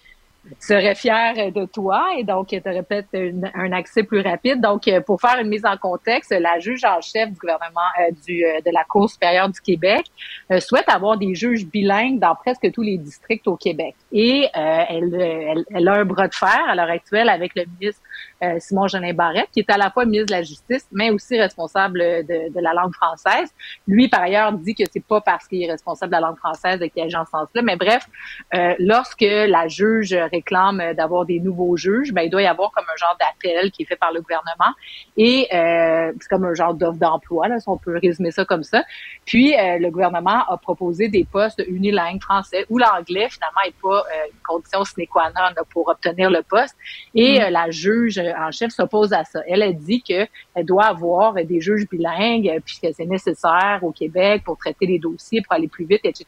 [0.61, 3.15] Serait fière de toi et donc tu aurais peut-être
[3.55, 4.61] un accès plus rapide.
[4.61, 8.13] Donc, euh, pour faire une mise en contexte, la juge en chef du gouvernement euh,
[8.27, 10.07] du, euh, de la Cour supérieure du Québec
[10.51, 13.95] euh, souhaite avoir des juges bilingues dans presque tous les districts au Québec.
[14.13, 17.65] Et euh, elle, elle, elle a un bras de fer à l'heure actuelle avec le
[17.79, 18.03] ministre
[18.43, 21.39] euh, Simon Jolin Barrette, qui est à la fois ministre de la Justice, mais aussi
[21.39, 23.53] responsable de, de la langue française.
[23.87, 26.81] Lui, par ailleurs, dit que c'est pas parce qu'il est responsable de la langue française
[26.93, 27.63] qu'il agit en ce sens-là.
[27.63, 28.07] Mais bref,
[28.55, 32.85] euh, lorsque la juge réclame d'avoir des nouveaux juges, ben, il doit y avoir comme
[32.85, 34.73] un genre d'appel qui est fait par le gouvernement
[35.17, 38.63] et euh, c'est comme un genre d'offre d'emploi, là, si on peut résumer ça comme
[38.63, 38.83] ça.
[39.25, 44.01] Puis euh, le gouvernement a proposé des postes unilingues français où l'anglais finalement est pas
[44.01, 46.77] euh, une condition sine qua non là, pour obtenir le poste.
[47.15, 49.41] Et euh, la juge en chef s'oppose à ça.
[49.47, 53.91] Elle a dit que elle doit avoir des juges bilingues euh, puisque c'est nécessaire au
[53.91, 56.27] Québec pour traiter les dossiers, pour aller plus vite, etc.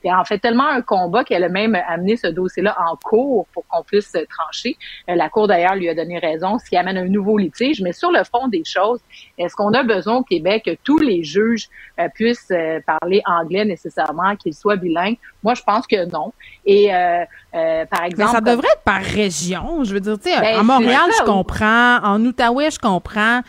[0.00, 3.46] Puis elle en fait tellement un combat qu'elle a même amené ce dossier-là en cours
[3.52, 4.76] pour qu'on puisse trancher.
[5.08, 7.80] Euh, la Cour d'ailleurs lui a donné raison, ce qui amène un nouveau litige.
[7.80, 9.00] Mais sur le fond des choses,
[9.38, 11.68] est-ce qu'on a besoin au Québec que tous les juges
[11.98, 12.52] euh, puissent
[12.86, 15.18] parler anglais nécessairement, qu'ils soient bilingues?
[15.44, 16.32] Moi, je pense que non.
[16.64, 17.24] Et euh,
[17.54, 19.84] euh, par Mais exemple, ça devrait être par région.
[19.84, 21.10] Je veux dire, tu sais, Ben, à Montréal.
[21.24, 21.98] Je comprends.
[22.02, 23.40] En Outaouais, je comprends.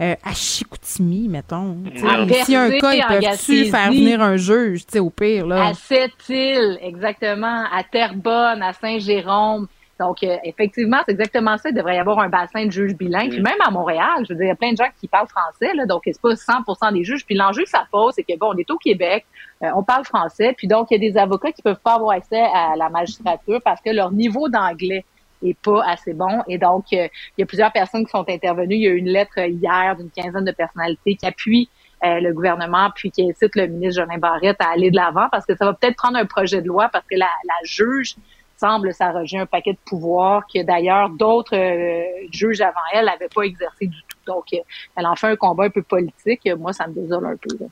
[0.00, 1.76] Euh, à Chicoutimi, mettons.
[1.94, 5.46] Y a un cas, ils en peuvent-tu faire venir un juge, tu sais, au pire,
[5.46, 5.68] là?
[5.68, 7.64] À Sept-Îles, exactement.
[7.72, 9.68] À Terrebonne, à Saint-Jérôme.
[10.00, 11.68] Donc, euh, effectivement, c'est exactement ça.
[11.68, 13.30] Il devrait y avoir un bassin de juges bilingues.
[13.30, 15.28] Puis même à Montréal, je veux dire, il y a plein de gens qui parlent
[15.28, 17.24] français, là, donc c'est pas 100% des juges.
[17.24, 19.24] Puis l'enjeu que ça pose, c'est que, bon, on est au Québec,
[19.62, 22.16] euh, on parle français, puis donc il y a des avocats qui peuvent pas avoir
[22.16, 25.04] accès à la magistrature parce que leur niveau d'anglais
[25.52, 26.42] pas assez bon.
[26.48, 28.76] Et donc, euh, il y a plusieurs personnes qui sont intervenues.
[28.76, 31.68] Il y a eu une lettre hier d'une quinzaine de personnalités qui appuient
[32.04, 35.46] euh, le gouvernement, puis qui incite le ministre Jolin Barrette à aller de l'avant, parce
[35.46, 37.28] que ça va peut-être prendre un projet de loi, parce que la,
[37.62, 38.16] juge
[38.56, 43.42] semble s'arroger un paquet de pouvoirs que d'ailleurs d'autres euh, juges avant elle n'avaient pas
[43.42, 44.18] exercé du tout.
[44.26, 44.58] Donc, euh,
[44.96, 46.46] elle en fait un combat un peu politique.
[46.58, 47.66] Moi, ça me désole un peu.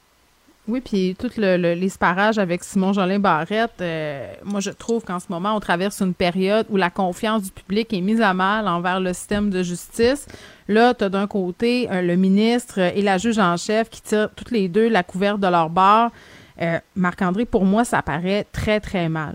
[0.68, 5.18] Oui, puis tout le, le- l'esparage avec Simon Jolin Barrette, euh, moi je trouve qu'en
[5.18, 8.68] ce moment, on traverse une période où la confiance du public est mise à mal
[8.68, 10.26] envers le système de justice.
[10.68, 14.52] Là, tu d'un côté euh, le ministre et la juge en chef qui tirent toutes
[14.52, 16.12] les deux la couverte de leur barre.
[16.60, 19.34] Euh, Marc-André, pour moi, ça paraît très, très mal.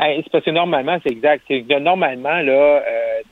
[0.00, 1.42] Ben, c'est parce que normalement, c'est exact.
[1.48, 2.80] C'est que normalement, là, euh,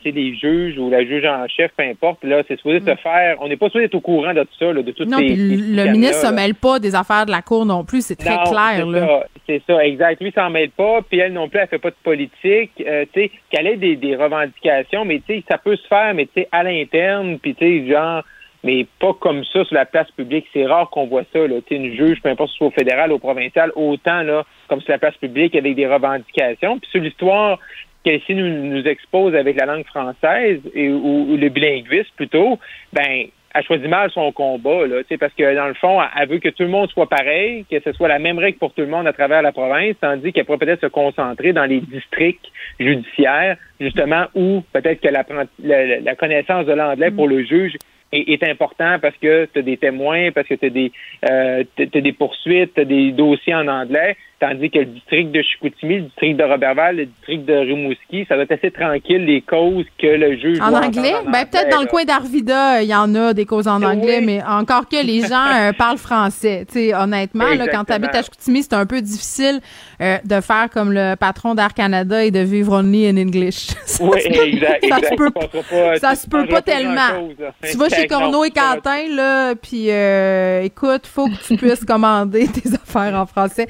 [0.02, 2.94] tu sais, les juges ou la juge en chef, peu importe, là, c'est supposé se
[2.96, 3.36] faire.
[3.40, 5.24] On n'est pas supposé être au courant de tout ça, là, de toutes Non, ces.
[5.26, 6.32] puis ces le ministre se là.
[6.32, 8.84] mêle pas des affaires de la Cour non plus, c'est très Non, clair.
[8.84, 9.06] c'est Là.
[9.06, 10.20] ça, C'est ça, exact.
[10.20, 12.72] Lui, s'en mêle pas, puis elle non plus, elle fait pas de politique.
[12.84, 16.14] Euh, tu sais, qu'elle ait des, des revendications, mais tu sais, ça peut se faire,
[16.14, 18.22] mais tu sais, à l'interne, puis tu sais, genre,
[18.66, 20.46] mais pas comme ça sur la place publique.
[20.52, 21.56] C'est rare qu'on voit ça, là.
[21.70, 24.90] Une juge, peu importe si c'est au fédéral ou au provincial, autant, là, comme sur
[24.90, 26.78] la place publique, avec des revendications.
[26.80, 27.58] Puis sur l'histoire
[28.04, 32.58] qu'elle ici nous, nous expose avec la langue française et, ou, le bilinguisme plutôt,
[32.92, 36.50] ben, elle choisit mal son combat, là, parce que dans le fond, elle- veut que
[36.50, 39.06] tout le monde soit pareil, que ce soit la même règle pour tout le monde
[39.06, 42.46] à travers la province, tandis qu'elle pourrait peut-être se concentrer dans les districts
[42.78, 47.76] judiciaires, justement, où peut-être que la connaissance de l'anglais pour le juge
[48.12, 52.00] est, est important parce que tu as des témoins, parce que tu as euh, t'as
[52.00, 56.02] des poursuites, tu as des dossiers en anglais, tandis que le district de Chicoutimi, le
[56.02, 60.06] district de Roberval, le district de Rimouski, ça doit être assez tranquille les causes que
[60.06, 61.14] le juge En anglais?
[61.14, 61.90] en Ben, peut-être dans le là.
[61.90, 65.46] coin d'Arvida, il y en a des causes en anglais, mais encore que les gens
[65.54, 66.66] euh, parlent français.
[66.70, 69.60] Tu sais, honnêtement, là, quand tu habites à Chicoutimi, c'est un peu difficile
[70.02, 73.68] euh, de faire comme le patron d'Air Canada et de vivre only in English.
[73.86, 75.08] Ça Oui, se peut- exact, Ça exact.
[75.12, 77.28] se peut, Tu pas- ça tu se peut changeras pas tellement.
[77.70, 82.46] Tu vas chez Corneau et Quentin, là, puis euh, écoute, faut que tu puisses commander
[82.52, 83.66] tes affaires en français.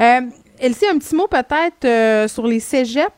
[0.00, 0.07] Euh,
[0.60, 3.12] Elsie, un petit mot peut-être euh, sur les cégeps?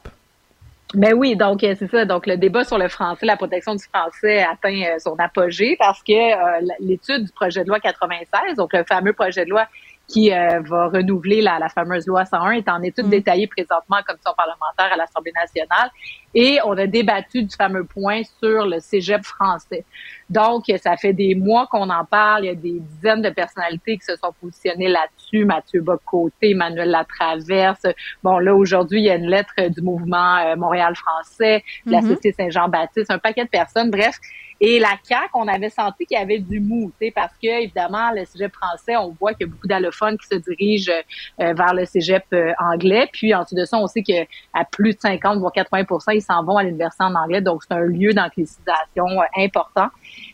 [0.95, 2.05] Ben oui, donc euh, c'est ça.
[2.05, 6.03] Donc le débat sur le français, la protection du français atteint euh, son apogée parce
[6.03, 9.67] que euh, l'étude du projet de loi 96, donc le fameux projet de loi
[10.11, 14.03] qui euh, va renouveler la, la fameuse loi 101, est en étude détaillée présentement en
[14.03, 15.91] commission parlementaire à l'Assemblée nationale.
[16.35, 19.85] Et on a débattu du fameux point sur le cégep français.
[20.29, 22.45] Donc, ça fait des mois qu'on en parle.
[22.45, 25.45] Il y a des dizaines de personnalités qui se sont positionnées là-dessus.
[25.45, 27.87] Mathieu Bocoté, Emmanuel Latraverse.
[28.23, 32.01] Bon, là, aujourd'hui, il y a une lettre du mouvement euh, Montréal français, de la
[32.01, 32.09] Mhm.
[32.09, 33.91] Société Saint-Jean-Baptiste, un paquet de personnes.
[33.91, 34.17] Bref,
[34.63, 38.27] et la CAQ, on avait senti qu'il y avait du mou, parce que, évidemment, le
[38.27, 40.93] cégep français, on voit qu'il y a beaucoup d'allophones qui se dirigent
[41.41, 43.09] euh, vers le cégep euh, anglais.
[43.11, 44.27] Puis, ensuite de ça, on sait qu'à
[44.71, 47.41] plus de 50, voire 80% ils s'en vont à l'université en anglais.
[47.41, 49.89] Donc, c'est un lieu d'anglicisation euh, important.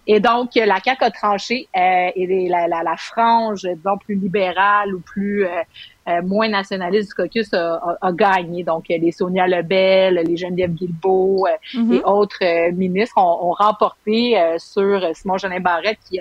[0.06, 4.94] Et donc, la CAQ a tranché euh, et la, la, la frange, disons, plus libérale
[4.94, 5.50] ou plus euh,
[6.08, 8.62] euh, moins nationaliste du caucus a, a- a gagné.
[8.62, 11.92] Donc, les Sonia Lebel, les Geneviève Guilbeault Mhm.
[11.94, 16.20] et autres euh, ministres ont, ont remporté sur Simon Jolin Barrette qui,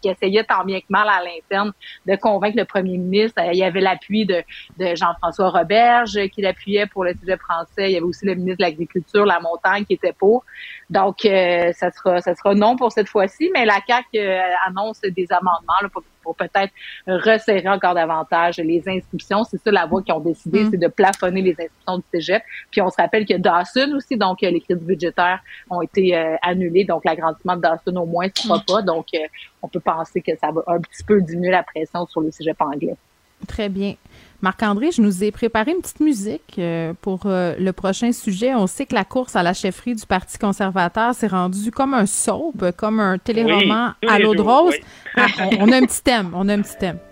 [0.00, 1.72] qui essayait tant bien que mal à l'interne
[2.06, 3.40] de convaincre le premier ministre.
[3.40, 4.44] Euh, il y avait l'appui de,
[4.78, 7.90] Jean-François Roberge euh, qui l'appuyait pour le sujet français.
[7.90, 10.44] Il y avait aussi le ministre de l'Agriculture, la Montagne, qui était pour.
[10.90, 14.18] Donc, euh, ça sera non pour cette fois-ci, mais la CAQ
[14.66, 15.74] annonce des amendements
[16.28, 16.72] pour peut-être
[17.06, 19.44] resserrer encore davantage les inscriptions.
[19.44, 20.70] C'est ça la voie qu'ils ont décidé, Mm.
[20.70, 22.42] c'est de plafonner les inscriptions du cégep.
[22.70, 26.36] Puis on se rappelle que Dawson aussi, donc euh, les crédits budgétaires ont été euh,
[26.42, 28.82] annulés, donc l'agrandissement de Dawson au moins ne sera pas.
[28.82, 29.18] Donc, euh,
[29.62, 32.60] on peut penser que ça va un petit peu diminuer la pression sur le cégep
[32.60, 32.96] anglais.
[33.46, 33.94] Très bien.
[34.40, 38.54] Marc-André, je nous ai préparé une petite musique euh, pour euh, le prochain sujet.
[38.54, 42.06] On sait que la course à la chefferie du Parti conservateur s'est rendue comme un
[42.06, 44.74] soap, comme un téléroman à l'eau de rose.
[44.74, 44.84] oui.
[45.16, 45.26] Ah,
[45.58, 46.30] on, on a un petit thème.
[46.34, 46.98] On a un petit thème.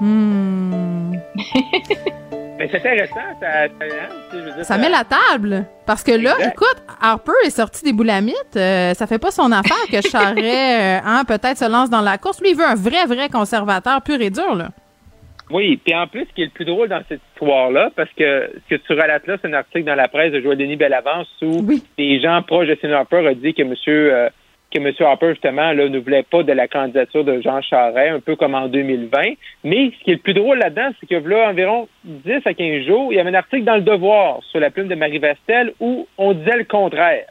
[0.00, 1.14] Hmm.
[2.62, 3.92] Mais c'est intéressant, ça, ça, hein, tu sais,
[4.32, 5.64] je veux dire, Ça met la table.
[5.84, 6.52] Parce que là, Exact.
[6.52, 8.56] écoute, Harper est sorti des boulamites.
[8.56, 12.18] Euh, ça fait pas son affaire que Charret, euh, hein, peut-être se lance dans la
[12.18, 12.40] course.
[12.40, 14.68] Lui, il veut un vrai, vrai conservateur pur et dur, là.
[15.50, 18.52] Oui, puis en plus, ce qui est le plus drôle dans cette histoire-là, parce que
[18.54, 21.26] ce que tu relates là, c'est un article dans la presse de Joël Denis Bellavance
[21.42, 24.28] où des gens proches de Stephen Harper ont dit que monsieur euh,
[24.72, 24.92] que M.
[25.00, 28.54] Harper, justement, là, ne voulait pas de la candidature de Jean Charest, un peu comme
[28.54, 29.20] en 2020.
[29.64, 32.86] Mais ce qui est le plus drôle là-dedans, c'est que là, environ 10 à 15
[32.86, 35.72] jours, il y avait un article dans le Devoir sur la plume de Marie Vastel
[35.80, 37.26] où on disait le contraire.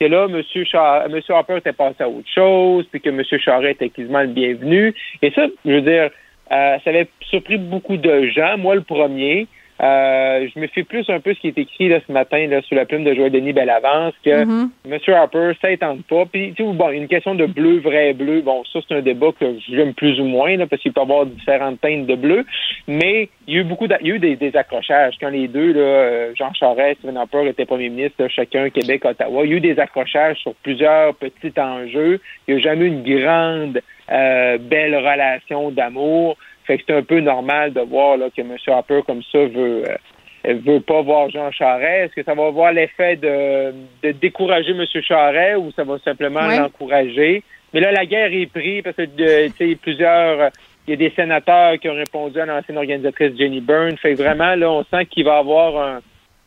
[0.00, 0.42] Que là, M.
[0.64, 1.20] Char M.
[1.28, 3.22] Harper était passé à autre chose, puis que M.
[3.24, 4.94] Charest était quasiment le bienvenu.
[5.22, 6.10] Et ça, je veux dire,
[6.52, 9.48] euh, ça avait surpris beaucoup de gens, moi le premier.
[9.80, 12.60] Euh, je me fie plus un peu ce qui est écrit là, ce matin là,
[12.62, 14.70] sous la plume de Joël Denis Bellavance que Mhm.
[14.90, 14.98] M.
[15.14, 16.24] Harper, ça tente pas.
[16.26, 19.94] Puis, bon, une question de bleu, vrai bleu, bon, ça, c'est un débat que j'aime
[19.94, 22.44] plus ou moins, là, parce qu'il peut y avoir différentes teintes de bleu.
[22.86, 25.14] Mais il y a eu beaucoup, il y a eu des, des accrochages.
[25.20, 29.04] Quand les deux, là, euh, Jean Charest, Stephen Harper étaient premiers ministres, là, chacun Québec,
[29.04, 32.20] Ottawa, il y a eu des accrochages sur plusieurs petits enjeux.
[32.46, 33.80] Il n'y a jamais eu une grande,
[34.10, 36.36] euh, belle relation d'amour.
[36.68, 38.54] Fait que c'est un peu normal de voir là, que M.
[38.68, 39.82] Harper, comme ça, veut.
[39.88, 42.04] euh, veut pas voir Jean Charest.
[42.04, 43.72] Est-ce que ça va avoir l'effet de,
[44.04, 44.84] de décourager M.
[45.02, 46.58] Charest ou ça va simplement Ouais.
[46.60, 47.42] l'encourager?
[47.74, 50.40] Mais là, la guerre est prise parce que de- tu sais, plusieurs.
[50.42, 50.48] euh,
[50.86, 53.98] Il y a des sénateurs qui ont répondu à l'ancienne organisatrice Jenny Byrne.
[53.98, 56.00] Fait que vraiment, là, on sent qu'il va y avoir un,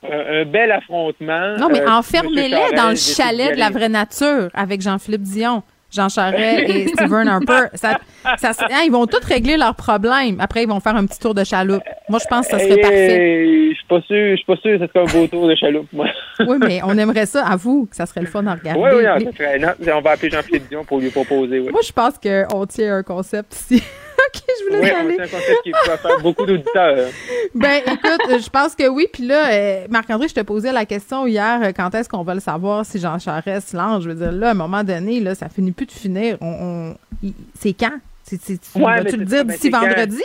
[0.10, 1.58] un, un bel affrontement.
[1.60, 5.62] Non, mais Euh, enfermez-les dans le chalet de la vraie nature avec Jean-Philippe Dion.
[5.92, 7.68] Jean Charest et Stephen Harper.
[7.76, 7.98] Ça,
[8.38, 10.40] ça, hein, ils vont tous régler leurs problèmes.
[10.40, 11.84] Après, ils vont faire un petit tour de chaloupe.
[12.10, 13.70] Moi, je pense que ça serait parfait.
[13.72, 15.56] Je suis pas sûr, je suis pas sûr que ce serait un beau tour de
[15.56, 16.08] chaloupe, moi.
[16.48, 18.80] Oui, mais on aimerait ça, à vous, que ça serait le fun à regarder.
[18.82, 21.70] Oui, oui, non, ça serait- non, on va appeler Jean-Philippe Dion pour lui proposer, oui.
[21.72, 23.84] Moi, je pense qu'on tient un concept ici.
[24.28, 25.16] OK, je Oui, on- aller.
[25.18, 27.08] c'est un concept qui va faire beaucoup d'auditeurs.
[27.56, 29.08] Ben, écoute, euh, je pense que oui.
[29.12, 32.34] Puis là, euh, Marc-André, je te posais la question hier, euh, quand est-ce qu'on va
[32.34, 34.04] le savoir si Jean Charest lance?
[34.04, 36.38] Je veux dire, là, à un moment donné, là, ça finit plus de finir.
[36.42, 37.28] On, on-
[37.60, 37.94] c'est quand?
[38.24, 40.22] C'est, c'est- tu Ouais, vas-tu le dire mais d'ici quand- vendredi?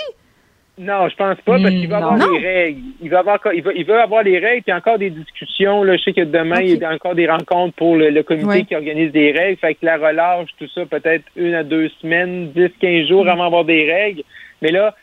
[0.78, 2.32] Non, je pense pas, parce qu'il va avoir non.
[2.38, 2.80] des règles.
[3.00, 5.82] Il va avoir, il va, il va avoir les règles, puis encore des discussions.
[5.84, 8.46] Là, je sais que demain, il y a encore des rencontres pour le, le comité
[8.46, 8.64] Ouais.
[8.64, 9.58] qui organise des règles.
[9.58, 13.44] Fait que la relâche, tout ça, peut-être une à deux semaines, 10, 15 jours avant
[13.44, 14.22] d'avoir des règles.
[14.60, 14.94] Mais là,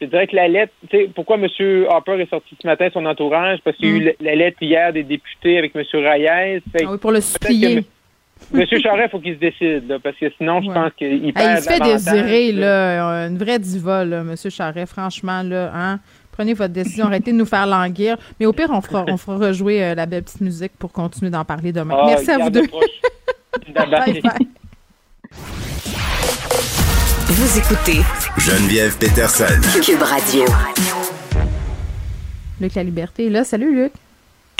[0.00, 1.46] je dirais que la lettre, tu sais, pourquoi M.
[1.88, 3.60] Harper est sorti ce matin, son entourage?
[3.62, 4.24] Parce qu'il y a eu Mm.
[4.24, 5.82] la, lettre hier des députés avec M.
[5.92, 6.60] Reyes.
[6.72, 7.84] Fait Ah oui, pour le supplier.
[8.52, 8.80] que M.
[8.82, 10.74] Charest, il faut qu'il se décide, là, parce que sinon, je Ouais.
[10.74, 12.96] pense qu'il Hey, perd il se fait désirer, là.
[12.96, 14.34] là, une vraie diva, là, M.
[14.50, 14.86] Charret.
[14.86, 15.98] Franchement, là, hein?
[16.32, 18.16] Prenez votre décision, arrêtez de nous faire languir.
[18.38, 21.30] Mais au pire, on fera, on fera rejouer euh, la belle petite musique pour continuer
[21.30, 21.94] d'en parler demain.
[22.00, 22.66] Ah, Merci à vous deux.
[22.66, 22.84] proche.
[23.74, 24.22] Bye bye.
[27.28, 28.00] Vous écoutez
[28.38, 29.60] Geneviève Peterson.
[29.82, 30.44] Cube Radio.
[32.60, 33.44] Luc La Liberté est là.
[33.44, 33.92] Salut, Luc.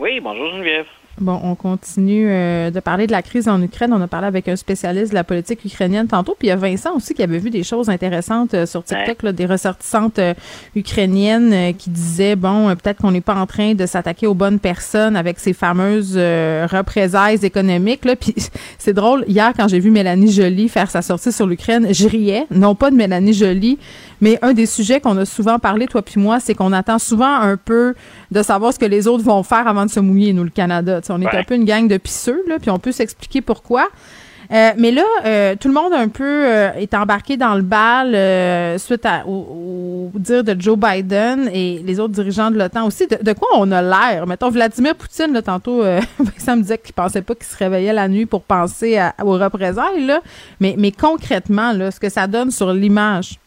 [0.03, 0.87] Oui, bonjour Geneviève.
[1.21, 3.93] Bon, on continue euh, de parler de la crise en Ukraine.
[3.93, 6.35] On a parlé avec un spécialiste de la politique ukrainienne tantôt.
[6.39, 9.23] Puis il y a Vincent aussi qui avait vu des choses intéressantes euh, sur TikTok,
[9.25, 10.33] là, des ressortissantes euh,
[10.75, 15.15] ukrainiennes qui disaient, bon, peut-être qu'on n'est pas en train de s'attaquer aux bonnes personnes
[15.15, 18.07] avec ces fameuses représailles économiques.
[18.07, 18.17] Là.
[18.17, 18.35] Puis
[18.79, 22.47] c'est drôle, hier, quand j'ai vu Mélanie Joly faire sa sortie sur l'Ukraine, je riais,
[22.51, 23.79] non pas de Mélanie Joly,
[24.23, 27.35] mais un des sujets qu'on a souvent parlé, toi puis moi, c'est qu'on attend souvent
[27.35, 27.95] un peu
[28.31, 31.01] de savoir ce que les autres vont faire avant de se mouiller, nous, le Canada.
[31.11, 31.37] On est Ouais.
[31.39, 33.89] un peu une gang de pisseux, là, puis on peut s'expliquer pourquoi.
[34.53, 38.79] Euh, mais là, euh, tout le monde un peu euh, est embarqué dans le bal
[38.81, 43.07] suite à, au, au dire de Joe Biden et les autres dirigeants de l'OTAN aussi.
[43.07, 44.27] De, de quoi on a l'air?
[44.27, 45.83] Mettons, Vladimir Poutine, là, tantôt,
[46.19, 49.39] Vincent me disait qu'il pensait pas qu'il se réveillait la nuit pour penser à- aux
[49.39, 50.21] représailles, là.
[50.59, 53.39] Mais, mais concrètement, là, ce que ça donne sur l'image.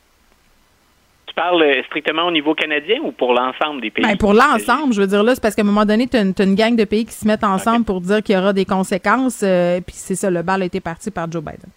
[1.36, 4.06] Tu parles euh, strictement au niveau canadien ou pour l'ensemble des pays?
[4.06, 6.22] Ben, pour l'ensemble, je veux dire là, c'est parce qu'à un moment donné, tu as,
[6.22, 9.42] une gang de pays qui se mettent ensemble pour dire qu'il y aura des conséquences.
[9.44, 11.70] euh, puis c'est ça, le bal a été parti par Joe Biden.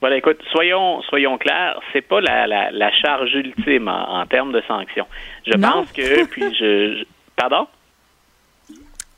[0.00, 4.52] Voilà, écoute, soyons, soyons clairs, c'est pas la, la, la charge ultime en, en termes
[4.52, 5.06] de sanctions.
[5.46, 5.68] Je Non.
[5.72, 7.04] pense que, puis je, je-
[7.36, 7.66] Pardon?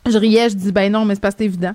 [0.09, 1.73] Je riais, je dis ben non, mais c'est pas c'est évident.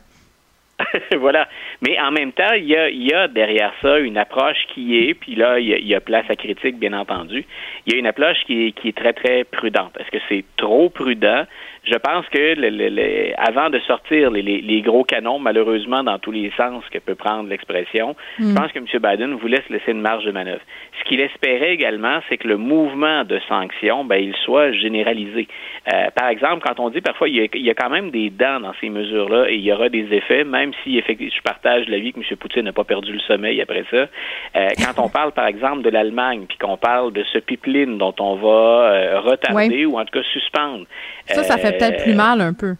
[1.17, 1.47] voilà.
[1.81, 5.13] Mais en même temps, il y a, y a derrière ça une approche qui est,
[5.13, 7.45] puis là, il y, a, il y a place à critique, bien entendu.
[7.85, 9.93] Il y a une approche qui est, qui est très, très prudente.
[9.99, 11.45] Est-ce que c'est trop prudent?
[11.89, 16.03] Je pense que le, le- le- avant de sortir les, les- les gros canons, malheureusement,
[16.03, 18.49] dans tous les sens que peut prendre l'expression, Mm.
[18.49, 18.85] je pense que M.
[19.01, 20.61] Biden voulait se laisser une marge de manœuvre.
[20.99, 25.47] Ce qu'il espérait également, c'est que le mouvement de sanctions, ben, il soit généralisé.
[25.93, 28.11] Euh, par exemple, quand on dit parfois, il y, a, il y a quand même
[28.11, 31.41] des dents dans ces mesures-là et il y aura des effets, même si effectivement, je
[31.41, 32.23] partage l'avis que M.
[32.38, 34.07] Poutine n'a pas perdu le sommeil après ça.
[34.55, 38.14] Euh, quand on parle, par exemple, de l'Allemagne, puis qu'on parle de ce pipeline dont
[38.19, 38.47] on va
[38.91, 40.85] euh, retarder ou en tout cas suspendre.
[41.26, 42.75] Ça, ça fait peut-être plus mal un peu.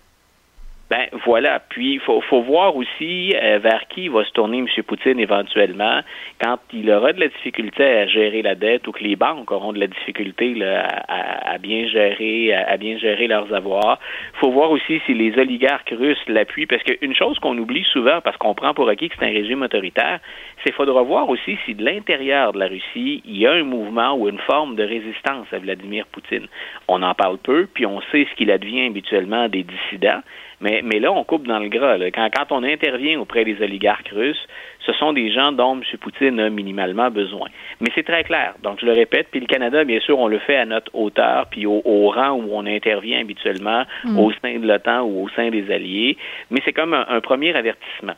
[0.89, 1.59] Ben voilà.
[1.68, 4.68] Puis il faut, faut voir aussi euh, vers qui va se tourner M.
[4.85, 5.99] Poutine éventuellement
[6.41, 9.73] quand il aura de la difficulté à gérer la dette ou que les banques auront
[9.73, 13.99] de la difficulté là, à, à- bien gérer à, à bien gérer leurs avoirs.
[14.35, 18.38] faut voir aussi si les oligarques russes l'appuient parce qu'une chose qu'on oublie souvent parce
[18.38, 20.19] qu'on prend pour acquis que c'est un régime autoritaire,
[20.64, 24.14] c'est faudra voir aussi si de l'intérieur de la Russie, il y a un mouvement
[24.15, 26.47] ou une forme de résistance à Vladimir Poutine.
[26.88, 30.22] On en parle peu, puis on sait ce qu'il advient habituellement des dissidents.
[30.59, 31.97] Mais, mais là, on coupe dans le gras.
[31.97, 32.09] là.
[32.11, 34.43] Quand, quand on intervient auprès des oligarques russes,
[34.85, 35.84] ce sont des gens dont M.
[35.99, 37.47] Poutine a minimalement besoin.
[37.79, 38.53] Mais c'est très clair.
[38.63, 41.45] Donc, je le répète, puis le Canada, bien sûr, on le fait à notre hauteur,
[41.51, 44.19] puis au, au rang où on intervient habituellement, Mm.
[44.19, 46.17] au sein de l'OTAN ou au sein des alliés.
[46.49, 48.13] Mais c'est comme un, un premier avertissement.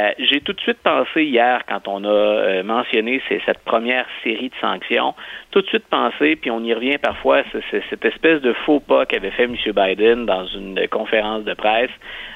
[0.00, 4.06] Euh, J'ai tout de suite pensé hier, quand on a euh, mentionné ces- cette première
[4.24, 5.14] série de sanctions,
[5.54, 8.80] tout de suite pensé, puis on y revient parfois, c'est- c'est cette espèce de faux
[8.80, 9.54] pas qu'avait fait M.
[9.54, 11.92] Biden dans une conférence de presse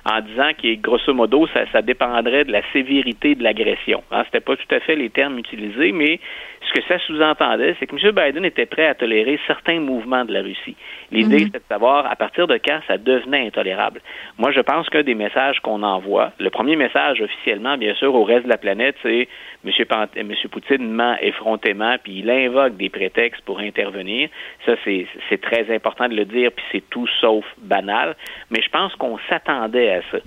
[0.08, 4.04] en disant que, grosso modo, ça, ça dépendrait de la sévérité de l'agression.
[4.12, 6.20] Hein, C'était pas tout à fait les termes utilisés, mais
[6.68, 8.12] ce que ça sous-entendait, c'est que M.
[8.14, 10.76] Biden était prêt à tolérer certains mouvements de la Russie.
[11.10, 11.44] L'idée, Mhm.
[11.46, 14.00] c'était de savoir à partir de quand ça devenait intolérable.
[14.38, 18.22] Moi, je pense qu'un des messages qu'on envoie, le premier message officiellement, bien sûr, au
[18.22, 19.26] reste de la planète, c'est
[19.64, 20.34] M.
[20.50, 24.28] Poutine ment effrontément, puis il invoque des prétextes pour intervenir.
[24.66, 28.16] Ça, c'est très important de le dire, puis c'est tout sauf banal.
[28.50, 30.18] Mais je pense qu'on s'attendait à ça.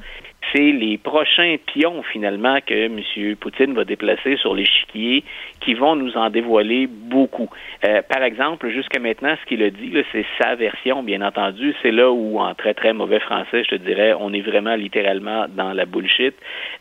[0.53, 3.35] C'est les prochains pions, finalement, que M.
[3.37, 5.23] Poutine va déplacer sur l'échiquier
[5.61, 7.49] qui vont nous en dévoiler beaucoup.
[7.85, 11.73] Euh, par exemple, jusqu'à maintenant, ce qu'il a dit, c'est sa version, bien entendu.
[11.81, 15.45] C'est là où, en très, très mauvais français, je te dirais, on est vraiment littéralement
[15.49, 16.33] dans la bullshit.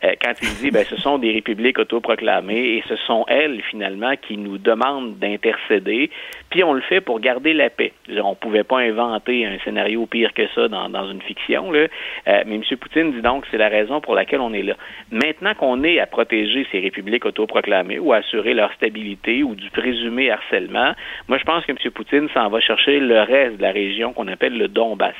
[0.02, 4.14] Euh, quand il dit, ben, ce sont des républiques autoproclamées et ce sont elles, finalement,
[4.16, 6.10] qui nous demandent d'intercéder,
[6.48, 7.92] puis on le fait pour garder la paix.
[8.08, 11.86] On ne pouvait pas inventer un scénario pire que ça dans, une fiction, là.
[12.28, 12.62] Euh, mais M.
[12.78, 14.74] Poutine dit donc c'est la raison pour laquelle on est là.
[15.10, 19.70] Maintenant qu'on est à protéger ces républiques autoproclamées ou à assurer leur stabilité ou du
[19.70, 20.94] présumé harcèlement,
[21.28, 21.78] moi je pense que M.
[21.92, 25.14] Poutine s'en va chercher le reste de la région qu'on appelle le Donbass.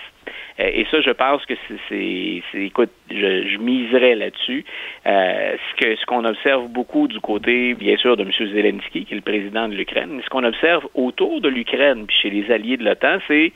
[0.60, 1.54] Euh, Et ça, je pense que
[1.88, 4.64] c'est, écoute, je, je miserais là-dessus.
[5.06, 8.30] Euh, ce qu'on observe beaucoup du côté, bien sûr, de M.
[8.32, 12.30] Zelensky, qui est le président de l'Ukraine, mais ce qu'on observe autour de l'Ukraine, chez
[12.30, 13.52] les alliés de l'OTAN, c'est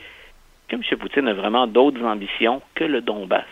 [0.69, 0.83] que M.
[0.99, 3.45] Poutine a vraiment d'autres ambitions que le Donbass.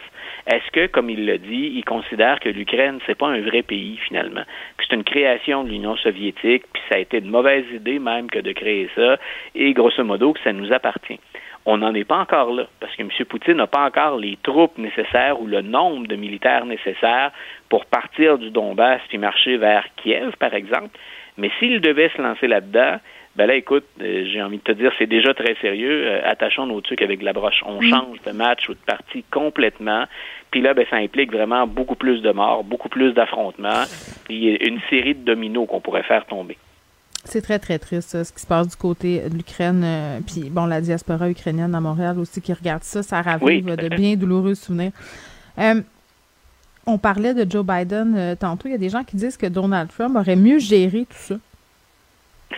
[0.47, 3.97] Est-ce que, comme il l'a dit, il considère que l'Ukraine, c'est pas un vrai pays
[4.09, 4.43] finalement,
[4.77, 8.29] que c'est une création de l'Union soviétique, puis ça a été une mauvaise idée même
[8.29, 9.19] que de créer ça,
[9.55, 11.21] et grosso modo que ça nous appartient.
[11.65, 13.11] On n'en est pas encore là, parce que M.
[13.29, 17.31] Poutine n'a pas encore les troupes nécessaires ou le nombre de militaires nécessaires
[17.69, 20.99] pour partir du Donbass puis marcher vers Kiev, par exemple.
[21.39, 22.99] Mais s'il devait se lancer là-dedans,
[23.37, 26.07] ben là, écoute, euh, j'ai envie de te dire, c'est déjà très sérieux.
[26.07, 27.63] Euh, attachons nos trucs avec de la broche.
[27.65, 27.89] On Mm.
[27.91, 30.05] change de match ou de partie complètement.
[30.51, 33.85] Puis là, ben, ça implique vraiment beaucoup plus de morts, beaucoup plus d'affrontements,
[34.25, 36.59] puis une série de dominos qu'on pourrait faire tomber.
[37.25, 39.83] C'est très, très triste, ça, ce qui se passe du côté de l'Ukraine.
[39.85, 43.63] euh, puis, bon, la diaspora ukrainienne à Montréal aussi qui regarde ça, ça ravive Oui,
[43.77, 44.91] de bien douloureux souvenirs.
[45.59, 45.81] Euh,
[46.85, 48.67] on parlait de Joe Biden euh, tantôt.
[48.69, 51.37] Il y a des gens qui disent que Donald Trump aurait mieux géré tout ça.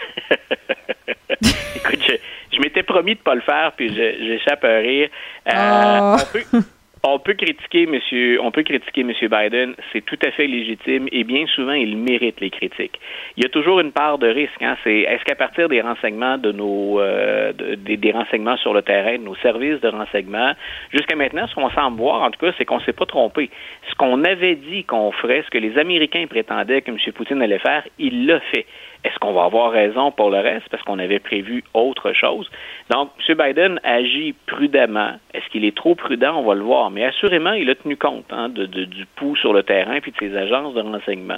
[1.76, 2.14] Écoute, je,
[2.56, 5.08] je m'étais promis de pas le faire, puis j'échappe à rire.
[5.48, 6.16] Euh, Ah.
[6.20, 6.58] on, peut,
[7.06, 11.22] on peut critiquer monsieur, on peut critiquer monsieur Biden, c'est tout à fait légitime et
[11.24, 12.98] bien souvent il mérite les critiques.
[13.36, 14.62] Il y a toujours une part de risque.
[14.62, 18.72] Hein, c'est est-ce qu'à partir des renseignements de nos, euh, de- des, des renseignements sur
[18.72, 20.52] le terrain, de nos services de renseignement,
[20.92, 23.50] jusqu'à maintenant, ce qu'on semble voir, en tout cas, c'est qu'on s'est pas trompé.
[23.90, 26.96] Ce qu'on avait dit qu'on ferait, ce que les Américains prétendaient que M.
[27.14, 28.64] Poutine allait faire, il l'a fait.
[29.04, 32.50] Est-ce qu'on va avoir raison pour le reste parce qu'on avait prévu autre chose?
[32.90, 33.36] Donc, M.
[33.36, 35.12] Biden agit prudemment.
[35.34, 36.36] Est-ce qu'il est trop prudent?
[36.38, 36.90] On va le voir.
[36.90, 40.10] Mais assurément, il a tenu compte hein, de, de- du pouls sur le terrain puis
[40.12, 41.36] de ses agences de renseignement.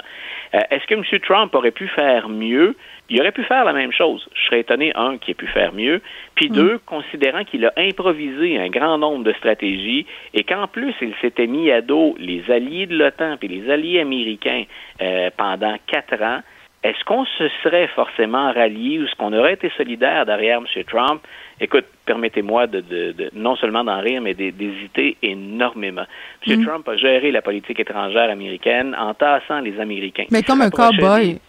[0.55, 1.03] Euh, Est-ce que M.
[1.19, 2.75] Trump aurait pu faire mieux?
[3.09, 4.27] Il aurait pu faire la même chose.
[4.33, 6.01] Je serais étonné, un, qu'il ait pu faire mieux.
[6.35, 11.13] Puis deux, considérant qu'il a improvisé un grand nombre de stratégies et qu'en plus, il
[11.21, 14.63] s'était mis à dos les alliés de l'OTAN puis les alliés américains
[15.01, 16.41] euh, pendant quatre ans,
[16.83, 20.83] est-ce qu'on se serait forcément rallié ou est-ce qu'on aurait été solidaire derrière M.
[20.85, 21.21] Trump?
[21.59, 26.05] Écoute, permettez-moi de, de- de- non seulement d'en rire, mais d'hé- d'hésiter énormément.
[26.45, 26.59] M.
[26.59, 26.65] Mm.
[26.65, 30.25] Trump a géré la politique étrangère américaine en tassant les Américains.
[30.31, 31.33] Mais comme un cow-boy.
[31.33, 31.39] des-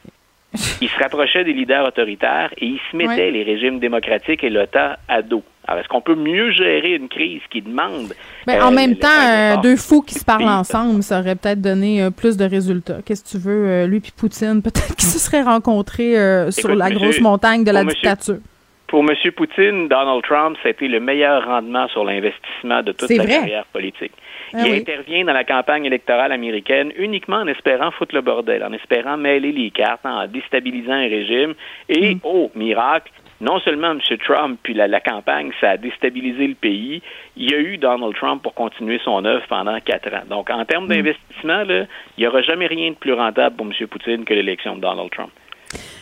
[0.81, 3.31] il se rapprochait des leaders autoritaires et il se mettait Ouais.
[3.31, 5.43] les régimes démocratiques et l'OTAN à dos.
[5.67, 8.15] Alors, est-ce qu'on peut mieux gérer une crise qui demande...
[8.47, 11.61] Ben, euh, en même temps, euh, deux fous qui se parlent ensemble, ça aurait peut-être
[11.61, 12.99] donné euh, plus de résultats.
[13.05, 16.15] Qu'est-ce que tu veux, euh, lui puis Poutine, peut-être qu'ils se seraient rencontrés
[16.51, 18.39] sur Écoute, la monsieur- grosse montagne de la monsieur- dictature.
[18.87, 19.11] Pour M.
[19.37, 23.67] Poutine, Donald Trump, ça a été le meilleur rendement sur l'investissement de toute sa carrière
[23.71, 24.13] politique.
[24.55, 24.79] Ah il oui.
[24.79, 29.53] intervient dans la campagne électorale américaine uniquement en espérant foutre le bordel, en espérant mêler
[29.53, 31.55] les cartes, en déstabilisant un régime.
[31.89, 32.21] Et, Mm.
[32.25, 33.11] oh, miracle,
[33.41, 34.01] non seulement M.
[34.25, 37.03] Trump puis la, la campagne, ça a déstabilisé le pays,
[37.37, 40.25] il y a eu Donald Trump pour continuer son œuvre pendant quatre ans.
[40.29, 41.85] Donc, en termes d'investissement, là,
[42.17, 43.87] il n'y aura jamais rien de plus rentable pour M.
[43.87, 45.31] Poutine que l'élection de Donald Trump.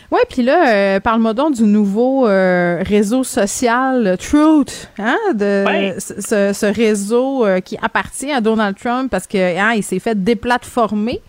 [0.09, 5.65] Ouais, puis là, euh, parle-moi donc du nouveau euh, réseau social euh, Truth, hein, de
[5.65, 5.95] Ouais.
[5.99, 9.99] ce, ce- ce réseau euh, qui appartient à Donald Trump parce que hein, il s'est
[9.99, 11.21] fait déplatformer.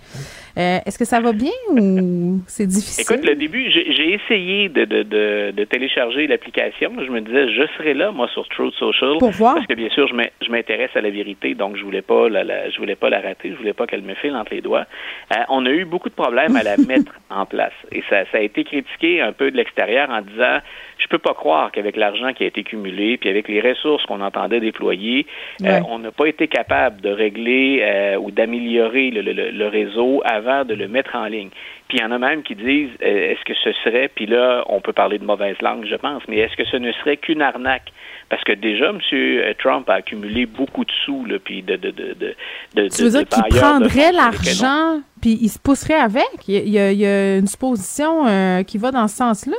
[0.59, 3.05] Euh, Est-ce que ça va bien ou c'est difficile?
[3.09, 6.93] Écoute, le début, j'ai essayé de, de, de, de télécharger l'application.
[6.99, 9.19] Je me disais, je serai là, moi, sur Truth Social.
[9.19, 9.55] Pour voir.
[9.55, 12.29] Parce que, bien sûr, je m'in- je m'intéresse à la vérité, donc je voulais pas
[12.29, 14.61] la, la- je voulais pas la rater, je voulais pas qu'elle me file entre les
[14.61, 14.87] doigts.
[15.37, 17.73] Euh, on a eu beaucoup de problèmes à la mettre en place.
[17.93, 20.59] Et ça, ça a été critiqué un peu de l'extérieur en disant,
[20.99, 24.21] je peux pas croire qu'avec l'argent qui a été cumulé, puis avec les ressources qu'on
[24.21, 25.27] entendait déployer,
[25.65, 29.67] euh, on n'a pas été capable de régler euh, ou d'améliorer le, le- le- le
[29.69, 31.51] réseau avant de le mettre en ligne.
[31.89, 34.65] Puis il y en a même qui disent, euh, est-ce que ce serait, puis là,
[34.69, 37.41] on peut parler de mauvaise langue, je pense, mais est-ce que ce ne serait qu'une
[37.43, 37.93] arnaque?
[38.29, 38.99] Parce que déjà, M.
[39.59, 41.77] Trump a accumulé beaucoup de sous, là, puis de...
[41.77, 42.35] de, de, de,
[42.75, 46.27] de Tu veux de- dire qu'il prendrait l'argent puis il se pousserait avec?
[46.47, 47.07] Il y a, il y
[47.39, 48.25] une supposition
[48.67, 49.57] qui va dans ce sens-là?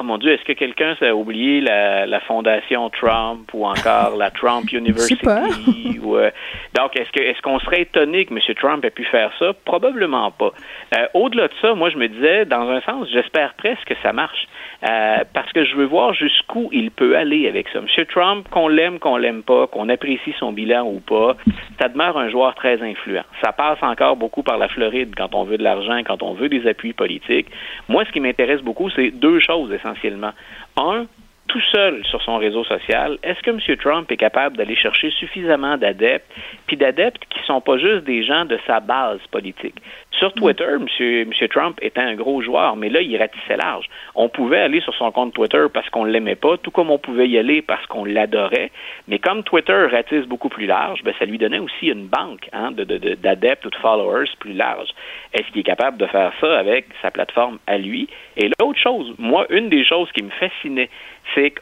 [0.00, 4.30] Oh mon Dieu, est-ce que quelqu'un s'est oublié la, la fondation Trump ou encore la
[4.30, 5.98] Trump University?
[6.02, 6.30] ou, euh,
[6.76, 8.40] donc, est-ce que est-ce qu'on serait étonné que M.
[8.54, 9.52] Trump ait pu faire ça?
[9.64, 10.52] Probablement pas.
[10.96, 14.12] Euh, Au-delà de ça, moi, je me disais, dans un sens, j'espère presque que ça
[14.12, 14.46] marche.
[14.84, 17.80] Euh, parce que je veux voir jusqu'où il peut aller avec ça.
[17.80, 18.06] M.
[18.06, 21.36] Trump, qu'on l'aime, qu'on l'aime pas, qu'on apprécie son bilan ou pas,
[21.80, 23.24] ça demeure un joueur très influent.
[23.42, 26.48] Ça passe encore beaucoup par la Floride quand on veut de l'argent, quand on veut
[26.48, 27.48] des appuis politiques.
[27.88, 30.30] Moi, ce qui m'intéresse beaucoup, c'est deux choses essentiellement.
[30.76, 31.06] Un,
[31.48, 33.76] tout seul sur son réseau social, est-ce que M.
[33.78, 36.30] Trump est capable d'aller chercher suffisamment d'adeptes,
[36.66, 39.74] puis d'adeptes qui sont pas juste des gens de sa base politique?
[40.12, 40.66] Sur Twitter,
[41.00, 41.26] M.
[41.50, 43.86] Trump était un gros joueur, mais là, il ratissait large.
[44.14, 47.28] On pouvait aller sur son compte Twitter parce qu'on l'aimait pas, tout comme on pouvait
[47.28, 48.70] y aller parce qu'on l'adorait.
[49.06, 52.72] Mais comme Twitter ratisse beaucoup plus large, ben, ça lui donnait aussi une banque hein,
[52.72, 54.88] de- de- de- d'adeptes ou de followers plus large.
[55.32, 58.08] Est-ce qu'il est capable de faire ça avec sa plateforme à lui?
[58.36, 60.90] Et l'autre chose, moi, une des choses qui me fascinait,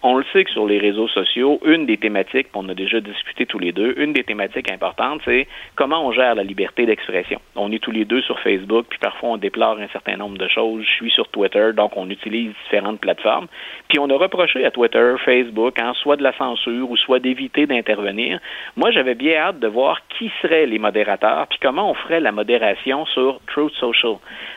[0.00, 3.00] qu'on le sait que sur les réseaux sociaux, une des thématiques, puis on a déjà
[3.00, 7.40] discuté tous les deux, une des thématiques importantes, c'est comment on gère la liberté d'expression.
[7.56, 10.48] On est tous les deux sur Facebook, puis parfois on déplore un certain nombre de
[10.48, 10.84] choses.
[10.84, 13.46] Je suis sur Twitter, donc on utilise différentes plateformes.
[13.88, 17.66] Puis on a reproché à Twitter, Facebook, hein, soit de la censure ou soit d'éviter
[17.66, 18.40] d'intervenir.
[18.76, 22.32] Moi, j'avais bien hâte de voir qui seraient les modérateurs, puis comment on ferait la
[22.32, 24.16] modération sur Truth Social.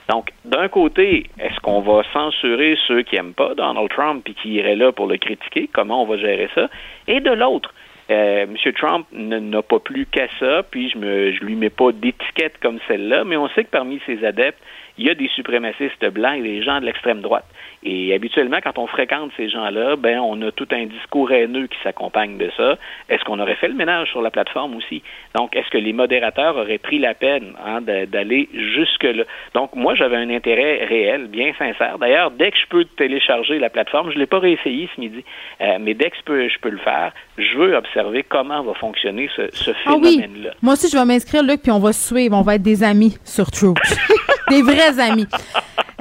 [0.09, 4.53] Donc, d'un côté, est-ce qu'on va censurer ceux qui n'aiment pas Donald Trump et qui
[4.53, 5.69] iraient là pour le critiquer?
[5.71, 6.69] Comment on va gérer ça?
[7.07, 7.73] Et de l'autre,
[8.09, 8.73] euh, M.
[8.73, 10.99] Trump ne- n'a pas plus qu'à ça, puis je
[11.31, 14.61] je lui mets pas d'étiquette comme celle-là, mais on sait que parmi ses adeptes,
[14.97, 17.45] il y a des suprémacistes blancs et des gens de l'extrême droite.
[17.83, 21.77] Et habituellement, quand on fréquente ces gens-là, ben on a tout un discours haineux qui
[21.81, 22.77] s'accompagne de ça.
[23.07, 25.01] Est-ce qu'on aurait fait le ménage sur la plateforme aussi?
[25.35, 29.23] Donc, est-ce que les modérateurs auraient pris la peine hein, d'aller jusque-là?
[29.53, 31.97] Donc, moi, j'avais un intérêt réel, bien sincère.
[31.99, 35.23] D'ailleurs, dès que je peux télécharger la plateforme, je ne l'ai pas réessayé ce midi,
[35.61, 38.73] euh, mais dès que je peux, je peux le faire, je veux observer comment va
[38.73, 40.51] fonctionner ce, ce Ah oui, phénomène-là.
[40.61, 42.35] moi aussi je vais m'inscrire, Luc, puis on va suivre.
[42.37, 43.77] On va être des amis sur Truth.
[44.49, 45.27] des vrais amis.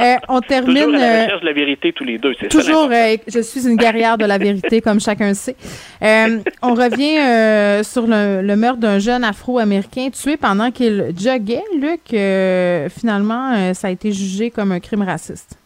[0.00, 0.84] Euh, on termine...
[0.84, 3.40] Toujours à la euh, recherche de la vérité tous les deux, c'est Toujours, euh, je
[3.40, 5.56] suis une guerrière de la vérité, comme chacun sait.
[6.02, 11.64] Euh, on revient sur le, le meurtre d'un jeune Afro-Américain tué pendant qu'il joguait.
[11.80, 12.08] Luc,
[12.92, 15.58] finalement, ça a été jugé comme un crime raciste.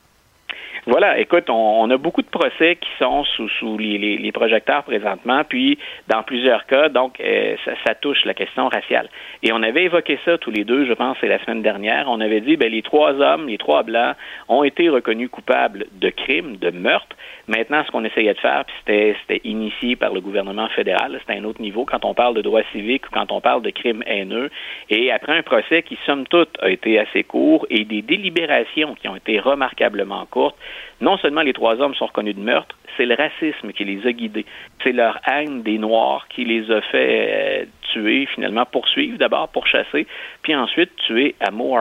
[0.84, 5.42] Voilà, écoute, on, on a beaucoup de procès qui sont sous, sous les, projecteurs présentement,
[5.48, 5.78] puis
[6.08, 9.08] dans plusieurs cas, donc euh, ça, ça touche la question raciale.
[9.44, 12.06] Et on avait évoqué ça tous les deux, je pense, c'est la semaine dernière.
[12.08, 14.16] On avait dit, ben les trois hommes, les trois blancs,
[14.48, 17.16] ont été reconnus coupables de crimes, de meurtres.
[17.48, 21.44] Maintenant, ce qu'on essayait de faire, puis c'était initié par le gouvernement fédéral, c'était un
[21.44, 24.50] autre niveau quand on parle de droits civiques ou quand on parle de crimes haineux.
[24.90, 29.08] Et après un procès qui, somme toute, a été assez court et des délibérations qui
[29.08, 30.56] ont été remarquablement courtes,
[31.00, 34.12] non seulement les trois hommes sont reconnus de meurtre, c'est le racisme qui les a
[34.12, 34.46] guidés.
[34.82, 40.06] C'est leur haine des Noirs qui les a fait euh, tuer, finalement poursuivre d'abord, pourchasser,
[40.42, 41.76] puis ensuite tuer à Mo.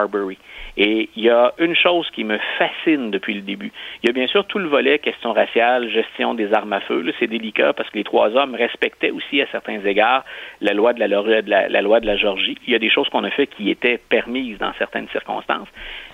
[0.78, 3.72] Et il y a une chose qui me fascine depuis le début.
[4.02, 7.04] Il y a bien sûr tout le volet question raciale, gestion des armes à feu.
[7.20, 10.24] C'est délicat parce que les trois hommes respectaient aussi à certains égards
[10.62, 12.58] la loi de la, Georgie.
[12.68, 15.68] Il y a des choses qu'on a fait qui étaient permises dans certaines circonstances.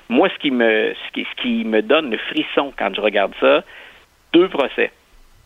[0.09, 3.63] Moi, ce qui me, ce qui me donne le frisson quand je regarde ça,
[4.33, 4.91] deux procès,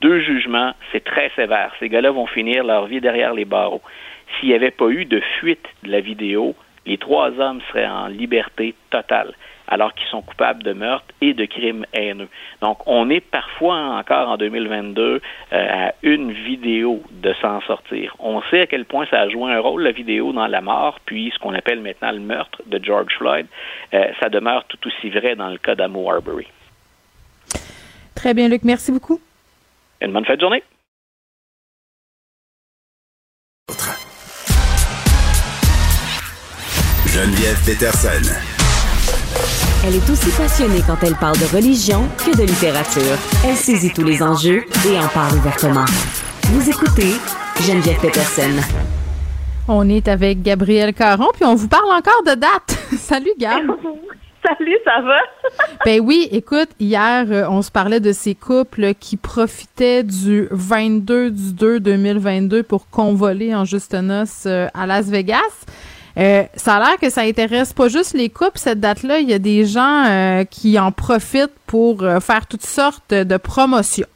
[0.02, 1.74] deux jugements, c'est très sévère.
[1.80, 3.82] Ces gars-là vont finir leur vie derrière les barreaux.
[4.40, 6.56] S'il n'y avait pas eu de fuite de la vidéo,
[6.86, 9.34] les trois hommes seraient en liberté totale,
[9.68, 12.28] alors qu'ils sont coupables de meurtre et de crimes haineux.
[12.62, 15.20] Donc, on est parfois encore en 2022 euh,
[15.52, 18.16] à une vidéo de s'en sortir.
[18.20, 21.00] On sait à quel point ça a joué un rôle, la vidéo, dans la mort,
[21.06, 23.46] puis ce qu'on appelle maintenant le meurtre de George Floyd.
[23.94, 26.48] Euh, ça demeure tout aussi vrai dans le cas d'Amo Arbery.
[28.16, 28.64] Très bien, Luc.
[28.64, 29.20] Merci beaucoup.
[30.02, 30.64] Une bonne fin de journée.
[37.22, 38.34] Geneviève Peterson.
[39.86, 43.16] Elle est aussi passionnée quand elle parle de religion que de littérature.
[43.46, 45.86] Elle saisit tous les enjeux et en parle ouvertement.
[46.46, 47.14] Vous écoutez
[47.62, 48.50] Geneviève Peterson.
[49.68, 52.76] On est avec Gabrielle Caron, puis on vous parle encore de date.
[52.98, 53.68] Salut, Gab.
[54.44, 55.20] Salut, ça va?
[55.86, 61.30] ben oui, écoute, hier, euh, on se parlait de ces couples qui profitaient du 22
[61.30, 65.38] du 2 2022 pour convoler en juste noces euh, à Las Vegas.
[66.18, 69.20] Euh, ça a l'air que ça intéresse pas juste les couples, cette date-là.
[69.20, 73.38] Il y a des gens euh, qui en profitent pour euh, faire toutes sortes de
[73.38, 74.08] promotions.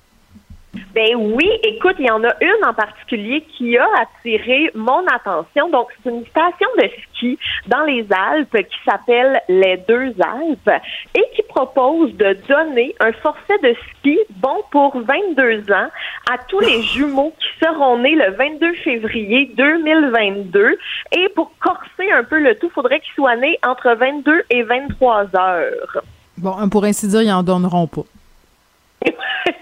[0.94, 5.70] Ben oui, écoute, il y en a une en particulier qui a attiré mon attention.
[5.70, 10.82] Donc, c'est une station de ski dans les Alpes qui s'appelle les Deux Alpes
[11.14, 15.90] et qui propose de donner un forfait de ski bon pour 22 ans
[16.32, 20.78] à tous les jumeaux qui seront nés le 22 février 2022.
[21.18, 25.28] Et pour corser un peu le tout, faudrait qu'ils soient nés entre 22 et 23
[25.36, 26.04] heures.
[26.38, 28.04] Bon, pour ainsi dire, ils en donneront pas.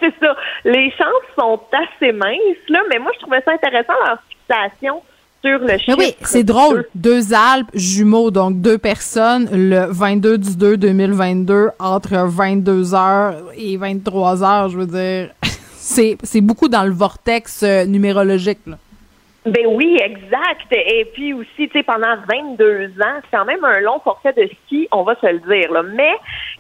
[0.04, 0.36] C'est ça.
[0.66, 5.02] Les chances sont assez minces, là, mais moi, je trouvais ça intéressant, leur fixation
[5.44, 5.98] sur le chiffre.
[5.98, 6.86] Mais oui, c'est drôle.
[6.96, 13.78] Deux Alpes jumeaux, donc deux personnes, le 22 du 2 2022, entre 22 heures et
[13.78, 15.32] 23 heures, je veux dire.
[15.86, 18.78] C'est, c'est beaucoup dans le vortex euh, numérologique, là.
[19.46, 20.72] Ben oui, exact.
[20.72, 24.50] Et puis aussi, tu sais, pendant 22 ans, c'est quand même un long forfait de
[24.64, 25.70] ski, on va se le dire.
[25.72, 25.84] Là.
[25.84, 26.14] Mais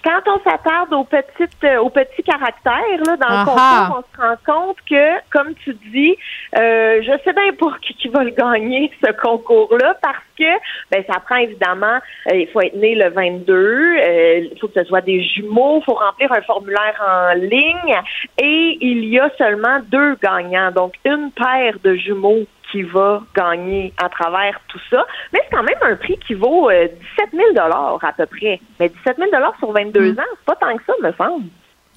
[0.03, 4.21] quand on s'attarde aux petites, euh, aux petits caractères là, dans le concours, on se
[4.21, 6.17] rend compte que, comme tu dis,
[6.57, 10.43] euh, je sais bien pour qui, qui va le gagner ce concours-là, parce que
[10.91, 11.99] ben ça prend évidemment,
[12.31, 15.79] euh, il faut être né le 22, euh, il faut que ce soit des jumeaux,
[15.79, 17.95] il faut remplir un formulaire en ligne,
[18.37, 23.93] et il y a seulement deux gagnants, donc une paire de jumeaux qui va gagner
[24.03, 25.05] à travers tout ça.
[25.31, 26.87] Mais c'est quand même un prix qui vaut euh,
[27.17, 27.67] 17 000
[28.01, 28.59] à peu près.
[28.79, 29.29] Mais 17 000
[29.59, 31.45] sur 22 ans, c'est pas tant que ça, me semble.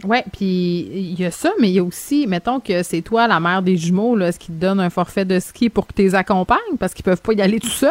[0.05, 3.27] Ouais, puis il y a ça, mais il y a aussi, mettons que c'est toi,
[3.27, 5.95] la mère des jumeaux, là, ce qui te donne un forfait de ski pour que
[5.95, 7.91] tu les accompagnes parce qu'ils peuvent pas y aller tout seuls.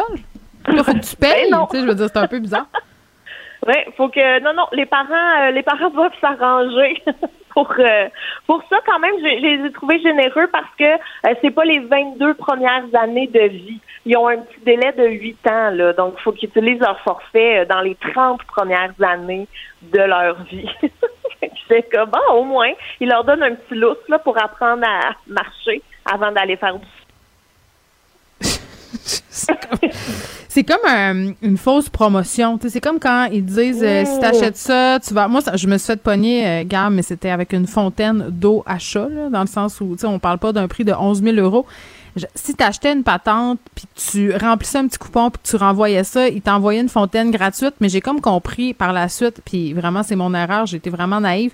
[0.68, 1.50] Là, faut que tu payes.
[1.50, 2.66] Ben sais, je veux dire, c'est un peu bizarre.
[3.96, 7.02] Faut que non non, les parents euh, les parents doivent s'arranger
[7.54, 8.08] pour euh,
[8.46, 11.80] pour ça quand même, je, les ai trouvés généreux parce que euh, c'est pas les
[11.80, 13.80] 22 premières années de vie.
[14.04, 17.60] Ils ont un petit délai de 8 ans là, donc faut qu'ils utilisent leur forfait
[17.60, 19.48] euh, dans les 30 premières années
[19.82, 20.68] de leur vie.
[21.68, 25.12] c'est comme bon, au moins, ils leur donnent un petit lousse là pour apprendre à
[25.26, 26.86] marcher avant d'aller faire du
[30.56, 32.58] C'est comme un- une fausse promotion.
[32.66, 35.28] C'est comme quand ils disent euh, si t'achètes ça, tu vas.
[35.28, 39.06] Moi, je me suis fait pogner, euh, mais c'était avec une fontaine d'eau à chat,
[39.30, 41.66] dans le sens où on parle pas d'un prix de 11 000 euros.
[42.16, 46.26] Je- si t'achetais une patente, puis tu remplissais un petit coupon, puis tu renvoyais ça,
[46.26, 47.74] ils t'envoyaient une fontaine gratuite.
[47.82, 51.52] Mais j'ai comme compris par la suite, puis vraiment, c'est mon erreur, été vraiment naïve,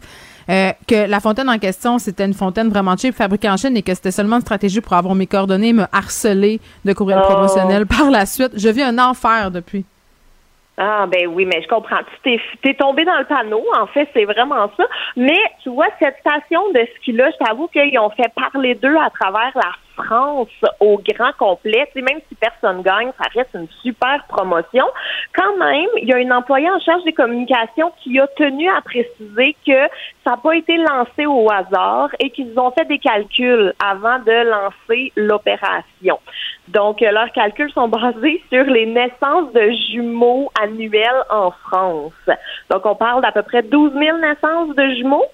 [0.51, 3.83] euh, que la fontaine en question, c'était une fontaine vraiment cheap, fabriquée en Chine, et
[3.83, 7.29] que c'était seulement une stratégie pour avoir mes coordonnées, me harceler de courriel Oh.
[7.29, 8.53] promotionnel par la suite.
[8.57, 9.85] Je vis un enfer depuis.
[10.79, 11.99] Ah ben oui, mais je comprends.
[11.99, 14.85] Tu t'es, t'es tombé dans le panneau, en fait, c'est vraiment ça.
[15.17, 19.11] Mais tu vois, cette station de ski-là, je t'avoue qu'ils ont fait parler d'eux à
[19.11, 20.49] travers la France
[20.81, 21.89] au grand complet.
[21.93, 24.85] Tu sais, même si personne gagne, ça reste une super promotion.
[25.35, 28.81] Quand même, il y a une employée en charge des communications qui a tenu à
[28.81, 29.89] préciser que
[30.25, 34.49] ça n'a pas été lancé au hasard et qu'ils ont fait des calculs avant de
[34.49, 36.19] lancer l'opération.
[36.69, 42.13] Donc, euh, leurs calculs sont basés sur les naissances de jumeaux annuelles en France.
[42.71, 45.27] Donc, on parle d'à peu près 12 000 naissances de jumeaux.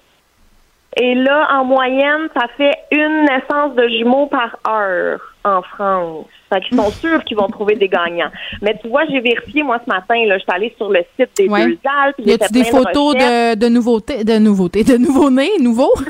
[0.97, 6.25] Et là, en moyenne, ça fait une naissance de jumeaux par heure en France.
[6.51, 8.31] Fait qu'ils sont sûrs qu'ils vont trouver des gagnants.
[8.63, 11.29] Mais tu vois, j'ai vérifié, moi, ce matin, là, je suis allée sur le site
[11.37, 11.67] des Ouais.
[11.67, 12.15] deux Alpes.
[12.17, 15.93] Y a-tu fait des photos de, de nouveautés, de nouveautés, de nouveaux-nés, nouveaux?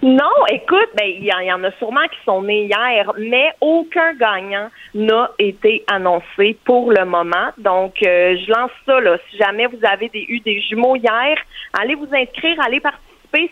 [0.00, 3.12] Non, écoute, ben il y, en- il y en a sûrement qui sont nés hier,
[3.18, 7.48] mais aucun gagnant n'a été annoncé pour le moment.
[7.58, 9.16] Donc, euh, je lance ça là.
[9.28, 11.36] Si jamais vous avez des, eu des jumeaux hier,
[11.78, 13.04] allez vous inscrire, allez participer.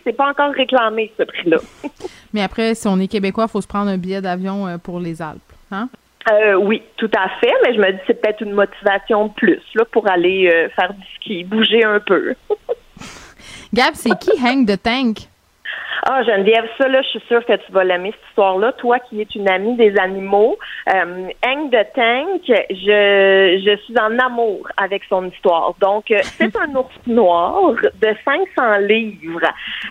[0.03, 1.57] C'est pas encore réclamé ce prix-là.
[2.33, 4.99] Mais après, si on est québécois, il faut se prendre un billet d'avion euh, pour
[4.99, 5.41] les Alpes.
[5.71, 5.89] Hein?
[6.31, 7.53] Euh, oui, tout à fait.
[7.63, 10.93] Mais je me dis c'est peut-être une motivation de plus là pour aller euh, faire
[10.93, 12.33] du ski, bouger un peu.
[13.73, 15.17] Gab, c'est qui Hang the Tank?
[16.03, 18.71] Ah, Geneviève, ça, là, je suis sûre que tu vas l'aimer, cette histoire-là.
[18.73, 20.57] Toi qui es une amie des animaux,
[20.93, 25.73] euh, Hank de Tank, je, je suis en amour avec son histoire.
[25.81, 29.41] Donc, euh, c'est un ours noir de 500 livres.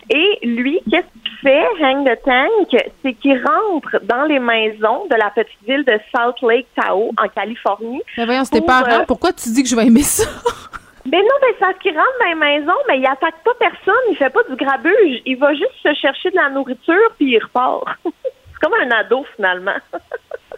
[0.09, 2.91] Et lui, qu'est-ce qu'il fait, Hank de Tank?
[3.03, 7.27] C'est qu'il rentre dans les maisons de la petite ville de Salt Lake Tahoe, en
[7.27, 8.01] Californie.
[8.17, 10.23] Mais voyons, c'était pas euh, Pourquoi tu dis que je vais aimer ça?
[11.07, 13.95] ben non, ben c'est parce qu'il rentre dans les maisons, mais il attaque pas personne,
[14.11, 15.21] il fait pas du grabuge.
[15.25, 17.85] Il va juste se chercher de la nourriture, puis il repart.
[18.03, 19.77] c'est comme un ado, finalement.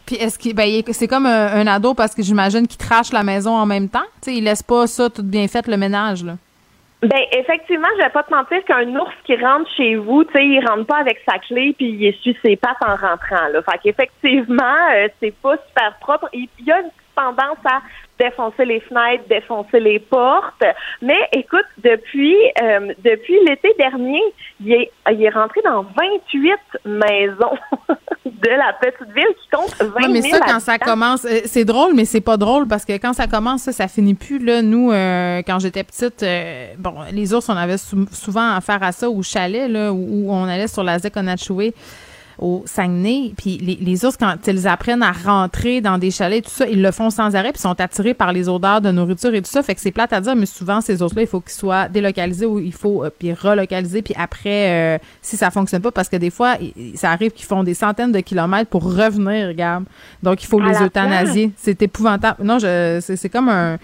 [0.07, 3.21] Puis est-ce qu'il ben, c'est comme un, un ado parce que j'imagine qu'il trache la
[3.21, 4.07] maison en même temps.
[4.23, 6.33] Tu sais, il laisse pas ça tout bien fait le ménage là.
[7.03, 10.45] Ben effectivement, je vais pas te mentir qu'un ours qui rentre chez vous, tu sais,
[10.45, 13.61] il rentre pas avec sa clé puis il essuie ses pattes en rentrant là.
[13.61, 16.27] Fait qu'effectivement, euh, c'est pas super propre.
[16.33, 17.81] Il y a une tendance à
[18.19, 20.63] défoncer les fenêtres, défoncer les portes.
[21.01, 24.21] Mais écoute, depuis euh, depuis l'été dernier,
[24.63, 26.51] il est il est rentré dans 28
[26.85, 27.57] maisons
[28.25, 31.39] de la petite ville qui compte 20 Ouais, mais 000 ça, quand ça commence, euh,
[31.45, 34.39] c'est drôle, mais c'est pas drôle parce que quand ça commence, ça, ça finit plus.
[34.39, 38.81] Là, nous, euh, quand j'étais petite, euh, bon, les ours, on avait sou- souvent affaire
[38.83, 39.97] à ça au chalet, là, où,
[40.27, 41.73] où on allait sur la Zekonachoué
[42.39, 43.33] au Saguenay.
[43.37, 46.81] Puis les, les ours, quand ils apprennent à rentrer dans des chalets, tout ça, ils
[46.81, 49.61] le font sans arrêt, puis sont attirés par les odeurs de nourriture et tout ça.
[49.61, 52.45] Fait que c'est plate à dire, mais souvent, ces ours-là, il faut qu'ils soient délocalisés
[52.45, 54.01] ou il faut euh, puis relocaliser.
[54.01, 56.57] Puis après, euh, si ça fonctionne pas, parce que des fois,
[56.95, 59.85] ça arrive qu'ils font des centaines de kilomètres pour revenir, regarde.
[60.23, 61.51] Donc, il faut À les euthanasier.
[61.57, 62.43] C'est épouvantable.
[62.43, 63.77] Non, je, c'est, c'est comme un...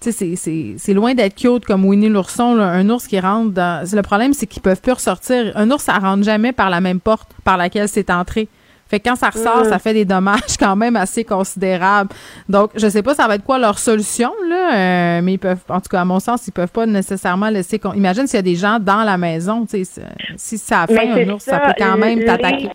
[0.00, 0.34] Tu sais,
[0.78, 3.86] c'est- loin d'être cute comme Winnie l'ourson, un ours qui rentre dans...
[3.92, 5.52] Le problème, c'est qu'ils peuvent plus ressortir.
[5.56, 8.48] Un ours, ça rentre jamais par la même porte par laquelle c'est entré.
[8.88, 9.68] Fait que quand ça ressort, Mm.
[9.68, 12.10] ça fait des dommages quand même assez considérables.
[12.48, 15.60] Donc, je sais pas ça va être quoi leur solution, là, euh, mais ils peuvent,
[15.68, 17.80] en tout cas, à mon sens, ils peuvent pas nécessairement laisser...
[17.94, 20.02] Imagine s'il y a des gens dans la maison, tu sais,
[20.36, 22.70] si ça a Mais un ours, ça, peut quand même t'attaquer.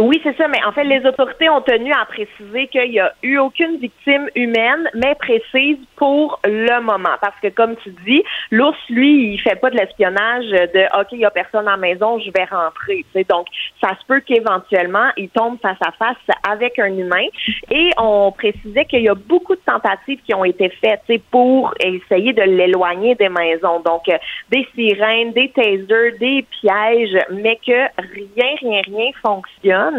[0.00, 3.12] Oui, c'est ça, mais en fait, les autorités ont tenu à préciser qu'il n'y a
[3.22, 7.16] eu aucune victime humaine, mais précise pour le moment.
[7.20, 11.18] Parce que, comme tu dis, l'ours, lui, il fait pas de l'espionnage de OK, il
[11.18, 13.04] y a personne à la maison, je vais rentrer.
[13.12, 13.26] tu sais.
[13.28, 13.46] Donc,
[13.82, 16.16] ça se peut qu'éventuellement, il tombe face à face
[16.48, 17.26] avec un humain.
[17.70, 22.32] Et on précisait qu'il y a beaucoup de tentatives qui ont été faites pour essayer
[22.32, 23.80] de l'éloigner des maisons.
[23.80, 24.16] Donc, euh,
[24.50, 29.89] des sirènes, des tasers, des pièges, mais que rien, rien, rien fonctionne.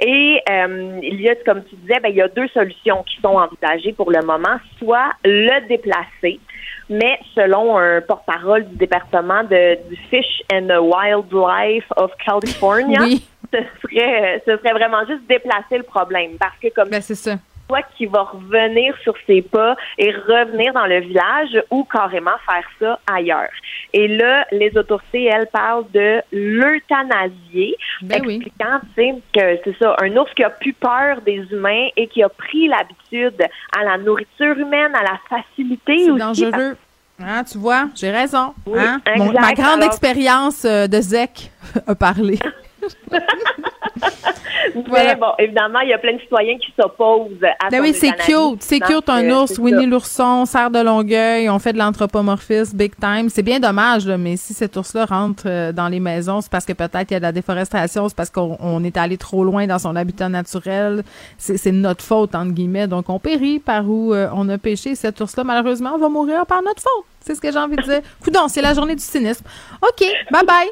[0.00, 3.20] Et euh, il y a, comme tu disais, ben, il y a deux solutions qui
[3.20, 4.58] sont envisagées pour le moment.
[4.78, 6.40] Soit le déplacer,
[6.88, 13.24] mais selon un porte-parole du département de, du Fish and Wildlife of California, Oui.
[13.52, 16.32] ce serait, ce serait vraiment juste déplacer le problème.
[16.38, 17.36] Parce que comme Ben, c'est ça.
[17.70, 22.64] Soit qui va revenir sur ses pas et revenir dans le village ou carrément faire
[22.80, 23.50] ça ailleurs.
[23.92, 28.36] Et là, les autorités, elles, parlent de l'euthanasier, Ben oui.
[28.36, 32.22] expliquant, sais, que c'est ça, un ours qui a plus peur des humains et qui
[32.22, 33.40] a pris l'habitude
[33.78, 36.18] à la nourriture humaine, à la facilité C'est aussi.
[36.20, 36.76] dangereux.
[37.22, 38.54] Hein, tu vois, j'ai raison.
[38.66, 39.00] Oui, hein?
[39.16, 41.50] Mon- ma grande Alors- expérience euh, de ZEC
[41.86, 42.38] a parlé.
[44.74, 45.14] Mais Voilà.
[45.14, 48.60] bon, évidemment, il y a plein de citoyens qui s'opposent à Ben oui, c'est cute.
[48.62, 49.58] C'est cute, un euh, ours.
[49.58, 51.48] Winnie l'ourson, serre de Longueuil.
[51.48, 53.28] On fait de l'anthropomorphisme big time.
[53.28, 56.64] C'est bien dommage, là, mais si cet ours-là rentre euh, dans les maisons, c'est parce
[56.64, 59.44] que peut-être il y a de la déforestation, c'est parce qu'on on est allé trop
[59.44, 61.02] loin dans son habitat naturel.
[61.38, 62.86] C'est c'est notre faute, entre guillemets.
[62.86, 64.94] Donc, on périt par où euh, on a pêché.
[64.94, 67.04] Cet ours-là, malheureusement, va mourir par notre faute.
[67.20, 68.00] C'est ce que j'ai envie de dire.
[68.22, 69.44] Coudon, c'est la journée du cynisme.
[69.82, 70.70] OK, bye-bye.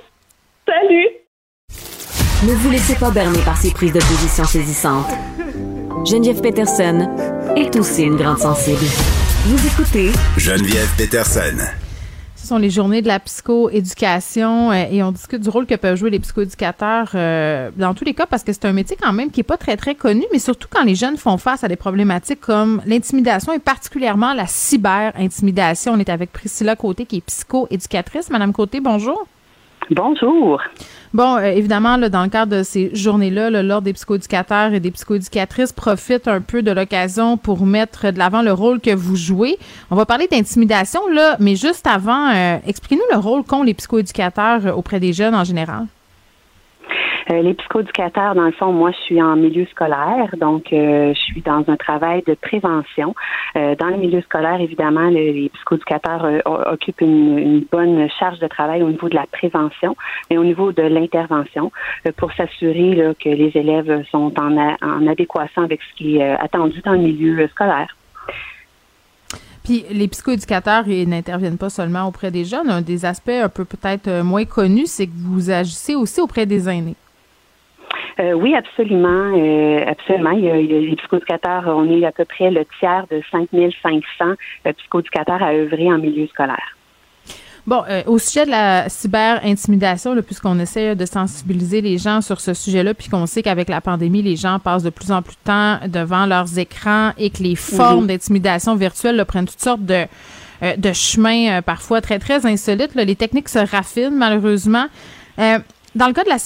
[0.66, 2.07] Salut!
[2.46, 5.10] Ne vous laissez pas berner par ces prises de position saisissantes.
[6.06, 7.08] Geneviève Peterson
[7.56, 8.78] est aussi une grande sensible.
[9.46, 11.66] Vous écoutez Geneviève Peterson.
[12.36, 15.96] Ce sont les journées de la psychoéducation euh, et on discute du rôle que peuvent
[15.96, 19.32] jouer les psychoéducateurs euh, dans tous les cas parce que c'est un métier quand même
[19.32, 21.74] qui est pas très très connu, mais surtout quand les jeunes font face à des
[21.74, 25.94] problématiques comme l'intimidation et particulièrement la cyber-intimidation.
[25.94, 28.30] On est avec Priscilla Côté qui est psychoéducatrice.
[28.30, 29.26] Madame Côté, bonjour.
[29.90, 30.60] Bonjour.
[31.14, 34.80] Bon, euh, évidemment, là, dans le cadre de ces journées-là, là, l'Ordre des psychoéducateurs et
[34.80, 39.16] des psychoéducatrices profite un peu de l'occasion pour mettre de l'avant le rôle que vous
[39.16, 39.58] jouez.
[39.90, 44.66] On va parler d'intimidation, là, mais juste avant, euh, expliquez-nous le rôle qu'ont les psychoéducateurs
[44.66, 45.86] euh, auprès des jeunes en général.
[47.30, 51.18] Euh, les psychoéducateurs, dans le fond, moi, je suis en milieu scolaire, donc euh, je
[51.18, 53.14] suis dans un travail de prévention.
[53.56, 56.26] Euh, dans le milieu scolaire, évidemment, le- les psychoéducateurs
[56.72, 59.96] occupent une, bonne charge de travail au niveau de la prévention
[60.30, 61.70] et au niveau de l'intervention
[62.16, 66.80] pour s'assurer que les élèves sont en, a- en adéquation avec ce qui est attendu
[66.82, 67.94] dans le milieu scolaire.
[69.64, 72.70] Puis les psychoéducateurs, ils n'interviennent pas seulement auprès des jeunes.
[72.70, 76.68] Un des aspects un peu peut-être moins connus, c'est que vous agissez aussi auprès des
[76.68, 76.94] aînés.
[78.20, 79.32] Euh, oui, absolument.
[79.36, 80.30] euh, absolument.
[80.32, 83.06] Il y, a, il y a les psychoéducateurs, on est à peu près le tiers
[83.10, 84.04] de 5500
[84.66, 86.74] euh, psychoéducateurs à œuvrer en milieu scolaire.
[87.66, 92.54] Bon, euh, au sujet de la cyber-intimidation, puisqu'on essaie de sensibiliser les gens sur ce
[92.54, 95.44] sujet-là, puis qu'on sait qu'avec la pandémie, les gens passent de plus en plus de
[95.44, 100.06] temps devant leurs écrans et que les formes d'intimidation virtuelle là, prennent toutes sortes de,
[100.62, 102.94] euh, de chemins euh, parfois très, très insolites.
[102.94, 103.04] là.
[103.04, 104.86] Les techniques se raffinent, malheureusement.
[105.94, 106.38] Dans le cas de la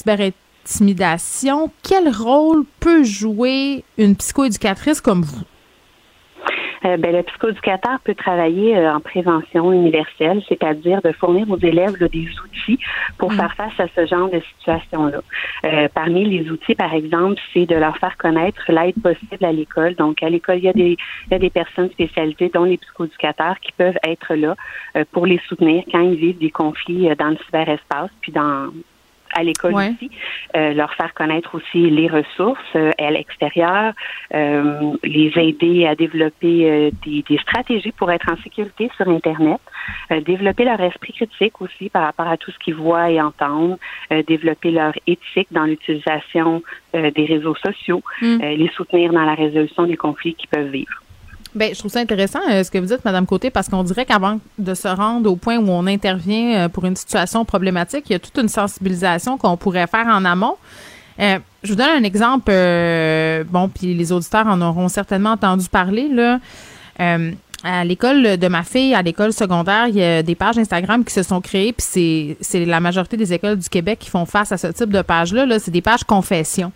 [0.65, 5.43] cyber-intimidation, quel rôle peut jouer une psychoéducatrice comme vous?
[6.85, 11.97] Euh, ben, le psychoéducateur peut travailler euh, en prévention universelle, c'est-à-dire de fournir aux élèves
[12.01, 12.79] là, des outils
[13.19, 15.21] pour faire face à ce genre de situation-là.
[15.65, 19.95] Euh, parmi les outils, par exemple, c'est de leur faire connaître l'aide possible à l'école.
[19.95, 22.79] Donc, à l'école, il y a des, il y a des personnes spécialisées, dont les
[22.79, 24.57] psychoéducateurs, qui peuvent être là
[24.97, 28.73] euh, pour les soutenir quand ils vivent des conflits dans le cyberespace, puis dans
[29.33, 29.91] à l'école Ouais.
[29.91, 30.11] aussi,
[30.57, 33.93] euh, leur faire connaître aussi les ressources euh, à l'extérieur,
[34.35, 39.61] euh, les aider à développer euh, des, des stratégies pour être en sécurité sur Internet,
[40.11, 43.79] euh, développer leur esprit critique aussi par rapport à tout ce qu'ils voient et entendent,
[44.13, 46.63] euh, développer leur éthique dans l'utilisation
[46.95, 48.41] euh, des réseaux sociaux, Mm.
[48.43, 51.02] euh, les soutenir dans la résolution des conflits qu'ils peuvent vivre.
[51.55, 54.07] Ben, je trouve ça intéressant euh, ce que vous dites, Madame Côté, parce qu'on dirait
[54.07, 58.13] qu'avant de se rendre au point où on intervient euh, pour une situation problématique, il
[58.13, 60.57] y a toute une sensibilisation qu'on pourrait faire en amont.
[61.21, 62.51] Euh, je vous donne un exemple.
[63.51, 66.09] bon, puis les auditeurs en auront certainement entendu parler.
[66.09, 66.39] Là,
[67.65, 71.13] à l'école de ma fille, à l'école secondaire, il y a des pages Instagram qui
[71.13, 74.51] se sont créées, puis c'est c'est la majorité des écoles du Québec qui font face
[74.53, 75.47] à ce type de pages-là.
[75.47, 76.73] Là, c'est des pages confession.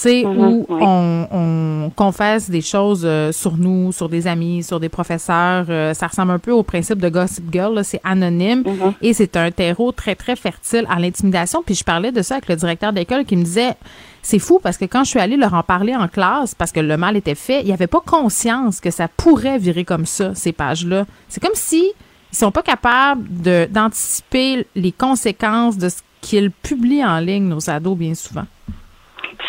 [0.00, 0.78] Tu sais, Mhm, où oui.
[0.80, 5.66] on, on confesse des choses euh, sur nous, sur des amis, sur des professeurs.
[5.68, 7.80] Euh, ça ressemble un peu au principe de Gossip Girl.
[7.84, 8.62] C'est anonyme
[9.02, 11.64] et c'est un terreau très, très fertile à l'intimidation.
[11.66, 13.74] Puis je parlais de ça avec le directeur d'école qui me disait
[14.22, 16.80] c'est fou parce que quand je suis allée leur en parler en classe, parce que
[16.80, 20.32] le mal était fait, il n'y avait pas conscience que ça pourrait virer comme ça,
[20.34, 21.06] ces pages-là.
[21.28, 21.90] C'est comme si
[22.32, 23.24] ils sont pas capables
[23.70, 28.44] d'anticiper les conséquences de ce qu'ils publient en ligne, nos ados, bien souvent.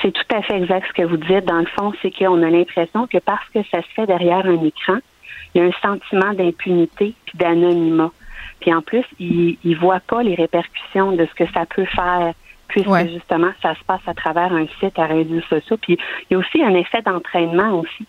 [0.02, 1.46] C'est tout à fait exact ce que vous dites.
[1.46, 4.64] Dans le fond, c'est qu'on a l'impression que parce que ça se fait derrière un
[4.64, 4.98] écran,
[5.54, 8.12] il y a un sentiment d'impunité puis d'anonymat.
[8.60, 12.34] Puis en plus, ils ne voient pas les répercussions de ce que ça peut faire
[12.70, 15.78] puisque justement, ça se passe à travers un site à réseaux sociaux.
[15.78, 15.98] Puis
[16.30, 18.06] il y a aussi un effet d'entraînement aussi.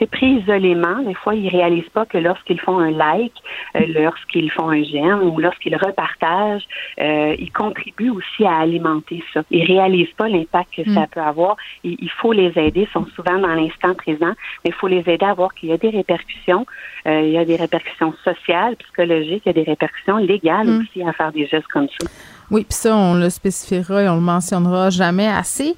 [0.00, 1.02] C'est pris isolément.
[1.06, 3.34] Des fois, ils réalisent pas que lorsqu'ils font un like,
[3.76, 6.64] euh, lorsqu'ils font un j'aime ou lorsqu'ils repartagent,
[6.98, 9.42] euh, ils contribuent aussi à alimenter ça.
[9.50, 11.06] Ils réalisent pas l'impact que ça Mm.
[11.12, 11.56] peut avoir.
[11.84, 12.88] Il, il faut les aider.
[12.88, 14.32] Ils sont souvent dans l'instant présent,
[14.64, 16.64] mais il faut les aider à voir qu'il y a des répercussions.
[17.06, 20.80] Euh, il y a des répercussions sociales, psychologiques, il y a des répercussions légales Mm.
[20.80, 22.08] aussi à faire des gestes comme ça.
[22.50, 25.74] Oui, puis ça, on le spécifiera et on le mentionnera jamais assez.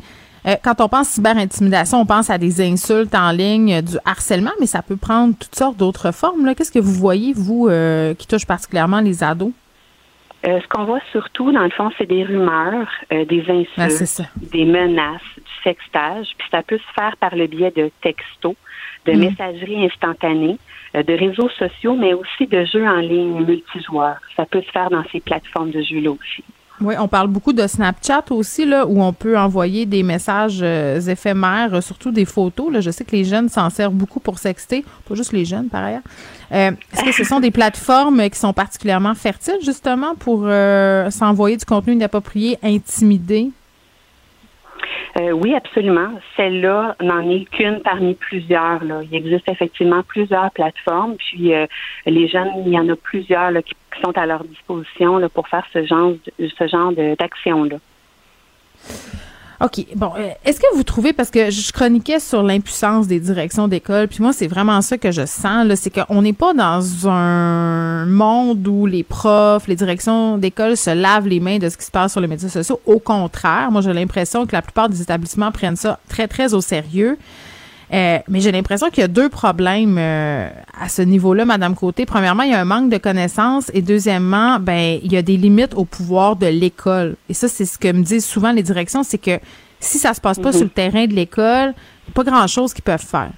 [0.46, 4.66] Euh, quand on pense cyber-intimidation, on pense à des insultes en ligne, du harcèlement, mais
[4.66, 6.44] ça peut prendre toutes sortes d'autres formes.
[6.46, 6.54] là.
[6.54, 9.52] Qu'est-ce que vous voyez, vous, euh, qui touche particulièrement les ados?
[10.44, 14.24] Euh, ce qu'on voit surtout, dans le fond, c'est des rumeurs, euh, des insultes, Ah,
[14.52, 16.26] des menaces, du sextage.
[16.36, 18.56] Puis ça peut se faire par le biais de textos,
[19.06, 19.18] de Mm.
[19.18, 20.58] messagerie instantanée,
[20.96, 24.18] euh, de réseaux sociaux, mais aussi de jeux en ligne multijoueurs.
[24.36, 26.42] Ça peut se faire dans ces plateformes de jeux-là aussi.
[26.80, 31.00] Oui, on parle beaucoup de Snapchat aussi, là, où on peut envoyer des messages euh,
[31.00, 32.72] éphémères, euh, surtout des photos.
[32.72, 32.80] Là.
[32.80, 35.84] Je sais que les jeunes s'en servent beaucoup pour sexter, pas juste les jeunes par
[35.84, 36.02] ailleurs.
[36.50, 40.48] Euh, Est-ce que ce sont des plateformes qui sont particulièrement fertiles, justement, pour
[41.10, 43.50] s'envoyer du contenu inapproprié, intimider?
[45.20, 46.10] Euh, oui, absolument.
[46.36, 48.80] Celle-là n'en est qu'une parmi plusieurs.
[49.10, 51.66] Il existe effectivement plusieurs plateformes, puis euh,
[52.06, 55.84] les jeunes, il y en a plusieurs qui, sont à leur disposition pour faire ce
[55.84, 57.76] genre, ce genre d'action-là.
[59.62, 59.86] OK.
[59.94, 64.08] Bon, euh, est-ce que vous trouvez, parce que je chroniquais sur l'impuissance des directions d'école,
[64.08, 68.04] puis moi, c'est vraiment ça que je sens, là, c'est qu'on n'est pas dans un
[68.06, 71.92] monde où les profs, les directions d'école se lavent les mains de ce qui se
[71.92, 72.80] passe sur les médias sociaux.
[72.86, 76.60] Au contraire, moi, j'ai l'impression que la plupart des établissements prennent ça très, très au
[76.60, 77.16] sérieux.
[77.92, 80.48] Euh, mais j'ai l'impression qu'il y a deux problèmes euh,
[80.80, 82.06] à ce niveau-là, Madame Côté.
[82.06, 85.36] Premièrement, il y a un manque de connaissances et deuxièmement, ben il y a des
[85.36, 87.16] limites au pouvoir de l'école.
[87.28, 89.38] Et ça, c'est ce que me disent souvent les directions, c'est que
[89.78, 90.54] si ça se passe pas Mhm.
[90.54, 91.74] sur le terrain de l'école,
[92.14, 93.30] pas grand-chose qu'ils peuvent faire.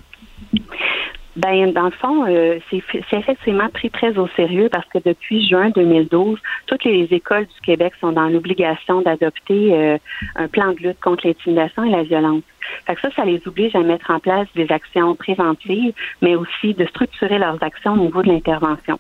[1.37, 5.49] Ben, dans le fond, euh, c'est c'est effectivement pris très au sérieux parce que depuis
[5.49, 9.99] juin 2012, toutes les écoles du Québec sont dans l'obligation d'adopter euh,
[10.37, 12.43] un plan de lutte contre l'intimidation et la violence.
[12.86, 16.74] Fait que ça, ça les oblige à mettre en place des actions préventives, mais aussi
[16.74, 18.99] de structurer leurs actions au niveau de l'intervention.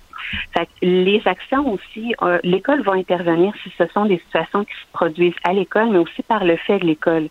[0.56, 4.72] Fait que les actions aussi, euh, l'école va intervenir si ce sont des situations qui
[4.74, 7.28] se produisent à l'école, mais aussi par le fait de l'école.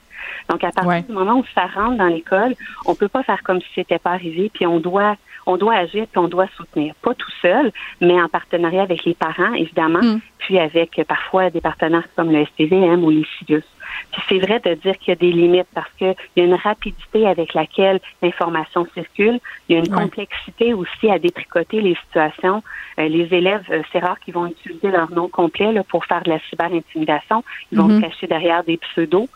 [0.50, 1.02] Donc, à partir Ouais.
[1.02, 2.56] du moment où ça rentre dans l'école,
[2.86, 5.16] on peut pas faire comme si c'était pas arrivé, puis on doit
[5.46, 6.94] on doit agir puis on doit soutenir.
[7.02, 7.72] Pas tout seul,
[8.02, 10.00] mais en partenariat avec les parents, évidemment,
[10.40, 13.64] puis avec euh, parfois des partenaires comme le STVM ou les CIUS.
[14.12, 16.54] Puis c'est vrai de dire qu'il y a des limites parce qu'il y a une
[16.56, 19.40] rapidité avec laquelle l'information circule.
[19.68, 22.64] Il y a une complexité aussi à détricoter les situations.
[23.00, 26.24] Euh, les élèves, euh, c'est rare qu'ils vont utiliser leur nom complet là, pour faire
[26.24, 27.44] de la cyber-intimidation.
[27.72, 28.02] Ils vont Mhm.
[28.02, 29.30] se cacher derrière des pseudos.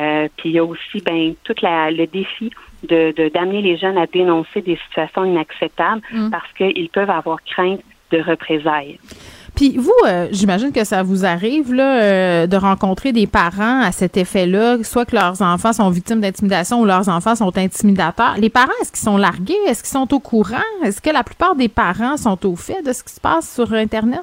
[0.00, 2.50] Euh, puis il y a aussi ben tout la, le défi
[2.88, 6.30] de de- d'amener les jeunes à dénoncer des situations inacceptables Mm.
[6.30, 7.80] parce qu'ils peuvent avoir crainte
[8.12, 8.98] de représailles.
[9.54, 13.92] Puis vous, euh, j'imagine que ça vous arrive là, euh, de rencontrer des parents à
[13.92, 18.36] cet effet-là, soit que leurs enfants sont victimes d'intimidation ou leurs enfants sont intimidateurs.
[18.38, 19.56] Les parents, est-ce qu'ils sont largués?
[19.66, 20.56] Est-ce qu'ils sont au courant?
[20.84, 23.72] Est-ce que la plupart des parents sont au fait de ce qui se passe sur
[23.74, 24.20] Internet?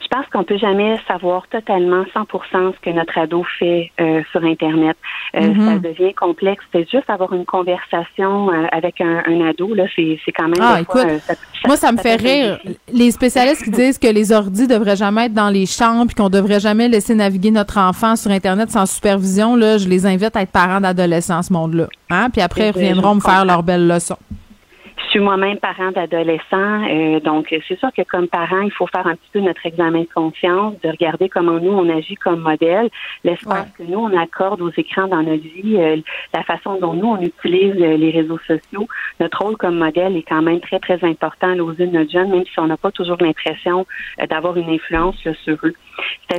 [0.00, 4.44] Je pense qu'on peut jamais savoir totalement 100% ce que notre ado fait euh, sur
[4.44, 4.96] Internet.
[5.36, 5.40] Euh.
[5.66, 6.62] Ça devient complexe.
[6.72, 10.54] C'est juste avoir une conversation euh, avec un, un ado là, c'est quand même.
[10.60, 11.34] Ah, fois, écoute, ça-
[11.66, 12.58] Moi, ça me fait rire.
[12.92, 16.28] Les spécialistes qui disent que les ordis devraient jamais être dans les chambres puis qu'on
[16.30, 20.42] devrait jamais laisser naviguer notre enfant sur Internet sans supervision, là, je les invite à
[20.42, 21.86] être parents d'adolescents, ce monde-là.
[22.10, 22.28] Hein?
[22.30, 24.16] Puis après, ils Je- reviendront me faire leurs belles leçons.
[25.14, 29.06] Je suis moi-même parent d'adolescents, euh, donc c'est sûr que comme parent, il faut faire
[29.06, 32.90] un petit peu notre examen de conscience, de regarder comment nous on agit comme modèle,
[33.22, 35.98] l'espace que nous on accorde aux écrans dans notre vie, euh,
[36.32, 38.88] la façon dont nous on utilise euh, les réseaux sociaux.
[39.20, 42.10] Notre rôle comme modèle est quand même très très important là, aux yeux de notre
[42.10, 43.86] jeune, même si on n'a pas toujours l'impression
[44.20, 45.74] euh, d'avoir une influence là, sur eux.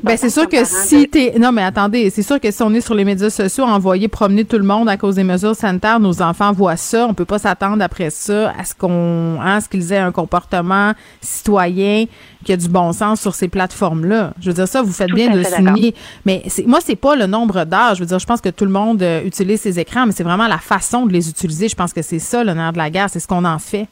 [0.04, 1.40] Ben, c'est sûr que si de- t'es.
[1.40, 4.44] Non, mais attendez, c'est sûr que si on est sur les médias sociaux, envoyer promener
[4.44, 7.08] tout le monde à cause des mesures sanitaires, nos enfants voient ça.
[7.08, 10.94] On peut pas s'attendre après ça à ce qu'on, hein, ce qu'ils aient un comportement
[11.22, 12.06] citoyen
[12.44, 14.34] qui a du bon sens sur ces plateformes-là.
[14.40, 15.96] Je veux dire ça, vous faites Tout bien de le souligner.
[16.26, 17.98] Mais c'est, moi, c'est pas le nombre d'âge.
[17.98, 20.24] Je veux dire, je pense que tout le monde euh, utilise ces écrans, mais c'est
[20.24, 21.70] vraiment la façon de les utiliser.
[21.70, 23.10] Je pense que c'est ça le nerf de la guerre.
[23.10, 23.88] C'est ce qu'on en fait.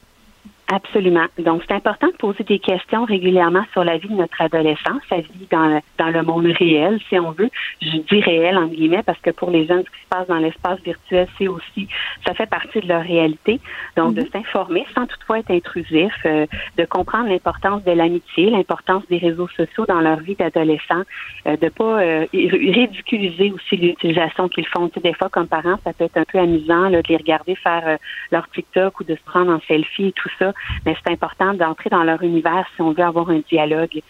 [0.73, 1.27] Absolument.
[1.37, 5.17] Donc, c'est important de poser des questions régulièrement sur la vie de notre adolescent, sa
[5.17, 7.51] vie dans le, dans le monde réel, si on veut.
[7.79, 10.39] Je dis réel, entre guillemets, parce que pour les jeunes, ce qui se passe dans
[10.39, 11.87] l'espace virtuel, c'est aussi,
[12.25, 13.59] ça fait partie de leur réalité.
[13.95, 16.47] Donc, de s'informer sans toutefois être intrusif, euh,
[16.79, 21.03] de comprendre l'importance de l'amitié, l'importance des réseaux sociaux dans leur vie d'adolescent,
[21.45, 24.87] euh, de pas euh, ridiculiser aussi l'utilisation qu'ils font.
[24.87, 27.17] Tu sais, des fois, comme parents, ça peut être un peu amusant là, de les
[27.17, 27.97] regarder faire euh,
[28.31, 30.51] leur TikTok ou de se prendre en selfie et tout ça
[30.85, 34.01] mais c'est important d'entrer dans leur univers si on veut avoir un dialogue.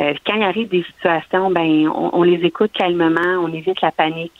[0.00, 3.90] Euh, quand il arrive des situations, ben on, on les écoute calmement, on évite la
[3.92, 4.32] panique.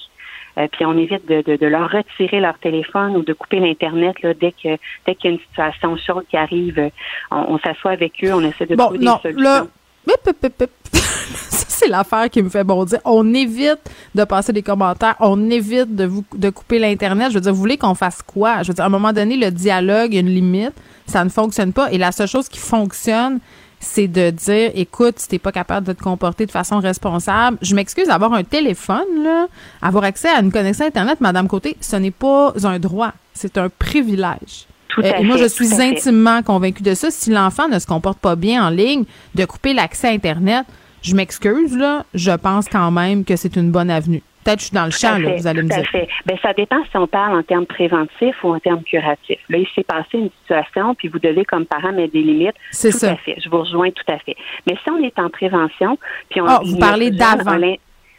[0.59, 4.17] Euh, puis on évite de, de, de leur retirer leur téléphone ou de couper l'internet
[4.41, 4.77] dès que
[5.07, 6.91] dès qu'il y a une situation chaude qui arrive,
[7.31, 9.69] on, on s'assoit avec eux, on essaie de Bon, trouver non, des solutions.
[10.09, 10.65] hip.
[10.93, 12.99] ça, c'est l'affaire qui me fait bondir.
[13.05, 13.79] On évite
[14.15, 15.15] de passer des commentaires.
[15.21, 17.29] On évite de, vous, de couper l'Internet.
[17.31, 18.63] Je veux dire, vous voulez qu'on fasse quoi?
[18.63, 20.73] Je veux dire, à un moment donné, le dialogue, il y a une limite.
[21.09, 21.91] Ça ne fonctionne pas.
[21.91, 23.41] Et la seule chose qui fonctionne,
[23.81, 27.75] c'est de dire, écoute, si t'es pas capable de te comporter de façon responsable, je
[27.75, 29.47] m'excuse d'avoir un téléphone, là,
[29.83, 33.13] avoir accès à une connexion Internet, Madame Côté, ce n'est pas un droit.
[33.35, 34.67] C'est un privilège.
[34.89, 35.91] Tout Euh, et moi, fait, je suis fait.
[35.91, 37.11] intimement convaincue de ça.
[37.11, 39.05] Si l'enfant ne se comporte pas bien en ligne,
[39.35, 40.67] de couper l'accès à Internet,
[41.03, 44.23] je m'excuse, là, je pense quand même que c'est une bonne avenue.
[44.49, 45.91] Peut-être je suis dans le champ, là, vous allez me tout à dire.
[45.91, 46.09] fait.
[46.25, 49.41] Ben, ça dépend si on parle en termes préventifs ou en termes curatifs.
[49.51, 52.55] Là, il s'est passé une situation, puis vous devez, comme parent, mettre des limites.
[52.71, 53.13] C'est tout ça.
[53.13, 53.37] à fait.
[53.45, 54.37] Je vous rejoins tout à fait.
[54.67, 55.99] Mais si on est en prévention,
[56.31, 57.59] puis on Ah, vous parlez d'avant.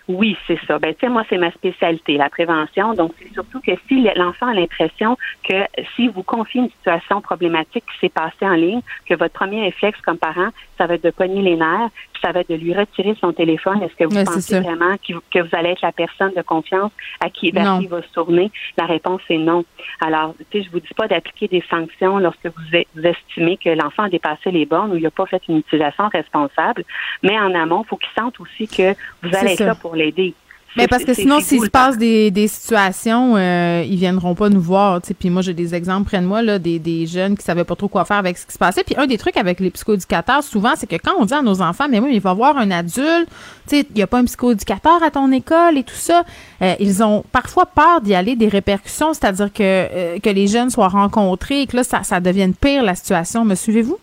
[0.09, 0.79] Oui, c'est ça.
[0.79, 2.95] Ben, tu sais, moi, c'est ma spécialité, la prévention.
[2.95, 5.15] Donc, c'est surtout que si l'enfant a l'impression
[5.47, 5.53] que
[5.95, 10.01] si vous confiez une situation problématique qui s'est passée en ligne, que votre premier réflexe
[10.01, 10.49] comme parent,
[10.79, 11.89] ça va être de pogner les nerfs,
[12.21, 13.81] ça va être de lui retirer son téléphone.
[13.83, 17.29] Est-ce que vous pensez vraiment qu'il- que vous allez être la personne de confiance à
[17.29, 17.77] qui, vers Non.
[17.79, 18.51] qui il va se tourner?
[18.77, 19.63] La réponse est non.
[20.01, 24.03] Alors, tu sais, je vous dis pas d'appliquer des sanctions lorsque vous, estimez que l'enfant
[24.03, 26.83] a dépassé les bornes ou il n'a pas fait une utilisation responsable,
[27.23, 28.93] mais en amont, il faut qu'il sente aussi que
[29.23, 29.65] vous allez être ça.
[29.65, 30.33] là pour l'aider.
[30.75, 34.61] Mais parce que sinon, s'il se passe des, des situations, euh, ils viendront pas nous
[34.61, 35.01] voir.
[35.01, 35.13] tu sais.
[35.13, 37.75] Puis moi, j'ai des exemples près de moi, là, des, des jeunes qui savaient pas
[37.75, 38.83] trop quoi faire avec ce qui se passait.
[38.83, 41.61] Puis un des trucs avec les psychoéducateurs, souvent, c'est que quand on dit à nos
[41.61, 43.29] enfants, mais oui, mais il va voir un adulte,
[43.71, 46.23] il n'y a pas un psychoéducateur à ton école et tout ça,
[46.61, 50.69] euh, ils ont parfois peur d'y aller des répercussions, c'est-à-dire que, euh, que les jeunes
[50.69, 53.43] soient rencontrés et que là, ça, ça devienne pire la situation.
[53.45, 53.97] Me suivez-vous?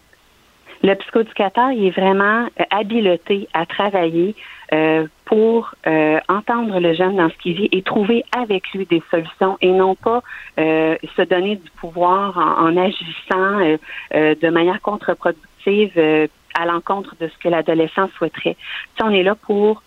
[0.82, 4.34] Le psychoéducateur, il est vraiment euh, habilité à travailler
[4.72, 9.02] euh, pour euh, entendre le jeune dans ce qu'il vit et trouver avec lui des
[9.10, 10.22] solutions et non pas
[10.58, 13.76] euh, se donner du pouvoir en, en agissant euh,
[14.14, 16.28] euh, de manière contre-productive
[16.58, 18.54] à l'encontre de ce que l'adolescent souhaiterait.
[18.54, 19.82] Tu sais, on est là pour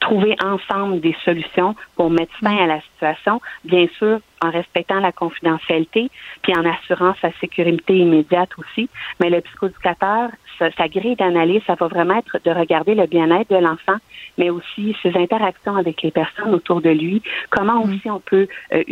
[0.00, 5.12] trouver ensemble des solutions pour mettre fin à la situation, bien sûr en respectant la
[5.12, 6.10] confidentialité,
[6.42, 8.90] puis en assurant sa sécurité immédiate aussi.
[9.18, 13.50] Mais le psychoéducateur, sa, sa grille d'analyse, ça va vraiment être de regarder le bien-être
[13.50, 13.96] de l'enfant,
[14.36, 17.22] mais aussi ses interactions avec les personnes autour de lui.
[17.50, 18.82] Comment aussi on peut euh,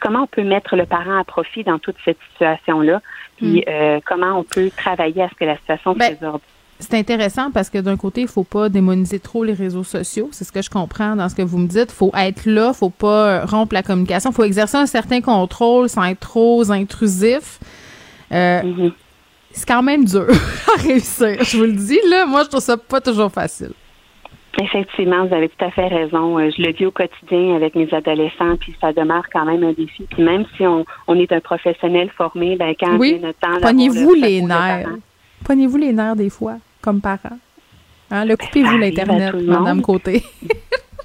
[0.00, 3.00] comment on peut mettre le parent à profit dans toute cette situation-là,
[3.36, 3.62] puis Mm.
[3.68, 6.40] euh, comment on peut travailler à ce que la situation se Ben, résorbe.
[6.78, 10.28] C'est intéressant parce que d'un côté, il faut pas démoniser trop les réseaux sociaux.
[10.32, 11.90] C'est ce que je comprends dans ce que vous me dites.
[11.90, 14.30] faut être là, faut pas euh, rompre la communication.
[14.30, 17.58] faut exercer un certain contrôle sans être trop intrusif.
[18.32, 18.92] Euh, Mm-hmm.
[19.52, 20.26] C'est quand même dur
[20.76, 21.42] à réussir.
[21.42, 23.72] Je vous le dis, là, moi, je trouve ça pas toujours facile.
[24.60, 26.38] Effectivement, vous avez tout à fait raison.
[26.38, 29.72] Euh, Je le vis au quotidien avec mes adolescents, puis ça demeure quand même un
[29.72, 30.04] défi.
[30.10, 33.18] Puis même si on, on est un professionnel formé, ben quand Oui.
[33.18, 34.88] vient le temps Pognez-vous le les nerfs.
[35.44, 36.56] Pognez-vous les nerfs des fois,
[36.86, 37.38] comme parents.
[38.12, 39.34] Hein, le coupez-vous l'Internet.
[39.34, 40.22] Madame Côté.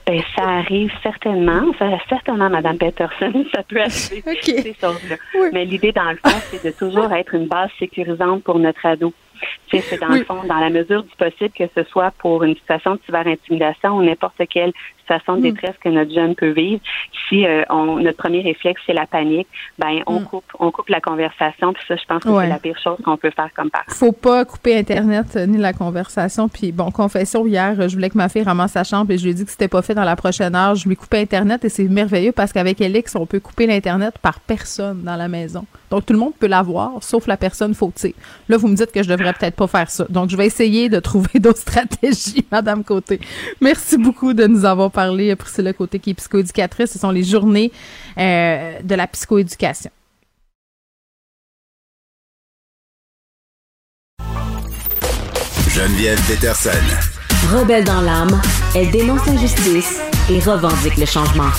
[0.08, 1.62] Ben, ça arrive certainement.
[1.78, 5.16] Ça, certainement, Madame Peterson, ça peut arriver ces choses-là.
[5.53, 9.14] Mais l'idée, dans le fond, c'est de toujours être une base sécurisante pour notre ado.
[9.68, 12.44] Tu sais, c'est dans le fond, dans la mesure du possible, que ce soit pour
[12.44, 15.44] une situation de cyberintimidation ou n'importe quelle situation de Mm.
[15.52, 16.82] détresse que notre jeune peut vivre.
[17.30, 19.48] Si euh, on, notre premier réflexe, c'est la panique,
[19.78, 20.23] ben on Mm.
[20.26, 21.73] coupe on coupe la conversation.
[21.73, 22.44] Puis ça, je pense que Ouais.
[22.45, 23.84] c'est la pire chose qu'on peut faire comme parent.
[23.90, 26.48] faut pas couper Internet euh, ni la conversation.
[26.49, 29.23] Puis bon, confession, hier, euh, je voulais que ma fille ramasse sa chambre et je
[29.23, 30.76] lui ai dit que c'était pas fait dans la prochaine heure.
[30.76, 34.18] Je lui ai coupé Internet et c'est merveilleux parce qu'avec Elix, on peut couper l'Internet
[34.19, 35.65] par personne dans la maison.
[35.90, 38.15] Donc tout le monde peut l'avoir, sauf la personne fautée.
[38.48, 40.06] Là, vous me dites que je devrais peut-être pas faire ça.
[40.10, 43.19] Donc je vais essayer de trouver d'autres stratégies, Madame Côté.
[43.60, 46.92] Merci beaucoup de nous avoir parlé, Priscilla Côté, qui est psychoéducatrice.
[46.92, 47.72] Ce sont les journées
[48.18, 49.92] euh, de la psychoéducation.
[55.70, 56.70] Geneviève Peterson.
[57.50, 58.42] Rebelle dans l'âme,
[58.76, 60.00] elle dénonce l'injustice
[60.30, 61.50] et revendique le changement.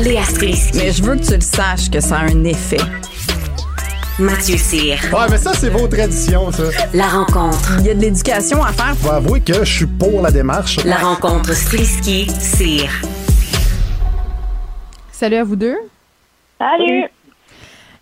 [0.00, 0.76] Léa Strisky.
[0.76, 2.80] Mais je veux que tu le saches que ça a un effet.
[4.20, 4.96] Mathieu Cyr.
[5.12, 6.62] Ouais, mais ça, c'est vos traditions, ça.
[6.92, 7.78] La rencontre.
[7.80, 8.94] Il y a de l'éducation à faire.
[8.96, 10.78] Faut avouer que je suis pour la démarche.
[10.84, 12.90] La rencontre Strisky-Cyr.
[15.10, 15.74] Salut à vous deux.
[16.60, 17.06] Salut.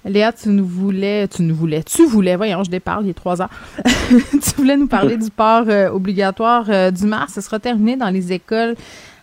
[0.05, 3.41] Léa, tu nous voulais, tu nous voulais, tu voulais, voyons, je déparle, il est trois
[3.41, 3.51] heures.
[3.87, 7.33] tu voulais nous parler du port euh, obligatoire euh, du mars.
[7.35, 8.75] Ce sera terminé dans les écoles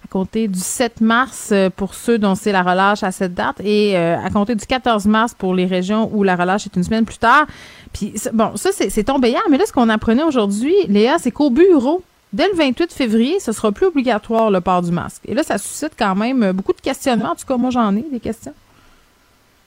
[0.09, 3.97] compter du 7 mars euh, pour ceux dont c'est la relâche à cette date et
[3.97, 7.05] euh, à compter du 14 mars pour les régions où la relâche est une semaine
[7.05, 7.45] plus tard.
[7.93, 11.31] Puis, bon, ça, c'est c'est tombé hier, mais là, ce qu'on apprenait aujourd'hui, Léa, c'est
[11.31, 12.03] qu'au bureau,
[12.33, 15.23] dès le 28 février, ce sera plus obligatoire le port du masque.
[15.27, 17.31] Et là, ça suscite quand même euh, beaucoup de questionnements.
[17.31, 18.53] En tout cas, moi, j'en ai des questions.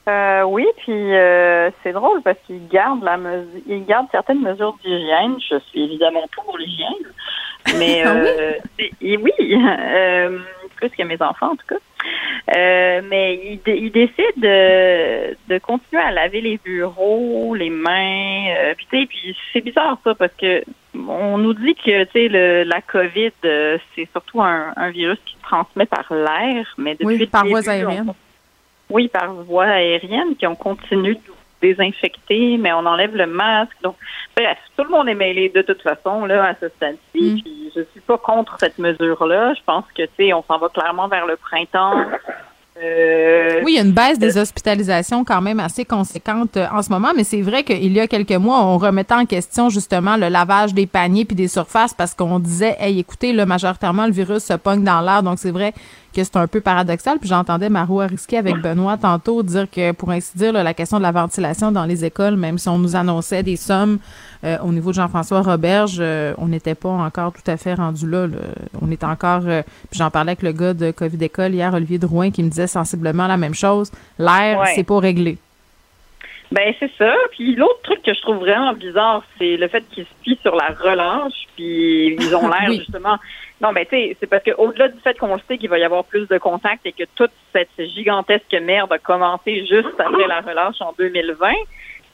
[0.09, 4.77] Euh, oui, puis euh, c'est drôle parce qu'ils gardent la mesure, ils gardent certaines mesures
[4.82, 5.36] d'hygiène.
[5.39, 7.06] Je suis évidemment pour l'hygiène,
[7.78, 8.28] mais Ah oui?
[8.39, 10.39] euh, oui, euh,
[10.76, 11.76] plus que mes enfants en tout cas.
[12.56, 13.34] Euh, mais
[13.66, 18.47] ils, ils décident de, de continuer à laver les bureaux, les mains.
[18.56, 20.62] euh, puis tu sais, puis c'est bizarre ça parce que
[20.94, 25.18] on nous dit que tu sais le, la COVID euh, c'est surtout un, un virus
[25.24, 28.12] qui se transmet par l'air, mais depuis Oui, le par on- aériennes.
[28.90, 31.20] oui, par voie aérienne, qui ont continué de
[31.62, 33.76] désinfecter, mais on enlève le masque.
[33.82, 33.97] Donc,
[34.36, 37.43] bref, tout le monde est mêlé de toute façon, là, à ce stade-ci.
[37.43, 39.55] Puis, je suis pas contre cette mesure-là.
[39.55, 42.05] Je pense que, tu sais, on s'en va clairement vers le printemps.
[42.81, 46.81] Euh, Oui, il y a une baisse des hospitalisations quand même assez conséquente euh, en
[46.81, 50.16] ce moment, mais c'est vrai qu'il y a quelques mois, on remettait en question justement
[50.16, 54.12] le lavage des paniers puis des surfaces parce qu'on disait, hey, écoutez, là, majoritairement, le
[54.12, 55.74] virus se pogne dans l'air, donc c'est vrai
[56.15, 57.19] que c'est un peu paradoxal.
[57.19, 60.99] Puis j'entendais Marois risquer avec Benoît tantôt dire que, pour ainsi dire, là, la question
[60.99, 63.99] de la ventilation dans les écoles, même si on nous annonçait des sommes
[64.44, 68.09] euh, au niveau de Jean-François Roberge, euh, on n'était pas encore tout à fait rendu
[68.10, 68.27] là.
[68.27, 68.39] là.
[68.81, 71.98] On est encore, euh, puis j'en parlais avec le gars de COVID École hier, Olivier
[71.98, 73.90] Drouin, qui me disait sensiblement la même chose.
[74.19, 74.73] L'air, Ouais.
[74.74, 75.39] c'est pas réglé.
[76.51, 77.14] Ben c'est ça.
[77.31, 80.55] Puis l'autre truc que je trouve vraiment bizarre, c'est le fait qu'ils se fient sur
[80.55, 82.78] la relâche, puis ils ont l'air Oui.
[82.78, 83.16] justement.
[83.62, 85.78] Non, ben tu sais, c'est parce que au-delà du fait qu'on le sait qu'il va
[85.78, 90.27] y avoir plus de contacts et que toute cette gigantesque merde a commencé juste après
[90.27, 91.48] la relâche en 2020,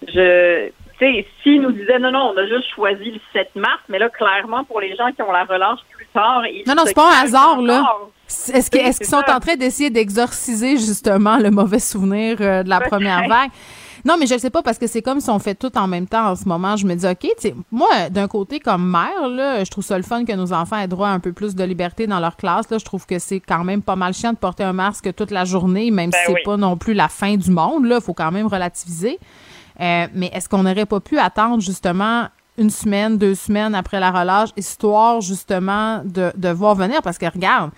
[0.07, 0.69] je,
[0.99, 4.09] sais, s'ils nous disaient non, non, on a juste choisi le 7 mars, mais là
[4.09, 7.11] clairement pour les gens qui ont la relâche plus tard, ils Non, non, c'est pas
[7.13, 7.85] un hasard, là.
[8.29, 13.27] Est-ce qu'ils sont en train d'essayer d'exorciser justement le mauvais souvenir euh, de la première
[13.29, 13.51] vague?
[14.05, 15.87] Non, mais je le sais pas parce que c'est comme si on fait tout en
[15.87, 16.77] même temps en ce moment.
[16.77, 20.05] Je me dis, OK, tu moi, d'un côté, comme mère, là, je trouve ça le
[20.05, 22.71] fun que nos enfants aient droit à un peu plus de liberté dans leur classe.
[22.71, 22.79] Là.
[22.79, 25.45] Je trouve que c'est quand même pas mal chiant de porter un masque toute la
[25.45, 26.41] journée, même Ben si c'est oui.
[26.45, 27.87] pas non plus la fin du monde.
[27.87, 29.19] Là, faut quand même relativiser.
[29.81, 34.11] Euh, mais est-ce qu'on n'aurait pas pu attendre justement une semaine, deux semaines après la
[34.11, 37.01] relâche, histoire justement de, de voir venir?
[37.03, 37.71] Parce que regarde,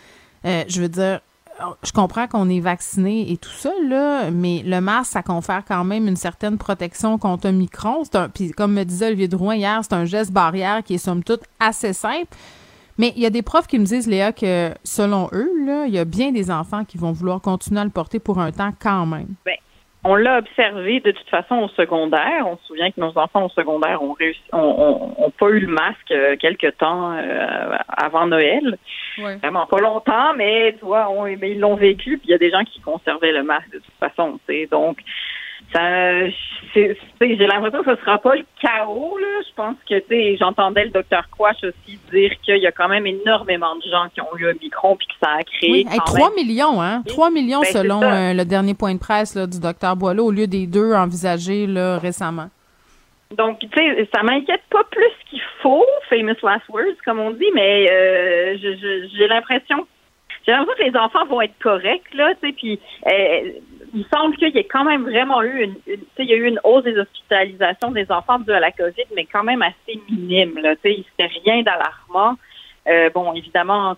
[0.47, 1.21] euh, je veux dire,
[1.83, 5.85] je comprends qu'on est vacciné et tout ça, là, mais le masque, ça confère quand
[5.85, 8.03] même une certaine protection contre un micron.
[8.15, 11.23] Un- Puis comme me disait Olivier Drouin hier, c'est un geste barrière qui est somme
[11.23, 12.29] toute assez simple.
[12.97, 15.93] Mais il y a des profs qui me disent, Léa, que selon eux, là, il
[15.93, 18.73] y a bien des enfants qui vont vouloir continuer à le porter pour un temps
[18.79, 19.29] quand même.
[19.45, 19.55] Ben,
[20.05, 22.47] on l'a observé de toute façon au secondaire.
[22.47, 25.61] On se souvient que nos enfants au secondaire ont réussi, ont, ont- ont pas eu
[25.61, 28.79] le masque euh, quelque temps euh, avant Noël.
[29.39, 32.17] Vraiment pas longtemps, mais tu vois, on- mais ils l'ont vécu.
[32.19, 34.39] Puis il y a des gens qui conservaient le masque de toute façon.
[34.49, 34.67] tu sais.
[34.71, 34.99] Donc,
[35.75, 39.19] j'ai l'impression que ce sera pas le chaos.
[39.19, 39.27] Là.
[39.49, 42.89] Je pense que tu sais, j'entendais le docteur Quash aussi dire qu'il y a quand
[42.89, 45.71] même énormément de gens qui ont eu un micron puis que ça a créé.
[45.71, 47.03] Oui, hey, quand 3 même- millions, hein?
[47.07, 50.31] 3 millions Ben, selon euh, le dernier point de presse là, du docteur Boileau au
[50.31, 52.49] lieu des deux envisagés là, récemment.
[53.37, 57.47] Donc, tu sais, ça m'inquiète pas plus qu'il faut, famous last words, comme on dit,
[57.55, 59.87] mais euh, j'ai l'impression
[60.47, 63.53] j'ai l'impression que les enfants vont être corrects, là, tu sais, puis euh,
[63.95, 66.47] il semble qu'il y ait quand même vraiment eu une, une- il y a eu
[66.47, 70.59] une hausse des hospitalisations des enfants due à la COVID, mais quand même assez minime,
[70.59, 72.37] là, sais, c'était rien d'alarmant.
[72.89, 73.95] Euh, bon, évidemment,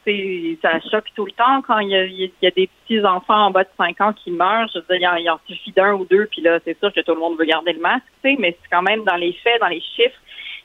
[0.61, 3.47] ça choque tout le temps quand il y a, il y a des petits enfants
[3.47, 4.69] en bas de 5 ans qui meurent.
[4.75, 6.93] Je veux dire, il en, il en suffit d'un ou deux, puis là, c'est sûr
[6.93, 9.61] que tout le monde veut garder le masque, mais c'est quand même dans les faits,
[9.61, 10.19] dans les chiffres,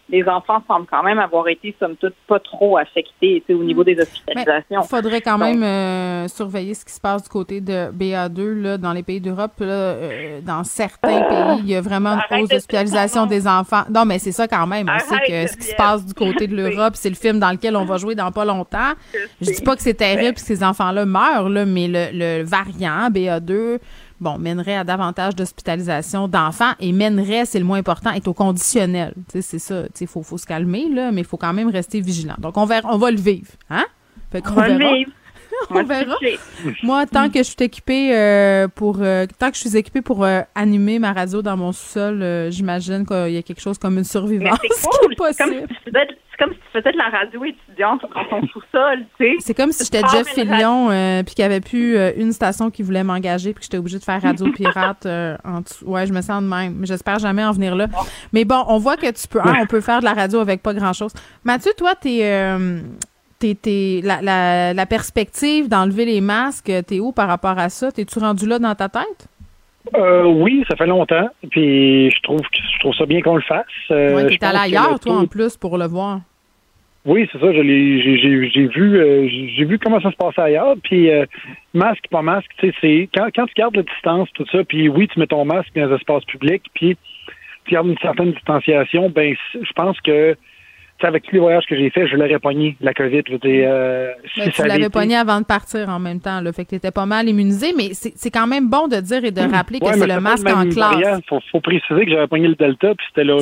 [0.09, 3.63] les enfants semblent quand même avoir été, somme toute, pas trop affectés, tu sais, au
[3.63, 4.81] niveau des hospitalisations.
[4.83, 8.61] Il faudrait quand Donc, même euh, surveiller ce qui se passe du côté de BA2
[8.61, 9.53] là, dans les pays d'Europe.
[9.61, 13.83] euh, dans certains pays, il y a vraiment une Arrête hausse de d'hospitalisation des enfants.
[13.93, 14.87] Non, mais c'est ça quand même.
[14.93, 17.51] On sait que ce qui se passe du côté de l'Europe, c'est le film dans
[17.51, 18.93] lequel on va jouer dans pas longtemps.
[19.41, 23.09] Je dis pas que c'est terrible que ces enfants-là meurent, là, mais le, le variant
[23.09, 23.79] BA2
[24.19, 29.13] bon, mènerait à davantage d'hospitalisation d'enfants et mènerait, c'est le moins important, est au conditionnel.
[29.29, 29.83] Tu sais, c'est ça.
[29.83, 32.35] Tu sais, faut, faut se calmer, là, mais il faut quand même rester vigilant.
[32.37, 33.85] Donc, on verra, on va le vivre, hein?
[34.31, 35.11] Fait On va le vivre.
[35.69, 36.15] on verra.
[36.83, 40.23] Moi, tant que je suis équipée euh, pour euh, tant que je suis équipée pour
[40.23, 44.03] euh, animer ma radio dans mon sous-sol, j'imagine qu'il y a quelque chose comme une
[44.03, 45.15] survivance c'est cool.
[45.31, 45.67] C'est comme, possible.
[45.85, 45.91] si tu
[46.37, 49.35] c'est comme si tu faisais de la radio étudiante dans ton sous-sol, tu sais.
[49.39, 52.31] C'est comme si j'étais Tu Jeff Fillion euh, puis qu'il y avait plus euh, une
[52.31, 55.85] station qui voulait m'engager puis que j'étais obligée de faire radio pirate euh, en dessous.
[55.85, 56.75] Ouais, je me sens de même.
[56.75, 57.87] Mais j'espère jamais en venir là.
[58.33, 60.61] Mais bon, on voit que tu peux hein, on peut faire de la radio avec
[60.61, 61.13] pas grand-chose.
[61.43, 61.95] Mathieu, toi
[63.39, 67.91] t'es- la, la, la perspective d'enlever les masques, t'es où par rapport à ça?
[67.91, 69.27] T'es-tu rendu là dans ta tête?
[69.95, 71.29] Euh, oui, ça fait longtemps.
[71.49, 73.65] Puis je trouve que je trouve ça bien qu'on le fasse.
[73.91, 76.19] Euh, ouais, t'es allé ailleurs, le toi, en plus, pour le voir.
[77.05, 77.53] Oui, c'est ça.
[77.53, 80.75] J'ai, vu, euh, j'ai vu comment ça se passait ailleurs.
[80.83, 81.25] Puis euh,
[81.73, 84.63] masque, pas masque, tu sais, c'est quand, quand tu gardes la distance, tout ça.
[84.65, 86.63] Puis oui, tu mets ton masque dans les espaces publics.
[86.73, 86.97] Puis
[87.63, 89.09] tu gardes une certaine distanciation.
[89.09, 90.35] Ben, je pense que,
[91.05, 93.21] avec tous les voyages que j'ai faits, je l'aurais pogné la COVID.
[93.27, 96.19] Je veux dire, euh, si tu ça l'avais été- pogné avant de partir en même
[96.19, 96.51] temps, là.
[96.51, 99.41] Fait que t'étais pas mal immunisé, mais c'est quand même bon de dire et de
[99.41, 101.21] rappeler que Ouais, c'est le masque en classe.
[101.27, 103.37] Faut, faut préciser que j'avais pogné le Delta, puis c'était le,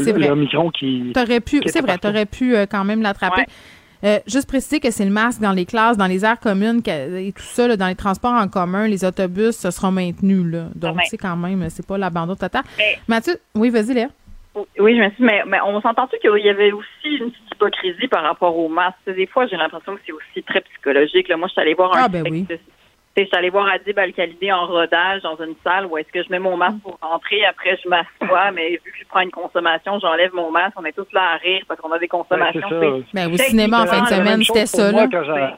[0.72, 1.12] qui.
[1.14, 3.46] T'aurais pu, qui c'est vrai, t'aurais pu euh, quand même l'attraper.
[4.04, 7.32] Euh, juste préciser que c'est le masque dans les classes, dans les aires communes et
[7.32, 10.48] tout ça, là, dans les transports en commun, les autobus, ce sera maintenu.
[10.48, 10.66] Là.
[10.76, 12.62] Donc, c'est quand même, c'est pas l'abandon total.
[13.08, 14.08] Mathieu, oui, vas-y, Léa.
[14.80, 17.52] Oui, je me suis dit, mais, mais on s'entend-tu qu'il y avait aussi une petite
[17.54, 18.96] hypocrisie par rapport au masque?
[19.08, 21.28] Des fois, j'ai l'impression que c'est aussi très psychologique.
[21.28, 22.46] Là, moi, je suis allée voir un Ah, ben oui.
[22.46, 25.98] texte- tu sais, Je suis allée voir Adib Al-Khalidi en rodage dans une salle où
[25.98, 29.06] est-ce que je mets mon masque pour rentrer, après je m'assois, mais vu que je
[29.08, 30.74] prends une consommation, j'enlève mon masque.
[30.78, 32.60] On est tous là à rire parce qu'on a des consommations.
[32.62, 32.68] Ça.
[32.68, 33.04] tu sais.
[33.14, 35.58] Ben, au cinéma en fin de semaine, c'était ça, moi là.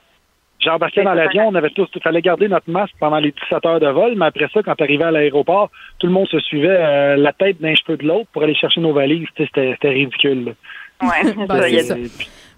[0.59, 3.65] J'ai- embarqué dans l'avion, on avait tous, il fallait garder notre masque pendant les 17
[3.65, 5.69] heures de vol, mais après ça, quand tu arrivais à l'aéroport,
[5.99, 8.81] tout le monde se suivait euh, la tête d'un cheveu de l'autre pour aller chercher
[8.81, 9.27] nos valises.
[9.37, 10.55] C'était c'était ridicule.
[10.99, 11.95] Ben, il y c'est ça.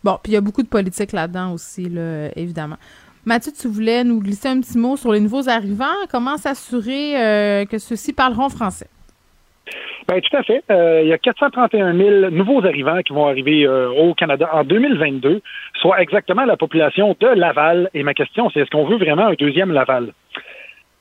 [0.03, 2.77] Bon, puis il y a beaucoup de politique là-dedans aussi, là, évidemment.
[3.25, 5.85] Mathieu, tu voulais nous glisser un petit mot sur les nouveaux arrivants.
[6.09, 8.87] Comment s'assurer euh, que ceux-ci parleront français?
[10.07, 10.63] Ben, tout à fait.
[10.71, 14.63] Euh, il y a 431 000 nouveaux arrivants qui vont arriver euh, au Canada en
[14.63, 15.41] 2022,
[15.81, 17.89] soit exactement la population de Laval.
[17.93, 20.13] Et ma question, c'est est-ce qu'on veut vraiment un deuxième Laval?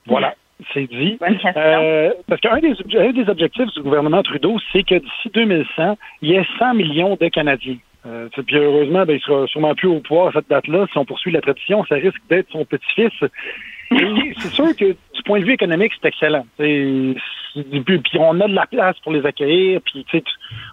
[0.06, 0.34] Voilà,
[0.74, 1.18] c'est dit.
[1.56, 5.96] Euh, parce qu'un des, obje- un des objectifs du gouvernement Trudeau, c'est que d'ici 2100,
[6.22, 7.76] il y ait 100 millions de Canadiens.
[8.06, 10.86] Euh, puis heureusement, ben, il sera sûrement plus au pouvoir à cette date-là.
[10.92, 13.12] Si on poursuit la tradition, ça risque d'être son petit-fils.
[13.90, 16.44] Et c'est sûr que du point de vue économique, c'est excellent.
[16.58, 17.14] C'est-
[17.54, 20.24] puis, on a de la place pour les accueillir, puis tu sais,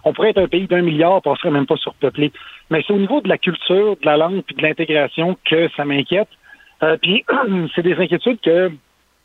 [0.04, 2.32] on pourrait être un pays d'un milliard, puis on serait même pas surpeuplé.
[2.70, 5.86] Mais c'est au niveau de la culture, de la langue, puis de l'intégration que ça
[5.86, 6.30] m'inquiète.
[6.84, 7.26] Euh, puis
[7.76, 8.72] c'est des inquiétudes que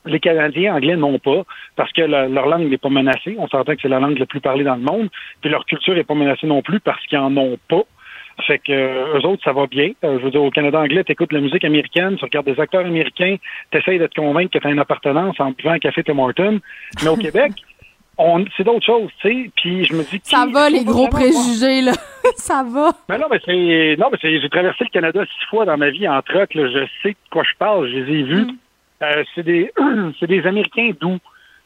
[0.06, 1.42] les Canadiens anglais n'ont pas
[1.76, 3.36] parce que leur langue n'est pas menacée.
[3.38, 5.08] On s'entend que c'est la langue la plus parlée dans le monde.
[5.40, 7.82] Puis leur culture n'est pas menacée non plus parce qu'ils en ont pas.
[8.46, 9.90] Fait que euh, eux autres, ça va bien.
[10.04, 12.58] Euh, je veux dire, au Canada anglais, tu écoutes la musique américaine, tu regardes des
[12.58, 13.36] acteurs américains,
[13.70, 16.18] tu essayes de te convaincre que tu as une appartenance en buvant un café Tim
[16.18, 16.60] Hortons.
[17.02, 17.52] Mais au Québec,
[18.56, 19.50] c'est d'autres choses, tu sais.
[19.56, 21.92] Puis je me dis Ça va, les gros préjugés, là?
[22.36, 22.90] ça va.
[23.08, 23.96] mais non, mais c'est.
[23.98, 24.40] Non, mais c'est.
[24.40, 26.54] J'ai traversé le Canada six fois dans ma vie en truck.
[26.54, 26.68] Là.
[26.68, 27.88] Je sais de quoi je parle.
[27.88, 28.44] Je les ai vus.
[28.44, 28.56] Mm.
[29.02, 29.72] Euh, c'est des.
[30.20, 31.18] c'est des Américains doux.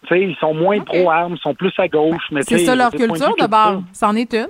[0.06, 2.24] Tu sais, ils sont moins pro-armes, ils sont plus à gauche.
[2.30, 3.80] mais C'est ça leur culture de base.
[3.92, 4.48] C'en est une.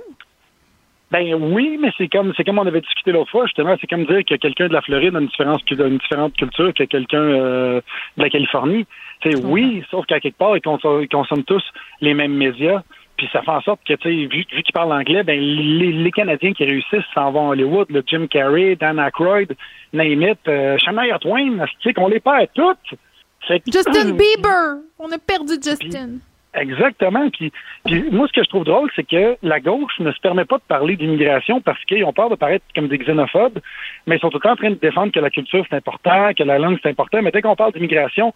[1.11, 4.05] Ben oui, mais c'est comme c'est comme on avait discuté l'autre fois, justement, c'est comme
[4.05, 7.21] dire que quelqu'un de la Floride a une différence a une différente culture que quelqu'un
[7.21, 7.81] euh,
[8.17, 8.87] de la Californie.
[9.23, 11.63] Sais, oui, sauf qu'à quelque part, ils consomment, ils consomment tous
[12.01, 12.81] les mêmes médias.
[13.17, 15.91] Puis ça fait en sorte que, tu sais, vu, vu qu'ils parlent anglais, ben les,
[15.91, 19.55] les Canadiens qui réussissent s'en vont à Hollywood, le Jim Carrey, Dan Aykroyd,
[19.93, 22.99] name it, euh, Shania Twain, tu sais qu'on les perd toutes.
[23.71, 24.81] Justin Bieber.
[24.99, 26.17] On a perdu Justin.
[26.55, 27.29] Exactement.
[27.29, 27.51] Puis,
[28.11, 30.63] moi, ce que je trouve drôle, c'est que la gauche ne se permet pas de
[30.67, 33.59] parler d'immigration parce qu'ils ont peur de paraître comme des xénophobes,
[34.07, 36.33] mais ils sont tout le temps en train de défendre que la culture, c'est important,
[36.33, 37.21] que la langue, c'est important.
[37.21, 38.33] Mais dès qu'on parle d'immigration,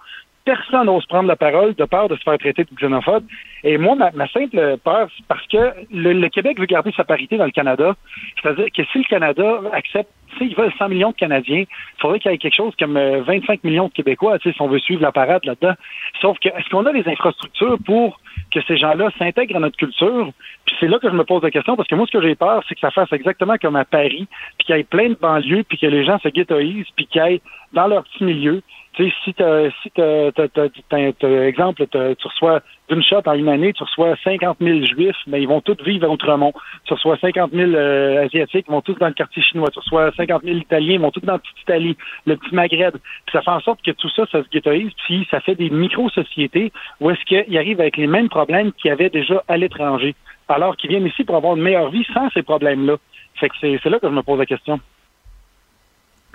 [0.50, 3.24] personne n'ose prendre la parole de peur de se faire traiter de xénophobe.
[3.64, 7.46] Et moi, ma, simple peur, c'est parce que le, Québec veut garder sa parité dans
[7.46, 7.96] le Canada.
[8.42, 12.32] C'est-à-dire que si le Canada accepte, s'ils veulent 100 millions de Canadiens, il faudrait qu'il
[12.32, 15.12] y ait quelque chose comme euh, 25 millions de Québécois, si on veut suivre la
[15.12, 15.74] parade là-dedans.
[16.20, 18.20] Sauf que, est-ce qu'on a les infrastructures pour
[18.52, 20.32] que ces gens-là s'intègrent à notre culture?
[20.66, 22.36] Puis c'est là que je me pose la question, parce que moi, ce que j'ai
[22.36, 24.28] peur, c'est que ça fasse exactement comme à Paris,
[24.58, 27.22] puis qu'il y ait plein de banlieues, puis que les gens se ghettoisent, puis qu'ils
[27.22, 27.42] aillent
[27.74, 28.62] dans leur petit milieu.
[28.94, 33.48] Tu sais, si t'as, si t'as, t'as, t'as, exemple, tu reçois d'une shot en une
[33.48, 36.54] année, tu reçois 50 000 juifs, mais ils vont tous vivre à Outremont.
[36.86, 39.70] Tu reçois 50 000 euh, asiatiques, ils vont tous dans le quartier chinois.
[39.72, 42.94] Tu reçois 50 000 italiens, ils vont tous dans la petite Italie, le petit Maghreb.
[42.94, 45.70] Puis ça fait en sorte que tout ça, ça se ghettoise, puis ça fait des
[45.70, 50.16] micro-sociétés où est-ce qu'ils arrivent avec les mêmes problèmes qu'il y avait déjà à l'étranger,
[50.48, 52.98] alors qu'ils viennent ici pour avoir une meilleure vie sans ces problèmes-là.
[53.36, 54.80] Fait que c'est, c'est là que je me pose la question.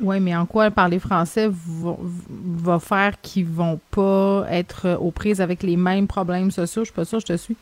[0.01, 5.41] Oui, mais en quoi parler français va, va faire qu'ils vont pas être aux prises
[5.41, 6.83] avec les mêmes problèmes sociaux?
[6.83, 7.57] Je suis pas sûre, je te suis.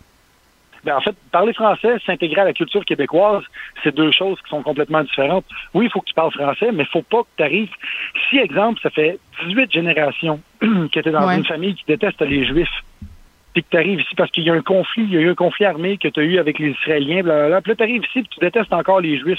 [0.84, 3.44] Ben, en fait, parler français, s'intégrer à la culture québécoise,
[3.84, 5.44] c'est deux choses qui sont complètement différentes.
[5.74, 7.70] Oui, il faut que tu parles français, mais il faut pas que tu arrives.
[8.28, 11.36] Si, exemple, ça fait 18 générations que tu es dans Ouais.
[11.36, 12.82] une famille qui déteste les Juifs,
[13.52, 15.30] puis que tu arrives ici parce qu'il y a un conflit, il y a eu
[15.30, 18.02] un conflit armé que tu as eu avec les Israéliens, blablabla, puis là, tu arrives
[18.04, 19.38] ici puis tu détestes encore les Juifs,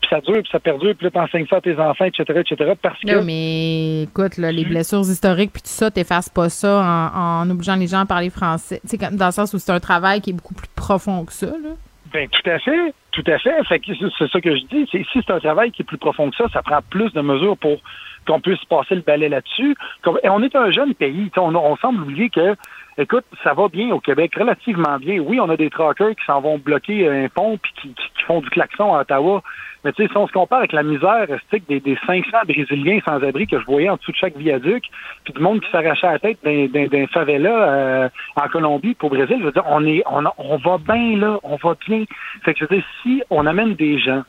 [0.00, 2.40] puis ça dure, puis ça perdure, puis là, tu enseignes ça à tes enfants, etc.,
[2.40, 3.10] etc., parce que...
[3.16, 6.82] Non, mais écoute, là, les blessures historiques puis tout ça, t'effaces pas ça
[7.14, 8.80] en, en obligeant les gens à parler français.
[8.88, 11.32] Tu sais, dans le sens où c'est un travail qui est beaucoup plus profond que
[11.32, 11.70] ça, là.
[12.12, 13.64] Ben, tout à fait, tout à fait.
[13.64, 13.86] Fait que
[14.18, 14.88] c'est- ça que je dis.
[14.92, 17.20] C'est, si c'est un travail qui est plus profond que ça, ça prend plus de
[17.20, 17.78] mesures pour
[18.24, 19.74] qu'on puisse passer le balai là-dessus.
[20.22, 21.28] On est un jeune pays.
[21.36, 22.54] On, on semble oublier que,
[22.98, 25.18] écoute, ça va bien au Québec, relativement bien.
[25.20, 28.22] Oui, on a des truckers qui s'en vont bloquer un pont puis qui, qui- qui
[28.24, 29.42] font du klaxon à Ottawa.
[29.84, 31.26] Mais tu sais, si on se compare avec la misère
[31.68, 34.84] des, des 500 Brésiliens sans-abri que je voyais en dessous de chaque viaduc,
[35.24, 39.36] puis du monde qui s'arrachait la tête d'un favela euh, en Colombie pour au Brésil,
[39.40, 42.04] je veux dire, on est, on, a- on va bien là, on va bien.
[42.44, 44.22] Fait que je veux dire, si on amène des gens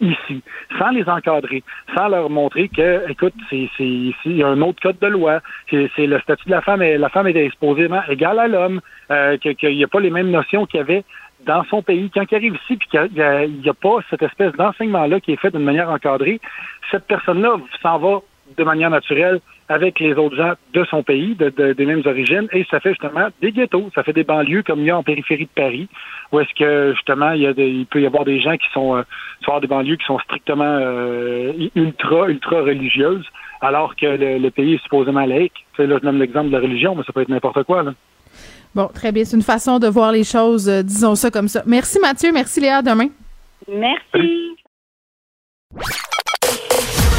[0.00, 0.42] ici,
[0.78, 1.62] sans les encadrer,
[1.96, 5.40] sans leur montrer que, écoute, c'est, ici, il y a un autre code de loi,
[5.70, 8.80] c'est, le statut de la femme, et la femme est supposément égale à l'homme,
[9.10, 11.04] euh, qu'il n'y a pas les mêmes notions qu'il y avait
[11.46, 12.10] dans son pays.
[12.12, 15.36] Quand il arrive ici, puis qu'il n'y a, a pas cette espèce d'enseignement-là qui est
[15.36, 16.40] fait d'une manière encadrée,
[16.90, 18.20] cette personne-là s'en va
[18.56, 22.46] de manière naturelle avec les autres gens de son pays, de, de- des mêmes origines,
[22.52, 25.02] et ça fait justement des ghettos, ça fait des banlieues comme il y a en
[25.02, 25.88] périphérie de Paris,
[26.32, 28.66] où est-ce que justement il y a des, il peut y avoir des gens qui
[28.72, 29.02] sont euh,
[29.42, 33.26] avoir des banlieues qui sont strictement euh, ultra ultra religieuses,
[33.60, 35.54] alors que le, le pays est supposément laïque.
[35.74, 37.82] Tu sais, là, je donne l'exemple de la religion, mais ça peut être n'importe quoi.
[37.82, 37.94] Là.
[38.74, 39.24] Bon, très bien.
[39.24, 41.62] C'est une façon de voir les choses, euh, disons ça comme ça.
[41.66, 43.08] Merci Mathieu, merci Léa, à demain.
[43.66, 44.56] Merci.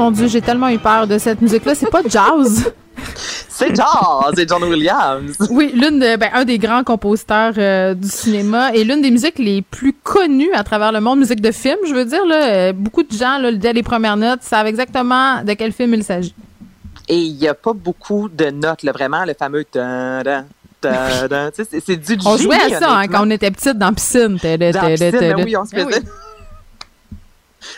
[0.00, 1.74] Mon Dieu, j'ai tellement eu peur de cette musique-là.
[1.74, 2.72] C'est pas jazz.
[3.48, 5.36] C'est John, c'est John Williams.
[5.50, 9.38] Oui, l'une de, ben, un des grands compositeurs euh, du cinéma et l'une des musiques
[9.38, 12.72] les plus connues à travers le monde, musique de film, je veux dire là, euh,
[12.72, 16.34] beaucoup de gens là, dès les premières notes savent exactement de quel film il s'agit.
[17.08, 19.64] Et il n'y a pas beaucoup de notes, là, vraiment, le fameux
[21.52, 24.38] c'est- du On génie, jouait à ça hein, quand on était petite dans la piscine.
[24.42, 26.02] Dans la piscine, ben oui, on se faisait.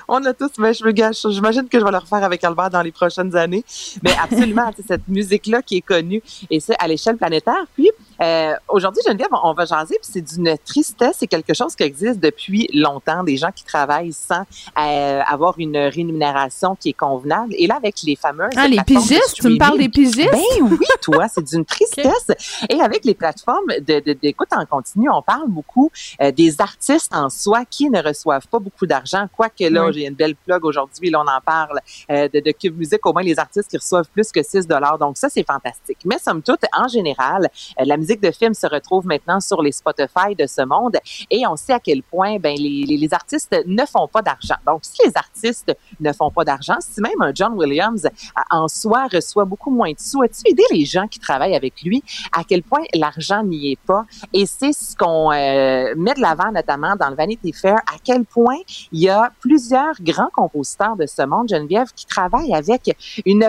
[0.09, 1.27] On a tous, mais je me gâche.
[1.29, 3.65] J'imagine que je vais le refaire avec Albert dans les prochaines années.
[4.03, 7.65] Mais absolument, cette musique-là qui est connue et c'est à l'échelle planétaire.
[7.75, 7.91] Puis
[8.21, 9.99] euh, aujourd'hui, Geneviève, on va jaser.
[10.03, 11.17] Puis c'est d'une tristesse.
[11.19, 13.23] C'est quelque chose qui existe depuis longtemps.
[13.25, 14.43] Des gens qui travaillent sans
[14.79, 17.55] euh, avoir une rémunération qui est convenable.
[17.57, 19.35] Et là, avec les fameuses Ah, les de pigistes?
[19.35, 20.31] Tu me parles des pigistes?
[20.31, 22.31] Ben oui, toi, c'est d'une tristesse.
[22.69, 25.91] Et avec les plateformes de- de- d'écoute en continu, on parle beaucoup
[26.21, 29.27] euh, des artistes en soi qui ne reçoivent pas beaucoup d'argent.
[29.37, 29.93] Quoique là, Oui.
[29.95, 31.81] j'ai une belle plug aujourd'hui, là, on en parle
[32.11, 34.99] euh, de, de Cube Music, au moins les artistes qui reçoivent plus que 6 dollars.
[34.99, 35.99] Donc ça, c'est fantastique.
[36.05, 37.49] Mais somme toute, en général,
[37.81, 40.97] euh, la musique de film se retrouve maintenant sur les Spotify de ce monde
[41.31, 44.57] et on sait à quel point ben, les, les, les artistes ne font pas d'argent.
[44.67, 45.71] Donc si les artistes
[46.01, 49.93] ne font pas d'argent, si même un John Williams euh, en soi reçoit beaucoup moins
[49.93, 52.03] de sous, as-tu aidé les gens qui travaillent avec lui
[52.37, 54.05] à quel point l'argent n'y est pas?
[54.33, 58.25] Et c'est ce qu'on euh, met de l'avant notamment dans le Vanity Fair, à quel
[58.25, 58.59] point
[58.93, 62.83] il y a plusieurs grands compositeurs de ce monde, Geneviève, qui travaillent avec
[63.25, 63.49] une,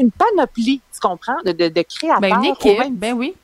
[0.00, 2.20] une panoplie, tu comprends, de, de, de créateurs.
[2.20, 3.34] Ben, une au équipe, même- ben oui.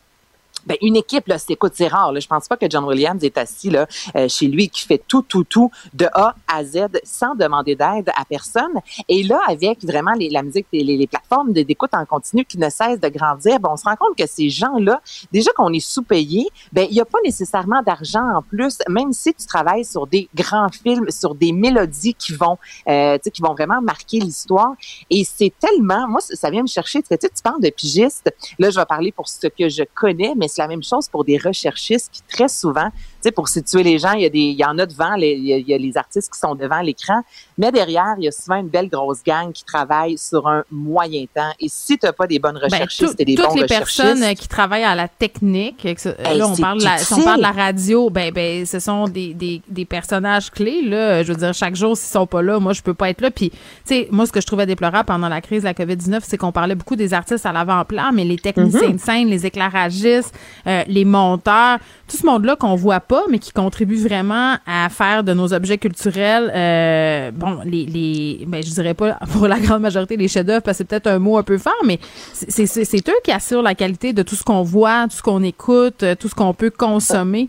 [0.67, 2.13] Ben, une équipe, là, c'est, écoute, c'est rare.
[2.13, 2.21] Là.
[2.21, 3.87] Je pense pas que John Williams est assis là,
[4.17, 8.11] euh, chez lui qui fait tout, tout, tout de A à Z sans demander d'aide
[8.17, 8.73] à personne.
[9.09, 12.69] Et là, avec vraiment les, la musique, les, les plateformes d'écoute en continu qui ne
[12.69, 15.01] cessent de grandir, ben, on se rend compte que ces gens-là,
[15.33, 19.35] déjà qu'on est sous-payés, ben, il n'y a pas nécessairement d'argent en plus, même si
[19.35, 22.59] tu travailles sur des grands films, sur des mélodies qui vont,
[22.89, 24.75] euh, qui vont vraiment marquer l'histoire.
[25.11, 27.03] Et c'est tellement, moi, ça vient me chercher.
[27.03, 28.33] Tu sais, tu parles de pigistes.
[28.59, 31.25] Là, je vais parler pour ce que je connais, mais c'est la même chose pour
[31.25, 34.39] des recherchistes qui, très souvent, tu sais, pour situer les gens, il y, a des,
[34.39, 36.39] il y en a devant, les, il, y a, il y a les artistes qui
[36.39, 37.23] sont devant l'écran,
[37.57, 41.25] mais derrière, il y a souvent une belle grosse gang qui travaille sur un moyen
[41.35, 41.53] temps.
[41.61, 43.63] Et si tu n'as pas des bonnes Ben, recherchistes tout- et des toutes bons les
[43.63, 47.39] recherchistes, personnes euh, qui travaillent à la technique, là on parle, la, si on parle
[47.39, 51.23] de la radio, ben ben ce sont des, des, des personnages clés là.
[51.23, 53.31] Je veux dire chaque jour s'ils sont pas là, moi je peux pas être là.
[53.31, 55.97] Puis tu sais moi ce que je trouvais déplorable pendant la crise de la Covid
[55.97, 58.93] 19, c'est qu'on parlait beaucoup des artistes à l'avant-plan, mais les techniciens Mhm.
[58.97, 60.33] de scène, les éclairagistes,
[60.67, 61.79] euh, les monteurs,
[62.09, 65.53] tout ce monde là qu'on voit pas, mais qui contribue vraiment à faire de nos
[65.53, 70.29] objets culturels, euh, bon les les, ben je dirais pas pour la grande majorité les
[70.29, 71.99] chefs-d'œuvre parce que c'est peut-être un mot un peu fort, mais
[72.33, 76.03] c'est eux qui assurent la qualité de tout ce qu'on voit, tout ce qu'on écoute,
[76.03, 77.49] euh, tout ce qu'on peut consommer.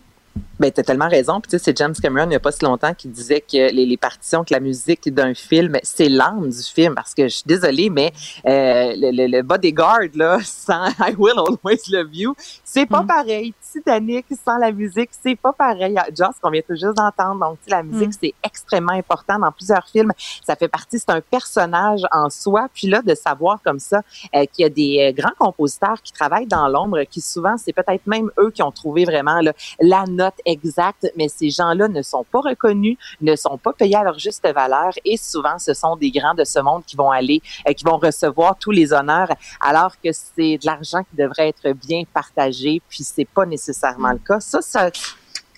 [0.60, 1.40] Ben, t'as tellement raison.
[1.40, 3.72] Puis, tu sais, c'est James Cameron, il n'y a pas si longtemps, qui disait que
[3.72, 6.96] les, les partitions, que la musique d'un film, c'est l'âme du film.
[6.96, 8.12] Parce que je suis désolée, mais
[8.46, 13.54] euh, le, le, le bodyguard, là, sans I Will Always Love You, c'est pas pareil.
[13.72, 15.96] Titanic sans la musique, c'est pas pareil.
[16.18, 17.40] Joss, qu'on vient tout juste d'entendre.
[17.40, 20.12] Donc, tu sais, la musique, c'est extrêmement important dans plusieurs films.
[20.46, 22.68] Ça fait partie, c'est un personnage en soi.
[22.74, 24.02] Puis là, de savoir comme ça
[24.36, 27.74] euh, qu'il y a des euh, grands compositeurs qui travaillent dans l'ombre, qui souvent, c'est
[27.74, 32.02] peut-être même eux qui ont trouvé vraiment là, la note exacte, mais ces gens-là ne
[32.02, 35.96] sont pas reconnus, ne sont pas payés à leur juste valeur et souvent, ce sont
[35.96, 39.30] des grands de ce monde qui vont aller, euh, qui vont recevoir tous les honneurs,
[39.62, 44.20] alors que c'est de l'argent qui devrait être bien partagé, puis c'est pas nécessairement le
[44.20, 44.40] cas.
[44.40, 44.90] Ça, ça,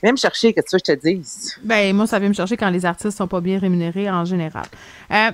[0.03, 1.57] même chercher, que tu veux que je te dise?
[1.63, 4.65] Ben moi ça vient me chercher quand les artistes sont pas bien rémunérés en général.
[5.11, 5.31] Euh,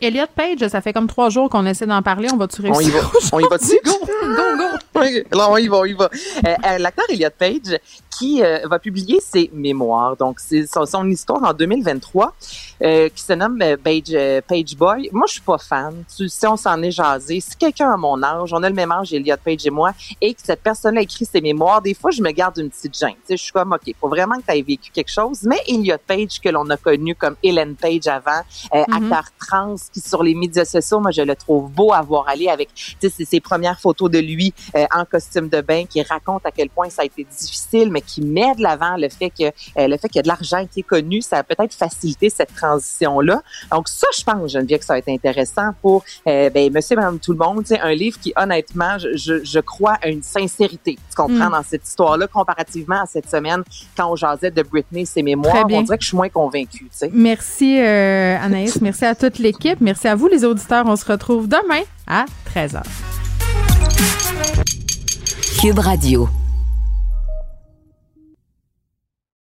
[0.00, 2.28] Elliot Page, ça fait comme trois jours qu'on essaie d'en parler.
[2.32, 2.78] On va-tu réussir?
[2.78, 3.10] On y va.
[3.32, 3.78] On y va dessus?
[3.84, 5.00] Go, go, go.
[5.00, 6.10] Oui, là, on y va, on y va.
[6.46, 7.78] Euh, L'acteur Elliot Page,
[8.18, 12.34] qui euh, va publier ses mémoires, donc c'est son, son histoire en 2023,
[12.82, 15.08] euh, qui se nomme euh, Page, euh, Page Boy.
[15.12, 16.04] Moi, je suis pas fan.
[16.16, 17.40] Tu sais, on s'en est jasé.
[17.40, 20.34] Si quelqu'un a mon âge, on a le même âge, Elliot Page et moi, et
[20.34, 23.10] que cette personne-là écrit ses mémoires, des fois, je me garde une petite gêne.
[23.10, 25.42] Tu sais, je suis comme, OK, faut vraiment que tu aies vécu quelque chose.
[25.42, 28.40] Mais Elliot Page, que l'on a connu comme Ellen Page avant,
[28.74, 29.12] euh, Mhm.
[29.12, 32.48] acteur trans, qui sur les médias sociaux, moi, je le trouve beau à voir aller
[32.48, 36.02] avec, tu sais, ses- ses premières photos de lui euh, en costume de bain, qui
[36.02, 39.30] raconte à quel point ça a été difficile, mais qui met de l'avant le fait
[39.30, 41.74] que euh, le fait qu'il y a de l'argent qui est connu, ça a peut-être
[41.74, 43.42] facilité cette transition-là.
[43.70, 47.18] Donc ça, je pense, Geneviève, que ça va être intéressant pour euh, ben, Monsieur, Madame,
[47.18, 47.64] tout le monde.
[47.82, 50.98] Un livre qui, honnêtement, je, je, je crois a une sincérité.
[51.10, 51.52] Tu comprends Mm.
[51.52, 53.62] dans cette histoire-là, comparativement à cette semaine
[53.96, 56.84] quand on jasait de Britney, ses mémoires, on dirait que je suis moins convaincue.
[56.84, 57.10] Tu sais.
[57.12, 60.84] Merci euh, Anaïs, merci à toute l'équipe, merci à vous les auditeurs.
[60.86, 62.24] On se retrouve demain à
[62.54, 62.82] 13h.
[65.60, 66.47] Cube Radio.